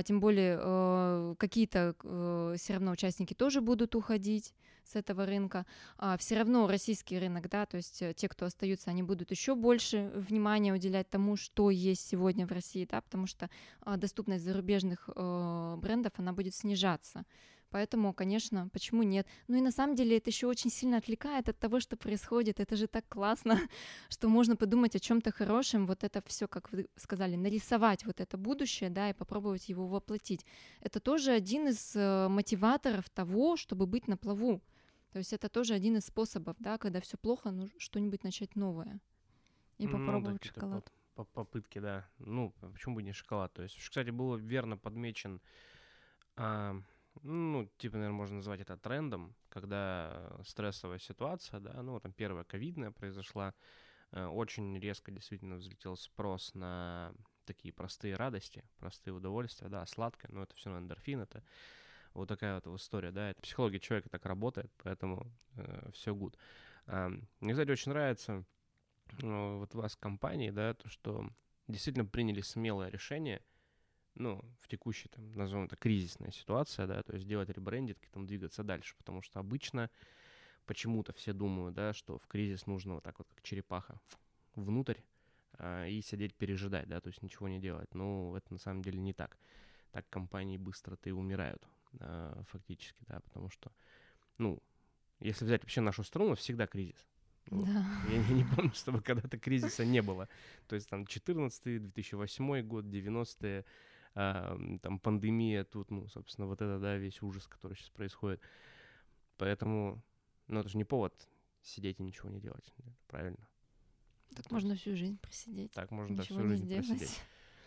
тем 0.06 0.20
более 0.20 0.58
э, 0.62 1.36
какие-то 1.38 1.96
э, 2.02 2.56
все 2.58 2.74
равно 2.74 2.92
участники 2.92 3.34
тоже 3.34 3.60
будут 3.60 3.96
уходить 3.96 4.54
с 4.86 4.96
этого 4.96 5.26
рынка. 5.26 5.66
А 5.98 6.18
все 6.18 6.38
равно 6.38 6.68
российский 6.68 7.20
рынок, 7.20 7.50
да, 7.50 7.66
то 7.66 7.78
есть 7.78 8.02
э, 8.02 8.14
те, 8.14 8.30
кто 8.30 8.46
остаются, 8.46 8.90
они 8.90 9.04
будут 9.04 9.32
еще 9.32 9.54
больше 9.54 10.12
внимания 10.16 10.74
уделять 10.74 11.10
тому, 11.10 11.36
что 11.36 11.70
есть 11.70 12.08
сегодня 12.08 12.48
в 12.48 12.52
России, 12.52 12.88
да, 12.90 13.02
потому 13.02 13.28
что 13.28 13.50
а, 13.82 13.98
доступность 13.98 14.46
зарубежных 14.46 15.10
брендов, 15.16 16.14
она 16.18 16.32
будет 16.32 16.56
снижаться. 16.56 17.26
Поэтому, 17.76 18.14
конечно, 18.14 18.70
почему 18.72 19.04
нет? 19.04 19.28
Ну 19.50 19.58
и 19.58 19.62
на 19.62 19.70
самом 19.70 19.96
деле 19.98 20.16
это 20.16 20.30
еще 20.30 20.48
очень 20.48 20.70
сильно 20.70 20.96
отвлекает 20.96 21.50
от 21.50 21.60
того, 21.60 21.82
что 21.82 21.98
происходит. 21.98 22.62
Это 22.62 22.78
же 22.78 22.88
так 22.88 23.06
классно, 23.10 23.60
что 24.10 24.30
можно 24.30 24.56
подумать 24.56 24.96
о 24.96 25.00
чем-то 25.00 25.34
хорошем. 25.34 25.86
Вот 25.86 26.06
это 26.06 26.22
все, 26.26 26.48
как 26.48 26.72
вы 26.72 26.88
сказали, 26.96 27.36
нарисовать 27.36 28.06
вот 28.06 28.22
это 28.22 28.38
будущее, 28.38 28.90
да, 28.90 29.10
и 29.10 29.14
попробовать 29.14 29.68
его 29.68 29.88
воплотить. 29.88 30.46
Это 30.80 31.02
тоже 31.02 31.32
один 31.32 31.68
из 31.68 31.98
э, 31.98 32.30
мотиваторов 32.30 33.10
того, 33.10 33.58
чтобы 33.58 33.88
быть 33.88 34.08
на 34.08 34.16
плаву. 34.16 34.62
То 35.12 35.20
есть 35.20 35.34
это 35.34 35.50
тоже 35.50 35.74
один 35.74 35.98
из 35.98 36.06
способов, 36.06 36.56
да, 36.60 36.78
когда 36.78 37.02
все 37.02 37.18
плохо, 37.18 37.52
ну 37.52 37.68
что-нибудь 37.78 38.24
начать 38.24 38.56
новое. 38.56 39.02
И 39.80 39.88
попробовать 39.88 40.42
ну, 40.46 40.52
да, 40.54 40.54
шоколад. 40.54 40.94
Попытки, 41.34 41.80
да. 41.80 42.08
Ну, 42.20 42.54
почему 42.72 42.96
бы 42.96 43.04
не 43.04 43.12
шоколад? 43.12 43.52
То 43.54 43.64
есть, 43.64 43.78
кстати, 43.78 44.12
было 44.12 44.38
верно 44.38 44.78
подмечен 44.78 45.42
а, 46.38 46.82
ну, 47.24 47.70
типа, 47.78 47.98
наверное, 47.98 48.18
можно 48.18 48.36
назвать 48.38 48.62
это 48.62 48.78
трендом, 48.78 49.36
когда 49.50 50.38
стрессовая 50.44 51.00
ситуация, 51.00 51.60
да, 51.60 51.82
ну, 51.82 52.00
там 52.00 52.14
первая 52.14 52.44
ковидная 52.44 52.92
произошла, 52.92 53.54
э, 54.12 54.26
очень 54.26 54.78
резко 54.80 55.12
действительно 55.12 55.56
взлетел 55.56 55.96
спрос 55.98 56.54
на 56.54 57.14
такие 57.46 57.74
простые 57.74 58.16
радости, 58.16 58.64
простые 58.80 59.14
удовольствия, 59.14 59.70
да, 59.70 59.86
сладкое, 59.86 60.32
но 60.32 60.44
это 60.44 60.56
все 60.56 60.70
равно 60.70 60.86
эндорфин, 60.86 61.22
это 61.22 61.44
вот 62.14 62.28
такая 62.28 62.56
вот 62.56 62.80
история, 62.80 63.12
да, 63.12 63.32
это 63.32 63.42
психология 63.42 63.80
человека 63.80 64.10
так 64.10 64.26
работает, 64.26 64.72
поэтому 64.84 65.32
э, 65.56 65.90
все 65.94 66.16
good. 66.16 66.36
Э, 66.88 67.10
мне, 67.40 67.54
кстати, 67.54 67.72
очень 67.72 67.92
нравится 67.92 68.44
э, 69.22 69.58
вот 69.58 69.74
вас 69.76 69.96
компании, 69.96 70.50
да, 70.50 70.74
то, 70.74 70.90
что 70.90 71.30
действительно 71.68 72.06
приняли 72.06 72.42
смелое 72.42 72.90
решение— 72.90 73.42
ну, 74.16 74.44
в 74.62 74.68
текущей, 74.68 75.10
там, 75.10 75.32
назовем 75.34 75.66
это, 75.66 75.76
кризисная 75.76 76.32
ситуация, 76.32 76.88
да, 76.88 77.04
то 77.04 77.14
есть 77.14 77.28
делать 77.28 77.50
ребрендинг 77.50 77.98
и 78.02 78.08
там 78.08 78.26
двигаться 78.26 78.64
дальше, 78.64 78.96
потому 78.98 79.22
что 79.22 79.40
обычно 79.40 79.90
почему-то 80.66 81.14
все 81.14 81.34
думают, 81.34 81.76
да, 81.76 81.94
что 81.94 82.18
в 82.18 82.28
кризис 82.28 82.66
нужно 82.66 82.96
вот 82.96 83.04
так 83.04 83.18
вот, 83.20 83.28
как 83.28 83.42
черепаха, 83.44 84.00
внутрь 84.56 85.00
а, 85.58 85.86
и 85.86 86.02
сидеть 86.02 86.34
пережидать, 86.36 86.88
да, 86.88 87.00
то 87.02 87.08
есть 87.08 87.22
ничего 87.22 87.48
не 87.48 87.60
делать. 87.60 87.94
Но 87.94 88.36
это 88.36 88.54
на 88.54 88.60
самом 88.60 88.82
деле 88.82 89.00
не 89.00 89.14
так. 89.14 89.38
Так 89.92 90.10
компании 90.10 90.58
быстро-то 90.58 91.10
и 91.10 91.12
умирают, 91.12 91.68
а, 92.00 92.42
фактически, 92.48 93.04
да, 93.08 93.20
потому 93.22 93.50
что, 93.50 93.72
ну, 94.38 94.62
если 95.20 95.46
взять 95.46 95.62
вообще 95.62 95.82
нашу 95.82 96.04
страну, 96.04 96.36
всегда 96.36 96.68
кризис. 96.68 97.06
Вот. 97.48 97.66
Да. 97.66 97.86
Я, 98.10 98.22
я 98.30 98.34
не 98.34 98.44
помню, 98.44 98.74
чтобы 98.74 99.02
когда-то 99.02 99.38
кризиса 99.38 99.86
не 99.86 100.02
было. 100.02 100.28
То 100.68 100.76
есть 100.76 100.90
там 100.90 101.06
14 101.06 101.82
2008 101.94 102.62
год, 102.64 102.86
90-е, 102.86 103.66
там 104.16 105.00
пандемия 105.00 105.66
тут, 105.66 105.92
ну, 105.92 106.08
собственно, 106.08 106.48
вот 106.48 106.62
это, 106.62 106.80
да, 106.80 106.96
весь 106.96 107.22
ужас, 107.22 107.48
который 107.48 107.76
сейчас 107.76 107.90
происходит. 107.90 108.42
Поэтому, 109.38 110.02
ну, 110.48 110.62
это 110.62 110.70
же 110.70 110.78
не 110.78 110.86
повод 110.86 111.14
сидеть 111.62 112.00
и 112.00 112.04
ничего 112.04 112.30
не 112.30 112.40
делать, 112.40 112.74
правильно? 113.08 113.46
Так 114.34 114.50
можно 114.52 114.76
всю 114.76 114.96
жизнь 114.96 115.18
просидеть. 115.20 115.72
Так 115.74 115.92
можно, 115.92 116.16
да, 116.16 116.24
всю 116.24 116.42
жизнь 116.48 116.66
сделать. 116.66 116.88
просидеть. 116.88 117.22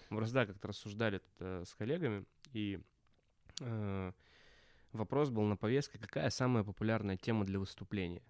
Мы 0.08 0.16
просто, 0.16 0.34
да, 0.34 0.46
как-то 0.46 0.68
рассуждали 0.68 1.18
тут, 1.18 1.34
э, 1.40 1.64
с 1.66 1.74
коллегами, 1.74 2.24
и 2.52 2.80
э, 3.60 4.12
вопрос 4.92 5.28
был 5.28 5.42
на 5.42 5.56
повестке, 5.56 5.98
какая 5.98 6.30
самая 6.30 6.64
популярная 6.64 7.18
тема 7.18 7.44
для 7.44 7.58
выступления 7.58 8.22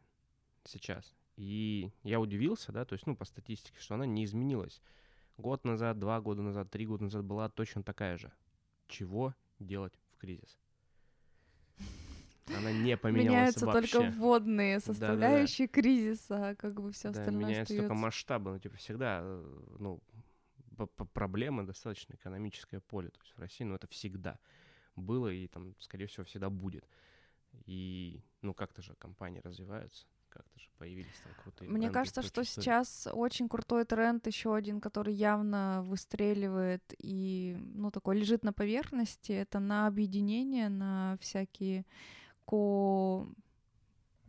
сейчас. 0.65 1.15
И 1.37 1.93
я 2.03 2.19
удивился, 2.19 2.73
да, 2.73 2.85
то 2.85 2.95
есть, 2.95 3.07
ну, 3.07 3.15
по 3.15 3.25
статистике, 3.25 3.79
что 3.79 3.95
она 3.95 4.07
не 4.07 4.25
изменилась 4.25 4.83
год 5.39 5.65
назад, 5.65 5.99
два 5.99 6.21
года 6.21 6.43
назад, 6.43 6.71
три 6.71 6.87
года 6.87 7.05
назад 7.05 7.25
была 7.25 7.49
точно 7.49 7.83
такая 7.83 8.19
же. 8.19 8.33
Чего 8.87 9.35
делать 9.59 9.95
в 10.13 10.19
кризис? 10.19 10.59
Она 12.57 12.73
не 12.73 12.97
поменялась 12.99 13.29
Меняются 13.29 13.67
вообще. 13.67 13.93
только 13.93 14.11
вводные 14.11 14.81
составляющие 14.81 15.67
да, 15.67 15.73
да, 15.73 15.77
да. 15.77 15.83
кризиса, 15.83 16.57
как 16.59 16.81
бы 16.81 16.93
все 16.93 17.11
да, 17.11 17.21
остальное 17.21 17.45
меняются 17.45 17.63
остается. 17.63 17.89
только 17.89 17.95
масштабы, 17.95 18.51
ну, 18.53 18.59
типа, 18.59 18.77
всегда, 18.77 19.21
э, 19.23 19.61
ну, 19.79 20.03
проблема 21.13 21.67
достаточно 21.67 22.15
экономическое 22.15 22.81
поле, 22.81 23.09
то 23.09 23.21
есть 23.21 23.37
в 23.37 23.39
России, 23.39 23.65
ну, 23.65 23.75
это 23.75 23.87
всегда 23.89 24.39
было 24.97 25.29
и 25.29 25.47
там, 25.49 25.75
скорее 25.79 26.07
всего, 26.07 26.25
всегда 26.25 26.51
будет. 26.51 26.85
И, 27.67 28.21
ну, 28.43 28.55
как-то 28.55 28.83
же 28.83 28.95
компании 28.95 29.41
развиваются 29.41 30.07
как-то 30.39 30.61
же 30.61 30.69
появились 30.79 31.21
там 31.25 31.33
крутые 31.43 31.71
Мне 31.71 31.91
кажется, 31.91 32.23
что 32.23 32.43
истории. 32.43 32.65
сейчас 32.65 33.09
очень 33.13 33.49
крутой 33.49 33.85
тренд, 33.85 34.27
еще 34.27 34.55
один, 34.55 34.81
который 34.81 35.13
явно 35.15 35.83
выстреливает 35.83 36.95
и, 36.99 37.57
ну, 37.75 37.91
такой 37.91 38.19
лежит 38.19 38.45
на 38.45 38.53
поверхности, 38.53 39.33
это 39.33 39.59
на 39.59 39.87
объединение, 39.87 40.69
на 40.69 41.19
всякие 41.21 41.85
ко... 42.47 43.27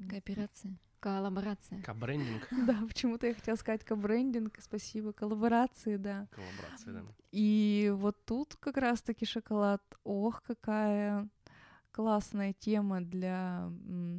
Кооперации. 0.09 0.77
Коллаборация. 0.99 1.81
Кабрендинг. 1.81 2.47
Да, 2.67 2.77
почему-то 2.87 3.27
я 3.27 3.33
хотела 3.33 3.55
сказать 3.55 3.85
кабрендинг, 3.85 4.57
спасибо, 4.59 5.13
коллаборации, 5.13 5.97
да. 5.97 6.27
Коллаборации, 6.31 6.91
да. 6.91 7.03
И 7.31 7.93
вот 7.95 8.25
тут 8.25 8.55
как 8.59 8.77
раз-таки 8.77 9.25
шоколад, 9.25 9.81
ох, 10.03 10.41
какая 10.43 11.29
классная 11.91 12.53
тема 12.53 13.01
для 13.01 13.71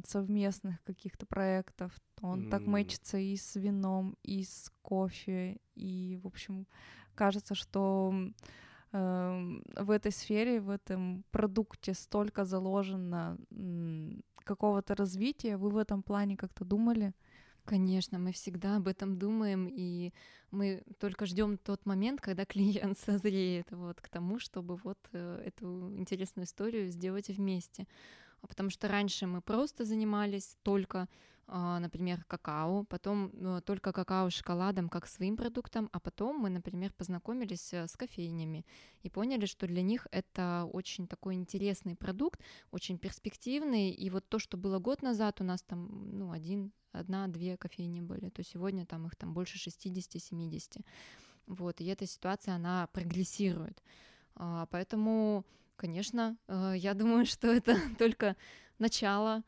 совместных 0.05 0.83
каких-то 0.83 1.25
проектов. 1.25 1.91
Он 2.21 2.47
mm. 2.47 2.49
так 2.49 2.65
мэчится 2.65 3.17
и 3.17 3.35
с 3.35 3.55
вином, 3.55 4.17
и 4.23 4.43
с 4.43 4.71
кофе, 4.81 5.59
и, 5.75 6.19
в 6.21 6.27
общем, 6.27 6.67
кажется, 7.15 7.55
что 7.55 8.13
э, 8.91 9.61
в 9.77 9.91
этой 9.91 10.11
сфере, 10.11 10.61
в 10.61 10.69
этом 10.69 11.23
продукте 11.31 11.93
столько 11.93 12.45
заложено 12.45 13.37
э, 13.51 14.11
какого-то 14.43 14.95
развития. 14.95 15.57
Вы 15.57 15.69
в 15.69 15.77
этом 15.77 16.03
плане 16.03 16.37
как-то 16.37 16.65
думали? 16.65 17.13
Конечно, 17.65 18.17
мы 18.17 18.31
всегда 18.31 18.77
об 18.77 18.87
этом 18.87 19.17
думаем, 19.17 19.67
и 19.71 20.13
мы 20.49 20.83
только 20.99 21.25
ждем 21.25 21.57
тот 21.57 21.85
момент, 21.85 22.19
когда 22.19 22.45
клиент 22.45 22.97
созреет 22.99 23.71
вот 23.71 24.01
к 24.01 24.09
тому, 24.09 24.39
чтобы 24.39 24.77
вот 24.77 24.97
э, 25.13 25.43
эту 25.45 25.95
интересную 25.95 26.45
историю 26.45 26.89
сделать 26.89 27.29
вместе. 27.29 27.87
А 28.41 28.47
потому 28.47 28.69
что 28.69 28.87
раньше 28.87 29.27
мы 29.27 29.41
просто 29.41 29.85
занимались 29.85 30.57
только 30.63 31.07
а, 31.53 31.79
например, 31.79 32.23
какао, 32.29 32.85
потом 32.85 33.29
ну, 33.33 33.59
только 33.59 33.91
какао 33.91 34.29
с 34.29 34.33
шоколадом 34.33 34.87
как 34.87 35.05
своим 35.05 35.35
продуктом, 35.35 35.89
а 35.91 35.99
потом 35.99 36.37
мы, 36.37 36.49
например, 36.49 36.93
познакомились 36.93 37.73
э, 37.73 37.87
с 37.87 37.97
кофейнями 37.97 38.65
и 39.03 39.09
поняли, 39.09 39.45
что 39.45 39.67
для 39.67 39.81
них 39.81 40.07
это 40.11 40.69
очень 40.71 41.07
такой 41.07 41.35
интересный 41.35 41.97
продукт, 41.97 42.39
очень 42.71 42.97
перспективный, 42.97 43.91
и 43.91 44.09
вот 44.09 44.29
то, 44.29 44.39
что 44.39 44.55
было 44.55 44.79
год 44.79 45.01
назад, 45.01 45.41
у 45.41 45.43
нас 45.43 45.61
там, 45.61 45.89
ну, 46.17 46.31
один, 46.31 46.71
одна-две 46.93 47.57
кофейни 47.57 47.99
были, 47.99 48.29
то 48.29 48.43
сегодня 48.43 48.85
там 48.85 49.07
их 49.07 49.17
там 49.17 49.33
больше 49.33 49.57
60-70. 49.57 50.85
Вот, 51.47 51.81
и 51.81 51.85
эта 51.85 52.05
ситуация, 52.05 52.55
она 52.55 52.87
прогрессирует. 52.93 53.83
А, 54.35 54.67
поэтому, 54.67 55.45
конечно, 55.81 56.37
э, 56.47 56.73
я 56.77 56.93
думаю, 56.93 57.25
что 57.33 57.47
это 57.47 57.75
только 57.97 58.35
начало. 58.77 59.43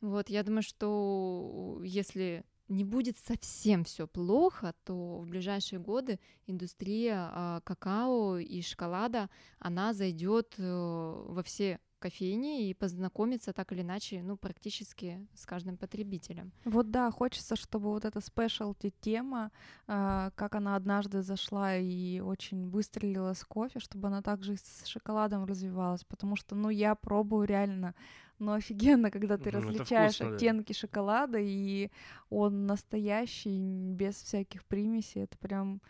Вот, 0.00 0.28
я 0.28 0.42
думаю, 0.42 0.62
что 0.62 1.80
если 1.84 2.44
не 2.68 2.84
будет 2.84 3.16
совсем 3.16 3.84
все 3.84 4.06
плохо, 4.06 4.74
то 4.84 5.18
в 5.20 5.26
ближайшие 5.26 5.78
годы 5.78 6.18
индустрия 6.46 7.30
э, 7.32 7.60
какао 7.64 8.38
и 8.38 8.60
шоколада, 8.60 9.30
она 9.60 9.94
зайдет 9.94 10.54
э, 10.58 10.62
во 10.62 11.42
все 11.42 11.78
кофейни 11.98 12.68
и 12.68 12.74
познакомиться 12.74 13.52
так 13.52 13.72
или 13.72 13.82
иначе, 13.82 14.22
ну, 14.22 14.36
практически 14.36 15.26
с 15.34 15.46
каждым 15.46 15.76
потребителем. 15.76 16.52
Вот 16.64 16.90
да, 16.90 17.10
хочется, 17.10 17.56
чтобы 17.56 17.90
вот 17.90 18.04
эта 18.04 18.20
спешлти 18.20 18.92
тема, 19.00 19.50
э, 19.86 20.30
как 20.34 20.54
она 20.54 20.76
однажды 20.76 21.22
зашла 21.22 21.76
и 21.76 22.20
очень 22.20 22.68
выстрелила 22.68 23.34
с 23.34 23.44
кофе, 23.44 23.80
чтобы 23.80 24.08
она 24.08 24.22
также 24.22 24.56
с 24.56 24.86
шоколадом 24.86 25.44
развивалась, 25.44 26.04
потому 26.04 26.36
что, 26.36 26.54
ну, 26.54 26.70
я 26.70 26.94
пробую 26.94 27.46
реально 27.46 27.94
но 28.38 28.52
офигенно, 28.54 29.10
когда 29.10 29.36
ты 29.36 29.50
ну, 29.50 29.58
различаешь 29.58 30.14
вкусно, 30.14 30.36
оттенки 30.36 30.72
да. 30.72 30.78
шоколада, 30.78 31.38
и 31.40 31.90
он 32.30 32.66
настоящий, 32.66 33.58
без 33.92 34.14
всяких 34.14 34.64
примесей, 34.64 35.24
это 35.24 35.36
прям 35.38 35.80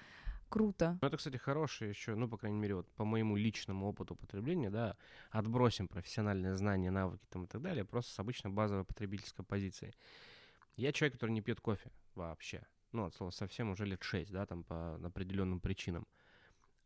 круто. 0.49 0.99
Ну, 1.01 1.09
это, 1.09 1.17
кстати, 1.17 1.37
хорошее 1.37 1.91
еще, 1.91 2.15
ну, 2.15 2.29
по 2.29 2.37
крайней 2.37 2.59
мере, 2.59 2.75
вот 2.77 2.91
по 2.93 3.05
моему 3.05 3.37
личному 3.37 3.89
опыту 3.89 4.17
потребления, 4.17 4.71
да, 4.71 4.97
отбросим 5.31 5.89
профессиональные 5.89 6.55
знания, 6.57 6.91
навыки 6.91 7.25
там 7.31 7.45
и 7.45 7.47
так 7.47 7.63
далее, 7.63 7.85
просто 7.85 8.13
с 8.13 8.19
обычной 8.19 8.51
базовой 8.51 8.85
потребительской 8.85 9.45
позицией. 9.45 9.95
Я 10.77 10.93
человек, 10.93 11.15
который 11.15 11.31
не 11.31 11.43
пьет 11.43 11.61
кофе 11.61 11.91
вообще. 12.15 12.67
Ну, 12.93 13.05
от 13.05 13.15
слова 13.15 13.31
совсем 13.31 13.71
уже 13.71 13.85
лет 13.85 14.03
шесть, 14.03 14.33
да, 14.33 14.47
там 14.47 14.65
по 14.65 14.95
определенным 14.97 15.61
причинам. 15.61 16.07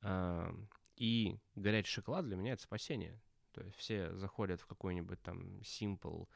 А, 0.02 0.54
и 0.96 1.38
горячий 1.54 1.92
шоколад 1.92 2.26
для 2.26 2.36
меня 2.36 2.54
это 2.54 2.62
спасение. 2.62 3.20
То 3.52 3.60
есть 3.62 3.76
все 3.76 4.14
заходят 4.16 4.60
в 4.60 4.66
какой-нибудь 4.66 5.20
там 5.22 5.58
Simple, 5.60 6.26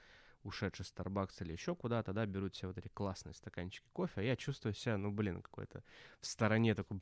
ушедший 0.47 0.84
Starbucks 0.84 1.42
или 1.42 1.53
еще 1.53 1.74
куда-то, 1.74 2.12
да, 2.12 2.24
берут 2.26 2.55
себе 2.55 2.68
вот 2.68 2.78
эти 2.78 2.88
классные 2.88 3.34
стаканчики 3.34 3.86
кофе, 3.92 4.20
а 4.20 4.22
я 4.22 4.36
чувствую 4.36 4.74
себя, 4.74 4.97
ну, 4.97 5.11
блин, 5.11 5.42
какой-то 5.42 5.82
в 6.20 6.26
стороне 6.26 6.74
такой, 6.74 7.01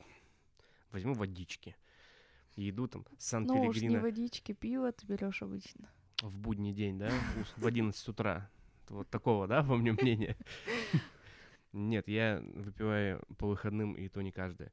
возьму 0.91 1.13
водички 1.13 1.75
и 2.55 2.69
иду 2.69 2.87
там 2.87 3.05
Сан-Пелегрино. 3.17 3.65
Ну 3.65 3.69
уж 3.69 3.81
не 3.81 3.97
водички, 3.97 4.53
пиво 4.53 4.91
ты 4.91 5.05
берешь 5.05 5.41
обычно. 5.41 5.89
В 6.21 6.37
будний 6.37 6.73
день, 6.73 6.97
да, 6.97 7.11
в 7.57 7.65
11 7.65 8.07
утра. 8.07 8.49
Вот 8.89 9.09
такого, 9.09 9.47
да, 9.47 9.63
по 9.63 9.75
мне 9.75 9.91
мнения. 9.93 10.37
Нет, 11.73 12.07
я 12.07 12.41
выпиваю 12.53 13.21
по 13.37 13.47
выходным, 13.47 13.93
и 13.93 14.07
то 14.07 14.21
не 14.21 14.31
каждый. 14.31 14.69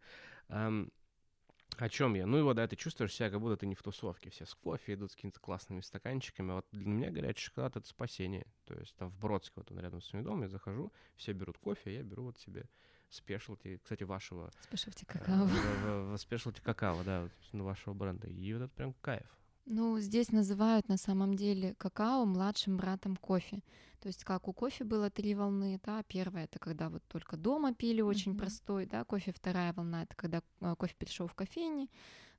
О 1.78 1.88
чем 1.88 2.14
я? 2.14 2.26
Ну 2.26 2.38
и 2.38 2.42
вот, 2.42 2.56
да, 2.56 2.66
ты 2.66 2.76
чувствуешь 2.76 3.14
себя, 3.14 3.30
как 3.30 3.40
будто 3.40 3.56
ты 3.56 3.66
не 3.66 3.74
в 3.74 3.82
тусовке. 3.82 4.30
Все 4.30 4.46
с 4.46 4.54
кофе 4.54 4.94
идут 4.94 5.12
с 5.12 5.14
какими-то 5.14 5.40
классными 5.40 5.80
стаканчиками. 5.80 6.52
Вот 6.52 6.66
для 6.72 6.86
меня 6.86 7.10
горячий 7.10 7.44
шоколад— 7.46 7.76
это 7.76 7.86
спасение. 7.88 8.46
То 8.64 8.74
есть 8.74 8.94
там 8.96 9.10
в 9.10 9.18
Бродске, 9.18 9.54
вот 9.56 9.70
он 9.70 9.80
рядом 9.80 10.00
с 10.00 10.06
своим 10.06 10.24
домом, 10.24 10.42
я 10.42 10.48
захожу, 10.48 10.92
все 11.16 11.32
берут 11.32 11.58
кофе, 11.58 11.90
а 11.90 11.92
я 11.94 12.02
беру 12.02 12.24
вот 12.24 12.38
себе 12.38 12.68
спешлти, 13.08 13.78
кстати, 13.82 14.04
вашего... 14.04 14.50
Спешлти 14.62 15.04
э, 15.04 15.12
какао. 15.18 16.16
Спешлти 16.16 16.60
какао, 16.60 17.02
да, 17.04 17.28
вашего 17.52 17.94
бренда. 17.94 18.28
И 18.28 18.52
вот 18.54 18.62
это 18.62 18.74
прям 18.74 18.94
кайф. 18.94 19.26
Ну, 19.64 19.98
здесь 20.00 20.32
называют 20.32 20.88
на 20.88 20.96
самом 20.96 21.34
деле 21.34 21.74
какао 21.78 22.24
младшим 22.24 22.76
братом 22.76 23.16
кофе. 23.16 23.62
То 24.00 24.08
есть 24.08 24.24
как 24.24 24.48
у 24.48 24.52
кофе 24.52 24.82
было 24.82 25.10
три 25.10 25.34
волны, 25.34 25.80
да, 25.84 26.02
первая 26.02 26.44
это 26.44 26.58
когда 26.58 26.88
вот 26.88 27.04
только 27.06 27.36
дома 27.36 27.72
пили 27.72 28.00
очень 28.00 28.32
mm-hmm. 28.32 28.38
простой, 28.38 28.86
да, 28.86 29.04
кофе, 29.04 29.32
вторая 29.32 29.72
волна 29.72 30.02
это 30.02 30.16
когда 30.16 30.42
э, 30.60 30.74
кофе 30.76 30.94
перешел 30.98 31.28
в 31.28 31.34
кофейни, 31.34 31.88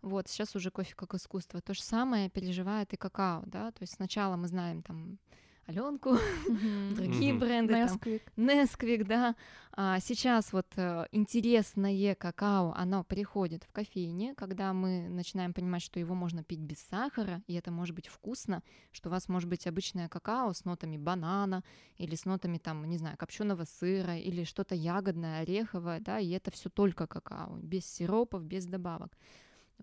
вот 0.01 0.27
сейчас 0.27 0.57
уже 0.57 0.71
кофе 0.71 0.93
как 0.95 1.13
искусство. 1.13 1.61
То 1.61 1.73
же 1.73 1.81
самое 1.81 2.29
переживает 2.29 2.93
и 2.93 2.97
какао, 2.97 3.43
да, 3.45 3.71
то 3.71 3.81
есть 3.81 3.93
сначала 3.93 4.35
мы 4.35 4.47
знаем 4.47 4.83
там 4.83 5.19
Аленку, 5.65 6.15
mm-hmm. 6.15 6.93
другие 6.95 7.33
mm-hmm. 7.33 7.39
бренды, 7.39 7.73
Nesquik. 7.73 8.21
там, 8.35 8.45
Nesquik, 8.45 9.05
да. 9.05 9.35
А 9.75 9.99
сейчас 10.01 10.53
вот 10.53 10.67
э, 10.75 11.05
интересное 11.11 12.15
какао, 12.15 12.73
оно 12.75 13.03
приходит 13.03 13.63
в 13.63 13.71
кофейне, 13.71 14.35
когда 14.35 14.73
мы 14.73 15.07
начинаем 15.09 15.53
понимать, 15.53 15.81
что 15.81 15.99
его 15.99 16.13
можно 16.13 16.43
пить 16.43 16.59
без 16.59 16.79
сахара, 16.79 17.41
и 17.47 17.55
это 17.55 17.71
может 17.71 17.95
быть 17.95 18.07
вкусно, 18.07 18.61
что 18.91 19.09
у 19.09 19.11
вас 19.11 19.29
может 19.29 19.49
быть 19.49 19.65
обычное 19.65 20.09
какао 20.09 20.53
с 20.53 20.65
нотами 20.65 20.97
банана 20.97 21.63
или 21.97 22.15
с 22.15 22.25
нотами 22.25 22.57
там, 22.57 22.83
не 22.85 22.97
знаю, 22.97 23.17
копченого 23.17 23.63
сыра 23.63 24.17
или 24.17 24.43
что-то 24.43 24.75
ягодное, 24.75 25.41
ореховое, 25.41 26.01
да, 26.01 26.19
и 26.19 26.29
это 26.29 26.51
все 26.51 26.69
только 26.69 27.07
какао, 27.07 27.57
без 27.57 27.85
сиропов, 27.85 28.43
без 28.43 28.65
добавок. 28.65 29.17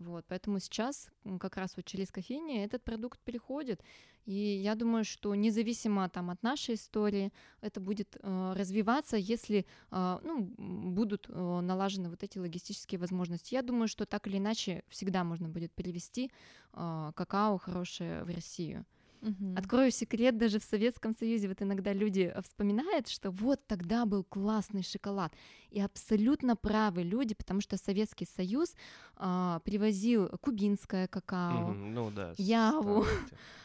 Вот, 0.00 0.24
поэтому 0.28 0.60
сейчас 0.60 1.10
как 1.38 1.58
раз 1.58 1.76
вот 1.76 1.84
через 1.84 2.10
кофейни 2.10 2.64
этот 2.64 2.82
продукт 2.82 3.20
переходит. 3.20 3.82
И 4.24 4.32
я 4.34 4.74
думаю, 4.74 5.04
что 5.04 5.34
независимо 5.34 6.08
там, 6.08 6.30
от 6.30 6.42
нашей 6.42 6.76
истории, 6.76 7.32
это 7.60 7.80
будет 7.80 8.16
э, 8.16 8.52
развиваться, 8.56 9.18
если 9.18 9.66
э, 9.90 10.18
ну, 10.22 10.40
будут 10.56 11.26
э, 11.28 11.60
налажены 11.60 12.08
вот 12.08 12.22
эти 12.22 12.38
логистические 12.38 12.98
возможности. 12.98 13.54
Я 13.54 13.62
думаю, 13.62 13.88
что 13.88 14.06
так 14.06 14.26
или 14.26 14.38
иначе 14.38 14.84
всегда 14.88 15.22
можно 15.22 15.50
будет 15.50 15.72
перевести 15.72 16.30
э, 16.72 17.12
какао 17.14 17.58
хорошее 17.58 18.24
в 18.24 18.34
Россию. 18.34 18.86
Угу. 19.22 19.54
Открою 19.56 19.90
секрет, 19.90 20.38
даже 20.38 20.58
в 20.58 20.64
Советском 20.64 21.14
Союзе 21.14 21.48
вот 21.48 21.60
иногда 21.60 21.92
люди 21.92 22.32
э, 22.34 22.42
вспоминают, 22.42 23.08
что 23.08 23.30
вот 23.30 23.66
тогда 23.66 24.06
был 24.06 24.24
классный 24.24 24.82
шоколад. 24.82 25.32
И 25.70 25.80
абсолютно 25.80 26.56
правы 26.56 27.02
люди, 27.02 27.34
потому 27.34 27.60
что 27.60 27.76
Советский 27.76 28.26
Союз 28.26 28.74
а, 29.16 29.60
привозил 29.60 30.28
кубинское 30.40 31.06
какао, 31.06 31.72
mm, 31.72 31.90
ну, 31.90 32.10
да, 32.10 32.34
яву. 32.38 33.04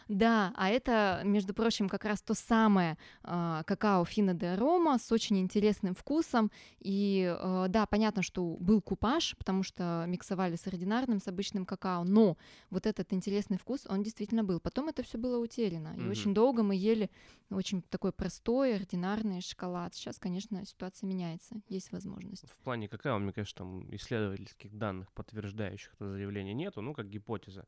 Да, 0.08 0.54
а 0.56 0.70
это, 0.70 1.22
между 1.24 1.54
прочим, 1.54 1.90
как 1.90 2.06
раз 2.06 2.22
то 2.22 2.34
самое 2.34 2.98
а, 3.24 3.64
какао 3.64 4.06
Фина 4.06 4.34
де 4.34 4.56
Рома 4.56 5.00
с 5.00 5.12
очень 5.12 5.40
интересным 5.40 5.96
вкусом. 5.96 6.52
И 6.80 7.36
а, 7.40 7.68
да, 7.68 7.86
понятно, 7.86 8.22
что 8.22 8.58
был 8.60 8.82
купаж, 8.82 9.36
потому 9.38 9.64
что 9.64 10.06
миксовали 10.08 10.56
с 10.56 10.68
ординарным, 10.68 11.20
с 11.20 11.28
обычным 11.28 11.66
какао, 11.66 12.04
но 12.04 12.38
вот 12.70 12.86
этот 12.86 13.14
интересный 13.14 13.58
вкус, 13.58 13.86
он 13.90 14.04
действительно 14.04 14.44
был. 14.44 14.60
Потом 14.60 14.90
это 14.90 15.02
все 15.04 15.18
было 15.18 15.40
утеряно. 15.40 15.94
И 15.96 16.00
mm-hmm. 16.00 16.10
очень 16.10 16.34
долго 16.34 16.62
мы 16.64 16.76
ели 16.76 17.10
очень 17.50 17.82
такой 17.82 18.12
простой, 18.12 18.76
ординарный 18.76 19.42
шоколад. 19.42 19.94
Сейчас, 19.94 20.20
конечно, 20.20 20.66
ситуация 20.66 21.08
меняется. 21.08 21.56
Есть 21.68 21.92
возможность. 21.92 22.48
В 22.50 22.56
плане 22.58 22.88
какао, 22.88 23.20
мне 23.20 23.34
кажется, 23.34 23.58
там 23.58 23.94
исследовательских 23.96 24.78
данных, 24.78 25.12
подтверждающих 25.14 25.94
это 25.96 26.12
заявление, 26.12 26.54
нету, 26.54 26.82
ну, 26.82 26.94
как 26.94 27.10
гипотеза. 27.10 27.66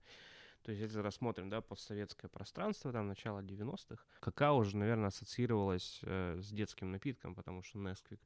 То 0.63 0.71
есть, 0.71 0.81
если 0.81 0.99
рассмотрим, 0.99 1.49
да, 1.49 1.61
постсоветское 1.61 2.29
пространство, 2.29 2.91
там, 2.91 3.07
начало 3.07 3.39
90-х, 3.39 4.03
какао 4.19 4.57
уже, 4.57 4.75
наверное, 4.75 5.07
ассоциировалось 5.07 5.99
э, 6.03 6.39
с 6.41 6.49
детским 6.51 6.91
напитком, 6.91 7.35
потому 7.35 7.63
что 7.63 7.77
Несквик 7.77 8.19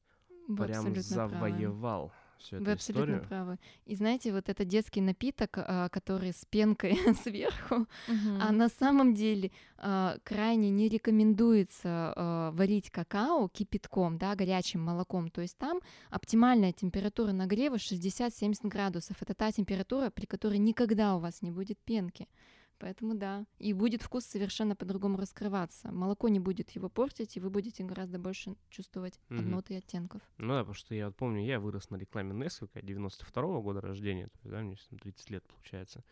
прям 0.48 0.96
завоевал. 0.96 2.08
Правы 2.08 2.31
всю 2.42 2.58
эту 2.58 2.66
Вы 2.66 2.72
абсолютно 2.72 3.04
историю. 3.04 3.28
правы. 3.28 3.60
И 3.86 3.96
знаете, 3.96 4.32
вот 4.32 4.50
это 4.50 4.66
детский 4.66 5.02
напиток, 5.02 5.58
а, 5.58 5.90
который 5.90 6.34
с 6.34 6.46
пенкой 6.46 6.96
сверху, 7.24 7.76
угу. 7.76 8.38
а 8.40 8.52
на 8.52 8.70
самом 8.70 9.14
деле 9.14 9.52
а, 9.78 10.18
крайне 10.24 10.70
не 10.70 10.90
рекомендуется 10.90 12.14
а, 12.16 12.52
варить 12.52 12.92
какао 12.92 13.48
кипятком, 13.50 14.18
да, 14.18 14.36
горячим 14.36 14.82
молоком. 14.82 15.30
То 15.30 15.42
есть 15.42 15.58
там 15.58 15.80
оптимальная 16.10 16.72
температура 16.72 17.32
нагрева 17.32 17.76
60-70 17.76 18.68
градусов. 18.68 19.18
Это 19.22 19.34
та 19.34 19.52
температура, 19.52 20.10
при 20.10 20.26
которой 20.26 20.58
никогда 20.58 21.16
у 21.16 21.20
вас 21.20 21.42
не 21.42 21.52
будет 21.52 21.80
пенки. 21.80 22.28
Поэтому 22.82 23.14
да. 23.14 23.46
И 23.60 23.74
будет 23.74 24.02
вкус 24.02 24.26
совершенно 24.26 24.76
по-другому 24.76 25.18
раскрываться. 25.18 25.92
Молоко 25.92 26.30
не 26.30 26.40
будет 26.40 26.72
его 26.72 26.90
портить, 26.90 27.38
и 27.38 27.40
вы 27.40 27.52
будете 27.52 27.84
гораздо 27.84 28.18
больше 28.18 28.56
чувствовать 28.70 29.20
Мгм. 29.30 29.52
нот 29.52 29.70
и 29.70 29.76
оттенков. 29.76 30.22
Ну 30.40 30.48
да, 30.54 30.60
потому 30.62 30.74
что 30.74 30.96
я 30.96 31.06
вот 31.06 31.16
помню, 31.16 31.46
я 31.46 31.60
вырос 31.60 31.92
на 31.92 31.98
рекламе 31.98 32.34
Nesquik 32.34 32.82
92 32.84 33.62
года 33.62 33.82
рождения, 33.82 34.28
то 34.28 34.38
есть, 34.40 34.50
да, 34.50 34.62
мне 34.62 34.76
сейчас 34.76 34.88
там 34.88 34.98
30 35.00 35.30
лет 35.30 35.44
получается. 35.48 36.04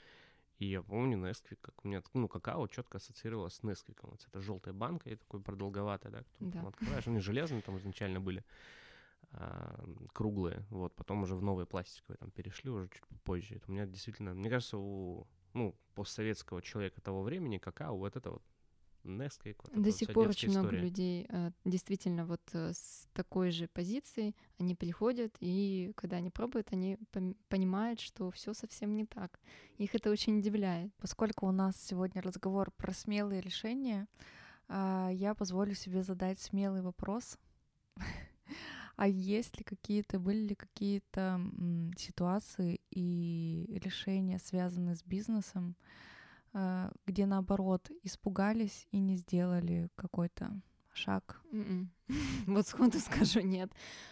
И 0.60 0.68
я 0.68 0.84
помню 0.84 1.18
Nesquik, 1.18 1.58
как 1.60 1.74
у 1.84 1.88
меня, 1.88 2.04
ну, 2.14 2.28
какао 2.28 2.68
четко 2.68 2.98
ассоциировалось 3.00 3.56
с 3.56 3.62
Nesquik. 3.64 3.98
Вот 4.04 4.24
это 4.28 4.40
желтая 4.40 4.74
банка 4.76 5.10
и 5.10 5.16
такой 5.16 5.42
продолговатая, 5.42 6.12
да, 6.12 6.24
которую 6.24 6.52
Да. 6.52 6.60
там 6.60 6.68
открываешь. 6.68 7.08
Они 7.08 7.20
железные 7.20 7.62
там 7.64 7.78
изначально 7.80 8.20
были, 8.22 8.44
а, 9.32 9.84
круглые, 10.14 10.66
вот, 10.70 10.94
потом 10.96 11.24
уже 11.24 11.36
в 11.36 11.42
новые 11.42 11.66
пластиковые 11.66 12.18
там 12.18 12.30
перешли 12.30 12.70
уже 12.70 12.90
чуть 12.90 13.04
позже. 13.24 13.56
Это 13.56 13.70
у 13.70 13.72
меня 13.72 13.86
действительно, 13.88 14.34
мне 14.36 14.50
кажется, 14.50 14.78
у, 14.78 15.28
ну, 15.54 15.76
постсоветского 15.96 16.62
человека 16.62 17.02
того 17.02 17.24
времени 17.24 17.58
какао, 17.58 17.98
вот 17.98 18.16
это 18.16 18.32
вот 18.32 18.44
Nesquik, 19.04 19.58
вот 19.64 19.82
До 19.82 19.92
сих 19.92 20.12
пор 20.14 20.28
очень 20.28 20.50
много 20.50 20.68
история. 20.68 20.82
людей 20.82 21.26
э, 21.30 21.52
действительно 21.64 22.26
вот 22.26 22.42
э, 22.54 22.74
с 22.74 23.08
такой 23.14 23.52
же 23.52 23.68
позицией, 23.68 24.36
они 24.58 24.76
приходят, 24.76 25.36
и 25.40 25.94
когда 25.96 26.18
они 26.18 26.30
пробуют, 26.30 26.68
они 26.72 26.98
понимают, 27.48 28.00
что 28.00 28.30
все 28.32 28.54
совсем 28.54 28.96
не 28.96 29.06
так. 29.06 29.40
Их 29.78 29.96
это 29.96 30.10
очень 30.10 30.40
удивляет. 30.40 30.94
Поскольку 30.98 31.48
у 31.48 31.52
нас 31.52 31.82
сегодня 31.82 32.22
разговор 32.22 32.72
про 32.72 32.94
смелые 32.94 33.42
решения, 33.42 34.08
а, 34.68 35.10
я 35.12 35.34
позволю 35.34 35.74
себе 35.76 36.04
задать 36.04 36.40
смелый 36.40 36.82
вопрос. 36.82 37.38
А 39.00 39.08
есть 39.08 39.58
ли 39.58 39.64
какие-то, 39.64 40.20
были 40.20 40.50
ли 40.50 40.56
какие-то 40.56 41.40
ситуации 41.98 42.82
и 42.92 43.80
решения, 43.82 44.40
связанные 44.40 44.98
с 44.98 45.04
бизнесом, 45.06 45.78
а, 46.52 46.92
где 47.06 47.26
наоборот 47.26 47.90
испугались 48.04 48.90
и 48.92 49.00
не 49.00 49.16
сделали 49.16 49.88
какой-то 49.96 50.52
шаг? 50.92 51.42
Мгм. 51.54 51.90
Вот 52.48 52.68
сходу 52.68 53.00
скажу 53.00 53.40
нет. 53.40 53.72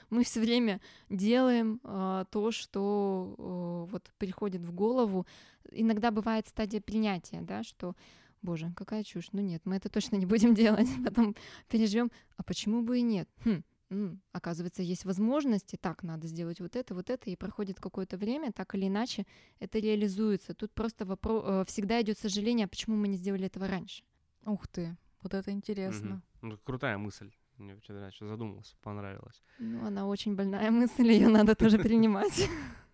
Мы 0.09 0.23
все 0.23 0.39
время 0.39 0.79
делаем 1.09 1.81
а, 1.83 2.23
то, 2.31 2.51
что 2.51 3.35
а, 3.37 3.85
вот 3.91 4.09
приходит 4.17 4.61
в 4.61 4.71
голову. 4.71 5.27
Иногда 5.69 6.11
бывает 6.11 6.47
стадия 6.47 6.79
принятия, 6.79 7.41
да, 7.41 7.63
что 7.63 7.93
Боже, 8.41 8.71
какая 8.73 9.03
чушь. 9.03 9.33
Ну 9.33 9.41
нет, 9.41 9.63
мы 9.65 9.75
это 9.75 9.89
точно 9.89 10.15
не 10.15 10.25
будем 10.25 10.55
делать. 10.63 10.87
Потом 11.03 11.35
переживем, 11.67 12.09
а 12.37 12.43
почему 12.43 12.83
бы 12.83 12.99
и 12.99 13.01
нет? 13.01 13.27
Хм, 13.43 13.63
м, 13.89 14.21
оказывается, 14.31 14.81
есть 14.81 15.05
возможности, 15.05 15.77
так, 15.77 16.03
надо 16.03 16.27
сделать 16.27 16.59
вот 16.59 16.75
это, 16.75 16.93
вот 16.95 17.09
это, 17.09 17.29
и 17.29 17.35
проходит 17.35 17.79
какое-то 17.79 18.17
время, 18.17 18.51
так 18.51 18.75
или 18.75 18.87
иначе 18.87 19.25
это 19.59 19.79
реализуется. 19.79 20.53
Тут 20.53 20.73
просто 20.73 21.05
вопрос, 21.05 21.67
всегда 21.67 22.01
идет 22.01 22.17
сожаление, 22.17 22.65
а 22.65 22.69
почему 22.69 22.95
мы 22.95 23.07
не 23.07 23.17
сделали 23.17 23.45
этого 23.45 23.67
раньше. 23.67 24.03
Ух 24.45 24.67
ты, 24.67 24.95
вот 25.21 25.33
это 25.33 25.51
интересно. 25.51 26.21
Мгм. 26.41 26.49
Ну, 26.49 26.57
крутая 26.57 26.97
мысль. 26.97 27.31
Мне 27.57 27.75
вчера 27.75 27.99
начал 28.01 28.27
задумался, 28.27 28.75
понравилось. 28.83 29.41
Ну, 29.59 29.83
она 29.85 30.05
очень 30.05 30.35
больная 30.35 30.69
мысль, 30.69 31.11
ее 31.11 31.27
надо 31.27 31.55
тоже 31.55 31.77
принимать. 31.79 32.49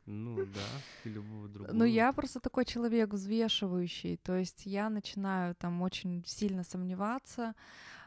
Ну 0.05 0.45
да, 0.45 0.81
и 1.03 1.09
любого 1.09 1.47
другого. 1.49 1.73
Ну, 1.77 1.85
я 1.85 2.11
просто 2.13 2.39
такой 2.39 2.65
человек 2.65 3.13
взвешивающий, 3.13 4.17
то 4.17 4.35
есть 4.35 4.65
я 4.65 4.89
начинаю 4.89 5.55
там 5.55 5.81
очень 5.81 6.23
сильно 6.25 6.63
сомневаться, 6.63 7.55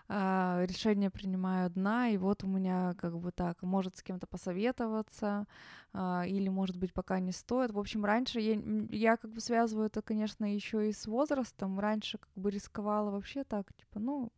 а, 0.09 0.65
решение 0.69 1.11
принимаю 1.11 1.67
одна, 1.67 2.11
и 2.11 2.17
вот 2.17 2.45
у 2.45 2.47
меня 2.47 2.95
как 2.99 3.19
бы 3.19 3.33
так, 3.33 3.63
может 3.63 3.97
с 3.97 4.03
кем-то 4.03 4.27
посоветоваться, 4.27 5.47
а, 5.93 6.25
или, 6.27 6.49
может 6.49 6.77
быть, 6.77 6.93
пока 6.93 7.19
не 7.19 7.33
стоит. 7.33 7.73
В 7.73 7.79
общем, 7.79 8.05
раньше 8.05 8.41
я, 8.41 8.61
я 8.91 9.17
как 9.17 9.33
бы 9.33 9.41
связываю 9.41 9.87
это, 9.87 10.03
конечно, 10.03 10.45
еще 10.45 10.89
и 10.89 10.93
с 10.93 11.07
возрастом. 11.07 11.81
Раньше 11.81 12.19
как 12.19 12.31
бы 12.37 12.51
рисковала 12.51 13.11
вообще 13.11 13.43
так, 13.45 13.73
типа, 13.75 13.99
ну, 13.99 14.33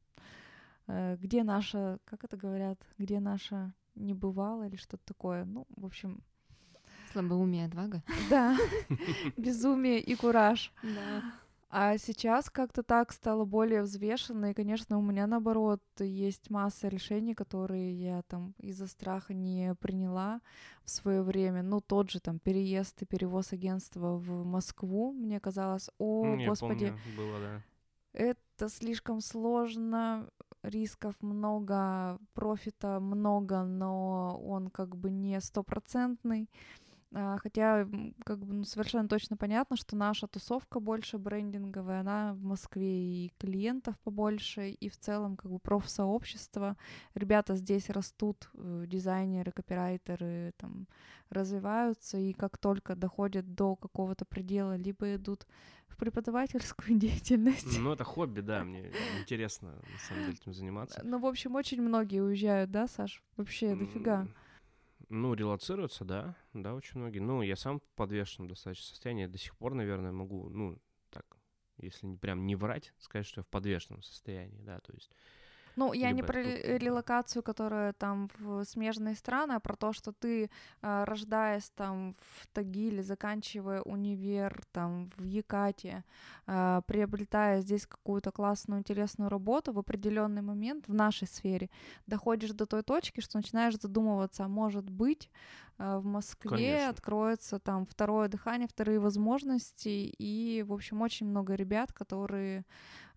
э, 0.86 1.16
где 1.20 1.42
наша, 1.42 1.98
как 2.04 2.24
это 2.24 2.36
говорят, 2.36 2.78
где 2.96 3.20
наша 3.20 3.74
не 3.94 4.14
бывало 4.14 4.66
или 4.66 4.76
что-то 4.76 5.04
такое. 5.04 5.44
Ну, 5.44 5.66
в 5.76 5.84
общем, 5.84 6.22
Слабоумие, 7.12 7.66
отвага. 7.66 8.02
да, 8.30 8.56
безумие 9.36 10.00
и 10.00 10.14
кураж. 10.14 10.72
Да. 10.82 11.22
А 11.70 11.98
сейчас 11.98 12.48
как-то 12.48 12.82
так 12.82 13.12
стало 13.12 13.44
более 13.44 13.82
взвешенно, 13.82 14.50
и, 14.50 14.54
конечно, 14.54 14.96
у 14.98 15.02
меня 15.02 15.26
наоборот 15.26 15.82
есть 15.98 16.48
масса 16.48 16.88
решений, 16.88 17.34
которые 17.34 17.92
я 17.92 18.22
там 18.22 18.54
из-за 18.58 18.86
страха 18.86 19.34
не 19.34 19.74
приняла 19.74 20.40
в 20.82 20.90
свое 20.90 21.22
время. 21.22 21.62
Ну, 21.62 21.80
тот 21.82 22.10
же 22.10 22.20
там 22.20 22.38
переезд 22.38 23.02
и 23.02 23.06
перевоз 23.06 23.52
агентства 23.52 24.16
в 24.16 24.44
Москву, 24.46 25.12
мне 25.12 25.40
казалось, 25.40 25.90
о, 25.98 26.24
Ну, 26.24 26.46
господи, 26.46 26.86
помню, 26.86 27.02
было, 27.16 27.38
да. 27.40 27.62
это 28.14 28.68
слишком 28.70 29.20
сложно, 29.20 30.30
рисков 30.62 31.14
много, 31.20 32.18
профита 32.32 32.98
много, 32.98 33.62
но 33.64 34.40
он 34.42 34.70
как 34.70 34.96
бы 34.96 35.10
не 35.10 35.38
стопроцентный. 35.40 36.48
А, 37.14 37.38
Хотя 37.38 37.86
как 38.24 38.38
бы 38.44 38.54
ну, 38.54 38.64
совершенно 38.64 39.08
точно 39.08 39.36
понятно, 39.36 39.76
что 39.76 39.96
наша 39.96 40.26
тусовка 40.26 40.78
больше 40.78 41.18
брендинговая, 41.18 42.00
она 42.00 42.34
в 42.34 42.42
Москве 42.42 43.26
и 43.26 43.32
клиентов 43.38 43.98
побольше, 44.00 44.70
и 44.70 44.88
в 44.88 44.98
целом 44.98 45.36
как 45.36 45.50
бы 45.50 45.58
профсообщество. 45.58 46.76
Ребята 47.14 47.56
здесь 47.56 47.88
растут, 47.88 48.50
э, 48.54 48.84
дизайнеры, 48.86 49.52
копирайтеры 49.52 50.52
там 50.58 50.86
развиваются, 51.30 52.18
и 52.18 52.32
как 52.32 52.58
только 52.58 52.94
доходят 52.94 53.54
до 53.54 53.76
какого-то 53.76 54.24
предела, 54.26 54.76
либо 54.76 55.14
идут 55.14 55.46
в 55.86 55.96
преподавательскую 55.96 56.98
деятельность. 56.98 57.78
Ну, 57.78 57.92
это 57.92 58.04
хобби, 58.04 58.40
да, 58.40 58.64
мне 58.64 58.92
интересно, 59.18 59.70
на 59.70 59.98
самом 60.06 60.24
деле, 60.24 60.34
этим 60.34 60.52
заниматься. 60.52 61.00
Ну, 61.04 61.18
в 61.18 61.26
общем, 61.26 61.54
очень 61.54 61.80
многие 61.80 62.20
уезжают, 62.20 62.70
да, 62.70 62.86
Саш? 62.86 63.22
Вообще, 63.36 63.74
дофига. 63.74 64.28
Ну, 65.08 65.32
релацируются, 65.34 66.04
да, 66.04 66.36
да, 66.52 66.74
очень 66.74 67.00
многие. 67.00 67.20
Ну, 67.20 67.40
я 67.42 67.56
сам 67.56 67.80
в 67.80 67.88
подвешенном 67.94 68.48
достаточно 68.48 68.86
состоянии, 68.86 69.26
до 69.26 69.38
сих 69.38 69.56
пор, 69.56 69.74
наверное, 69.74 70.12
могу, 70.12 70.50
ну, 70.50 70.78
так, 71.10 71.24
если 71.78 72.06
не 72.06 72.16
прям 72.16 72.46
не 72.46 72.56
врать, 72.56 72.92
сказать, 72.98 73.26
что 73.26 73.40
я 73.40 73.42
в 73.44 73.48
подвешенном 73.48 74.02
состоянии, 74.02 74.60
да, 74.60 74.80
то 74.80 74.92
есть 74.92 75.10
Ну, 75.78 75.92
я 75.92 76.10
не 76.10 76.24
про 76.24 76.42
релокацию, 76.42 77.40
которая 77.44 77.92
там 77.92 78.28
в 78.38 78.64
смежные 78.64 79.14
страны, 79.14 79.52
а 79.52 79.60
про 79.60 79.76
то, 79.76 79.92
что 79.92 80.12
ты, 80.12 80.50
а, 80.82 81.04
рождаясь 81.04 81.70
там 81.70 82.16
в 82.18 82.48
Тагиле, 82.48 83.04
заканчивая 83.04 83.82
универ 83.82 84.60
там 84.72 85.08
в 85.16 85.24
Якате, 85.24 86.02
а, 86.48 86.80
приобретая 86.80 87.60
здесь 87.60 87.86
какую-то 87.86 88.32
классную, 88.32 88.80
интересную 88.80 89.30
работу, 89.30 89.72
в 89.72 89.78
определенный 89.78 90.42
момент 90.42 90.88
в 90.88 90.94
нашей 90.94 91.28
сфере 91.28 91.70
доходишь 92.08 92.50
до 92.50 92.66
той 92.66 92.82
точки, 92.82 93.20
что 93.20 93.36
начинаешь 93.36 93.78
задумываться, 93.78 94.44
а 94.44 94.48
может 94.48 94.90
быть, 94.90 95.30
в 95.78 96.04
Москве 96.04 96.50
Конечно. 96.50 96.88
откроется 96.88 97.58
там 97.60 97.86
второе 97.86 98.28
дыхание, 98.28 98.66
вторые 98.66 98.98
возможности, 98.98 100.12
и, 100.18 100.64
в 100.66 100.72
общем, 100.72 101.02
очень 101.02 101.26
много 101.26 101.54
ребят, 101.54 101.92
которые 101.92 102.64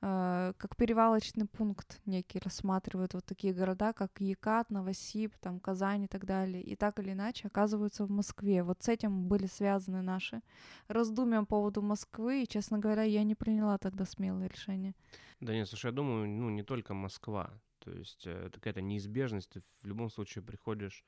э, 0.02 0.54
как 0.56 0.76
перевалочный 0.76 1.48
пункт 1.48 2.00
некий 2.06 2.40
рассматривают 2.40 3.16
вот 3.16 3.26
такие 3.26 3.54
города, 3.54 3.94
как 3.94 4.22
Екат, 4.22 4.70
Новосиб, 4.70 5.34
там 5.40 5.60
Казань 5.60 6.04
и 6.04 6.08
так 6.08 6.26
далее, 6.26 6.62
и 6.62 6.76
так 6.76 7.00
или 7.00 7.14
иначе 7.14 7.48
оказываются 7.48 8.06
в 8.06 8.12
Москве. 8.12 8.62
Вот 8.62 8.84
с 8.84 8.90
этим 8.90 9.28
были 9.28 9.48
связаны 9.48 10.04
наши 10.04 10.42
раздумья 10.88 11.40
по 11.40 11.46
поводу 11.48 11.82
Москвы, 11.82 12.44
и, 12.44 12.48
честно 12.48 12.78
говоря, 12.78 13.04
я 13.04 13.24
не 13.24 13.34
приняла 13.36 13.80
тогда 13.80 14.06
смелое 14.06 14.48
решение. 14.48 14.94
Да 15.40 15.54
нет, 15.54 15.68
слушай, 15.68 15.88
я 15.88 15.92
думаю, 15.92 16.30
ну, 16.30 16.50
не 16.52 16.64
только 16.64 16.94
Москва. 16.94 17.52
То 17.80 17.92
есть 17.92 18.28
э, 18.28 18.50
какая-то 18.54 18.82
неизбежность, 18.82 19.50
ты 19.50 19.64
в 19.82 19.88
любом 19.88 20.12
случае 20.12 20.44
приходишь 20.44 21.04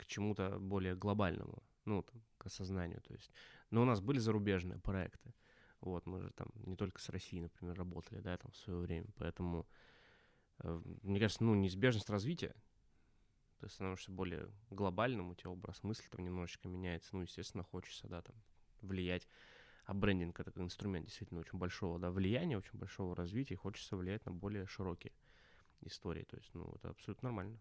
к 0.00 0.06
чему-то 0.06 0.58
более 0.58 0.96
глобальному, 0.96 1.62
ну, 1.84 2.02
там, 2.02 2.22
к 2.38 2.46
осознанию, 2.46 3.00
то 3.02 3.12
есть. 3.12 3.30
Но 3.70 3.82
у 3.82 3.84
нас 3.84 4.00
были 4.00 4.18
зарубежные 4.18 4.78
проекты, 4.78 5.34
вот, 5.80 6.06
мы 6.06 6.20
же 6.20 6.30
там 6.30 6.48
не 6.66 6.76
только 6.76 7.00
с 7.00 7.08
Россией, 7.08 7.42
например, 7.42 7.76
работали, 7.76 8.20
да, 8.20 8.36
там 8.36 8.50
в 8.50 8.56
свое 8.56 8.78
время, 8.78 9.06
поэтому, 9.16 9.66
э, 10.58 10.80
мне 11.02 11.18
кажется, 11.18 11.44
ну, 11.44 11.54
неизбежность 11.54 12.10
развития, 12.10 12.54
ты 13.60 13.68
становишься 13.68 14.10
более 14.10 14.48
глобальным, 14.70 15.30
у 15.30 15.34
тебя 15.34 15.50
образ 15.50 15.82
мысли 15.82 16.08
там 16.10 16.24
немножечко 16.24 16.68
меняется, 16.68 17.10
ну, 17.12 17.22
естественно, 17.22 17.62
хочется, 17.62 18.08
да, 18.08 18.22
там, 18.22 18.34
влиять. 18.80 19.28
А 19.84 19.94
брендинг 19.94 20.38
это 20.38 20.52
инструмент 20.60 21.06
действительно 21.06 21.40
очень 21.40 21.58
большого 21.58 21.98
да, 21.98 22.10
влияния, 22.10 22.56
очень 22.56 22.78
большого 22.78 23.16
развития, 23.16 23.54
и 23.54 23.56
хочется 23.56 23.96
влиять 23.96 24.24
на 24.24 24.32
более 24.32 24.66
широкие 24.66 25.12
истории. 25.80 26.24
То 26.24 26.36
есть, 26.36 26.54
ну, 26.54 26.72
это 26.76 26.90
абсолютно 26.90 27.28
нормально, 27.28 27.58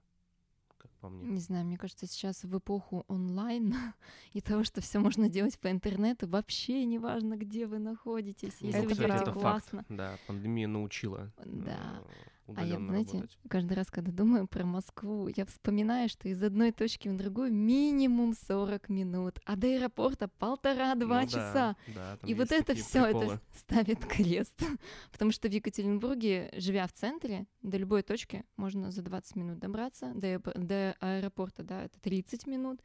как 0.80 0.92
по 1.02 1.10
мне. 1.10 1.28
Не 1.28 1.40
знаю, 1.40 1.66
мне 1.66 1.78
кажется, 1.78 2.08
сейчас 2.08 2.44
в 2.44 2.58
эпоху 2.58 3.04
онлайн 3.08 3.76
и 4.34 4.42
того, 4.42 4.64
что 4.64 4.82
все 4.82 5.00
можно 5.00 5.30
делать 5.30 5.60
по 5.60 5.70
интернету, 5.70 6.28
вообще 6.28 6.86
не 6.86 6.98
важно, 6.98 7.36
где 7.36 7.68
вы 7.68 7.80
находитесь. 7.80 8.56
Если 8.60 8.80
Это 8.80 8.90
вы 8.90 8.96
делаете 8.96 9.32
классно. 9.32 9.86
Да, 9.90 10.18
пандемия 10.28 10.68
научила. 10.68 11.32
Да. 11.46 12.02
Э, 12.50 12.54
А 12.58 12.62
я, 12.62 12.76
удаленно 12.76 12.88
знаете, 12.90 13.14
работать. 13.18 13.38
каждый 13.50 13.74
раз, 13.74 13.92
когда 13.92 14.12
думаю 14.12 14.48
про 14.48 14.66
Москву, 14.66 15.28
я 15.36 15.46
вспоминаю, 15.46 16.10
что 16.10 16.28
из 16.30 16.42
одной 16.44 16.72
точки 16.72 17.08
в 17.08 17.16
другую 17.18 17.54
минимум 17.54 18.34
40 18.34 18.90
минут, 18.90 19.40
а 19.46 19.56
до 19.56 19.68
аэропорта 19.68 20.28
полтора-два 20.28 21.22
Ну 21.22 21.26
да, 21.26 21.28
часа. 21.28 21.76
да, 21.96 22.18
там 22.18 22.30
И 22.30 22.34
вот 22.34 22.52
это 22.52 22.76
все 22.76 23.06
это 23.06 23.42
ставит 23.56 24.06
крест. 24.06 24.62
Потому 25.12 25.32
что 25.32 25.48
в 25.50 25.52
Екатеринбурге, 25.52 26.52
живя 26.56 26.88
в 26.88 26.94
центре, 26.94 27.46
до 27.62 27.78
любой 27.78 28.04
точки 28.04 28.44
можно 28.58 28.92
за 28.92 29.02
20 29.02 29.36
минут 29.36 29.60
добраться, 29.60 30.12
до 30.14 30.96
аэропорта, 31.00 31.64
да, 31.64 31.84
это 31.84 32.00
30 32.02 32.48
минут. 32.48 32.80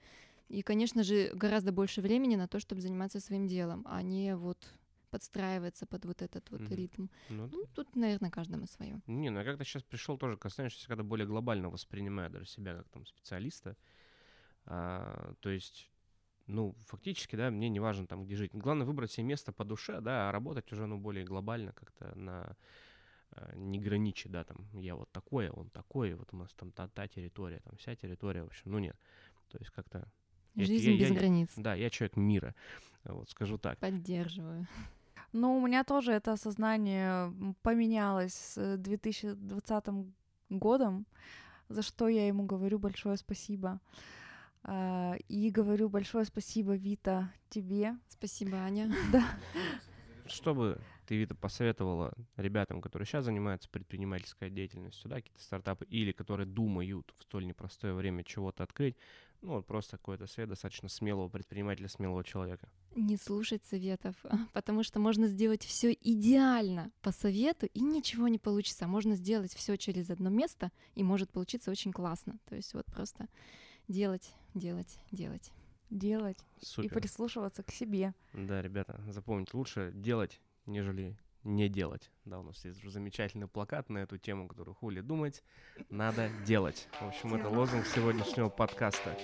И, 0.49 0.63
конечно 0.63 1.03
же, 1.03 1.31
гораздо 1.35 1.73
больше 1.73 2.01
времени 2.03 2.37
на 2.37 2.47
то, 2.47 2.61
чтобы 2.61 2.81
заниматься 2.83 3.19
своим 3.19 3.47
делом, 3.47 3.83
а 3.89 4.03
не 4.03 4.37
вот 4.37 4.59
подстраиваться 5.15 5.87
под 5.87 6.05
вот 6.07 6.23
этот 6.23 6.51
вот 6.51 6.61
Мгм. 6.63 6.75
ритм. 6.75 7.07
Ну, 7.29 7.47
Ну, 7.53 7.67
тут, 7.75 7.95
наверное, 7.95 8.31
каждому 8.31 8.67
свое. 8.67 9.01
Не, 9.07 9.31
ну 9.31 9.39
я 9.39 9.45
как-то 9.45 9.65
сейчас 9.65 9.85
пришел 9.85 10.19
тоже 10.19 10.37
к 10.37 10.45
осознанию, 10.47 10.71
что 10.71 10.83
я 10.83 10.89
когда 10.89 11.05
более 11.05 11.25
глобально 11.27 11.71
воспринимаю 11.71 12.31
даже 12.31 12.47
себя 12.47 12.75
как 12.75 12.89
там 12.89 13.07
специалиста. 13.07 13.77
А, 14.67 15.35
то 15.41 15.51
есть, 15.51 15.89
ну, 16.49 16.75
фактически, 16.89 17.37
да, 17.37 17.51
мне 17.51 17.69
не 17.69 17.79
важно 17.81 18.07
там, 18.09 18.25
где 18.25 18.35
жить. 18.35 18.51
Главное 18.55 18.87
выбрать 18.87 19.13
себе 19.13 19.27
место 19.27 19.53
по 19.53 19.65
душе, 19.65 20.01
да, 20.01 20.29
а 20.29 20.33
работать 20.33 20.73
уже, 20.73 20.87
ну, 20.87 20.99
более 20.99 21.25
глобально 21.25 21.73
как-то 21.73 22.13
на 22.19 22.57
а, 23.37 23.55
не 23.55 23.79
граничи, 23.79 24.29
да, 24.29 24.43
там, 24.43 24.67
я 24.81 24.97
вот 24.97 25.13
такой, 25.13 25.49
а 25.49 25.53
он 25.53 25.71
такой, 25.71 26.15
вот 26.15 26.33
у 26.35 26.37
нас 26.37 26.53
там 26.55 26.73
та, 26.73 26.89
та 26.89 27.07
территория, 27.07 27.61
там 27.61 27.77
вся 27.77 27.95
территория, 27.95 28.43
в 28.43 28.47
общем, 28.47 28.73
ну 28.73 28.79
нет. 28.81 28.97
То 29.49 29.59
есть 29.59 29.71
как-то, 29.71 30.11
Жизнь 30.57 30.91
я- 30.91 30.99
без 30.99 31.09
я- 31.11 31.15
границ. 31.15 31.51
да, 31.57 31.75
я 31.77 31.89
человек 31.91 32.17
мира, 32.17 32.55
вот 33.05 33.29
скажу 33.31 33.59
так. 33.59 33.79
Поддерживаю. 33.79 34.67
Ну, 35.35 35.57
у 35.57 35.67
меня 35.67 35.83
тоже 35.83 36.13
это 36.13 36.33
осознание 36.33 37.35
поменялось 37.63 38.35
с 38.35 38.57
э, 38.57 38.77
2020 38.77 39.85
годом, 40.49 41.07
за 41.69 41.83
что 41.83 42.07
я 42.07 42.29
ему 42.29 42.47
говорю 42.47 42.79
большое 42.79 43.17
спасибо. 43.17 43.81
А, 44.63 45.17
И 45.27 45.51
говорю 45.51 45.89
большое 45.89 46.25
спасибо, 46.25 46.77
Вита, 46.77 47.33
тебе. 47.51 47.97
Спасибо, 48.09 48.59
Аня. 48.59 48.95
Да. 49.13 49.25
Что 50.27 50.55
бы 50.55 50.81
ты, 51.05 51.17
Вита, 51.17 51.35
посоветовала 51.35 52.15
ребятам, 52.37 52.81
которые 52.81 53.05
сейчас 53.05 53.25
занимаются 53.25 53.69
предпринимательской 53.69 54.51
деятельностью, 54.51 55.11
да, 55.11 55.17
какие-то 55.17 55.43
стартапы, 55.43 55.85
или 55.87 56.13
которые 56.13 56.47
думают 56.47 57.13
в 57.19 57.23
столь 57.25 57.47
непростое 57.47 57.93
время 57.93 58.23
чего-то 58.23 58.63
открыть, 58.63 58.97
ну, 59.45 59.57
вот 59.57 59.67
просто 59.67 59.99
какой-то 59.99 60.27
совет 60.27 60.49
достаточно 60.49 60.89
смелого 60.89 61.29
предпринимателя, 61.29 61.89
смелого 61.89 62.25
человека. 62.25 62.69
Не 62.97 63.19
слушать 63.19 63.63
советов, 63.65 64.17
потому 64.55 64.83
что 64.83 64.99
можно 65.01 65.27
сделать 65.27 65.63
все 65.63 65.93
идеально 65.93 66.91
по 67.03 67.13
совету, 67.13 67.67
и 67.67 67.81
ничего 67.81 68.29
не 68.29 68.39
получится. 68.39 68.87
Можно 68.87 69.17
сделать 69.17 69.53
все 69.53 69.77
через 69.77 70.09
одно 70.09 70.31
место, 70.31 70.73
и 70.95 71.03
может 71.03 71.31
получиться 71.31 71.71
очень 71.71 71.93
классно. 71.93 72.39
То 72.47 72.57
есть 72.57 72.73
вот 72.73 72.87
просто 72.87 73.29
делать, 73.87 74.35
делать, 74.55 74.99
делать. 75.13 75.53
Делать 75.91 76.39
и 76.61 76.65
Супер. 76.65 76.95
прислушиваться 77.01 77.63
к 77.63 77.71
себе. 77.71 78.15
Да, 78.33 78.63
ребята, 78.63 78.99
запомните, 79.09 79.51
лучше 79.53 79.93
делать, 79.95 80.41
нежели 80.65 81.19
не 81.45 81.69
делать. 81.69 82.11
Да, 82.25 82.41
у 82.41 82.43
нас 82.43 82.65
есть 82.65 82.79
уже 82.81 82.91
замечательный 82.91 83.47
плакат 83.47 83.91
на 83.91 83.99
эту 83.99 84.19
тему, 84.19 84.49
которую 84.49 84.75
хули 84.75 85.01
думать, 85.01 85.43
надо 85.91 86.31
делать. 86.47 86.89
В 87.01 87.07
общем, 87.07 87.35
это 87.35 87.49
лозунг 87.49 87.87
сегодняшнего 87.87 88.49
подкаста. 88.49 89.17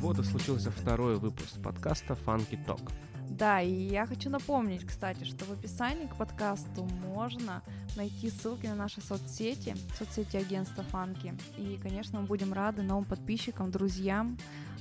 Вот 0.00 0.18
и 0.18 0.24
случился 0.24 0.70
второй 0.70 1.18
выпуск 1.18 1.62
подкаста 1.62 2.14
Funky 2.14 2.58
Talk. 2.66 2.90
Да, 3.40 3.62
и 3.62 3.72
я 3.72 4.04
хочу 4.04 4.28
напомнить, 4.28 4.86
кстати, 4.86 5.24
что 5.24 5.46
в 5.46 5.52
описании 5.52 6.06
к 6.06 6.14
подкасту 6.16 6.84
можно 7.06 7.62
найти 7.96 8.28
ссылки 8.28 8.66
на 8.66 8.74
наши 8.74 9.00
соцсети, 9.00 9.74
соцсети 9.98 10.36
агентства 10.36 10.84
Фанки. 10.84 11.32
И, 11.56 11.80
конечно, 11.82 12.20
мы 12.20 12.26
будем 12.26 12.52
рады 12.52 12.82
новым 12.82 13.06
подписчикам, 13.06 13.70
друзьям, 13.70 14.36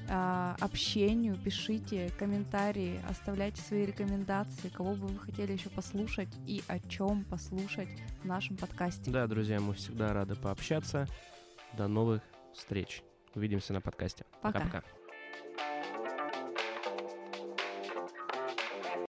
а, 0.10 0.58
общению. 0.60 1.38
Пишите 1.38 2.12
комментарии, 2.20 3.00
оставляйте 3.10 3.62
свои 3.62 3.86
рекомендации, 3.86 4.68
кого 4.68 4.94
бы 4.94 5.08
вы 5.08 5.20
хотели 5.20 5.54
еще 5.54 5.70
послушать 5.70 6.36
и 6.46 6.62
о 6.68 6.80
чем 6.80 7.24
послушать 7.24 7.88
в 8.22 8.26
нашем 8.26 8.58
подкасте. 8.58 9.10
Да, 9.10 9.26
друзья, 9.28 9.62
мы 9.62 9.74
всегда 9.74 10.12
рады 10.12 10.36
пообщаться. 10.36 11.08
До 11.78 11.88
новых 11.88 12.22
встреч. 12.54 13.04
Увидимся 13.36 13.72
на 13.72 13.80
подкасте. 13.80 14.26
Пока. 14.42 14.60
Пока-пока. 14.60 14.99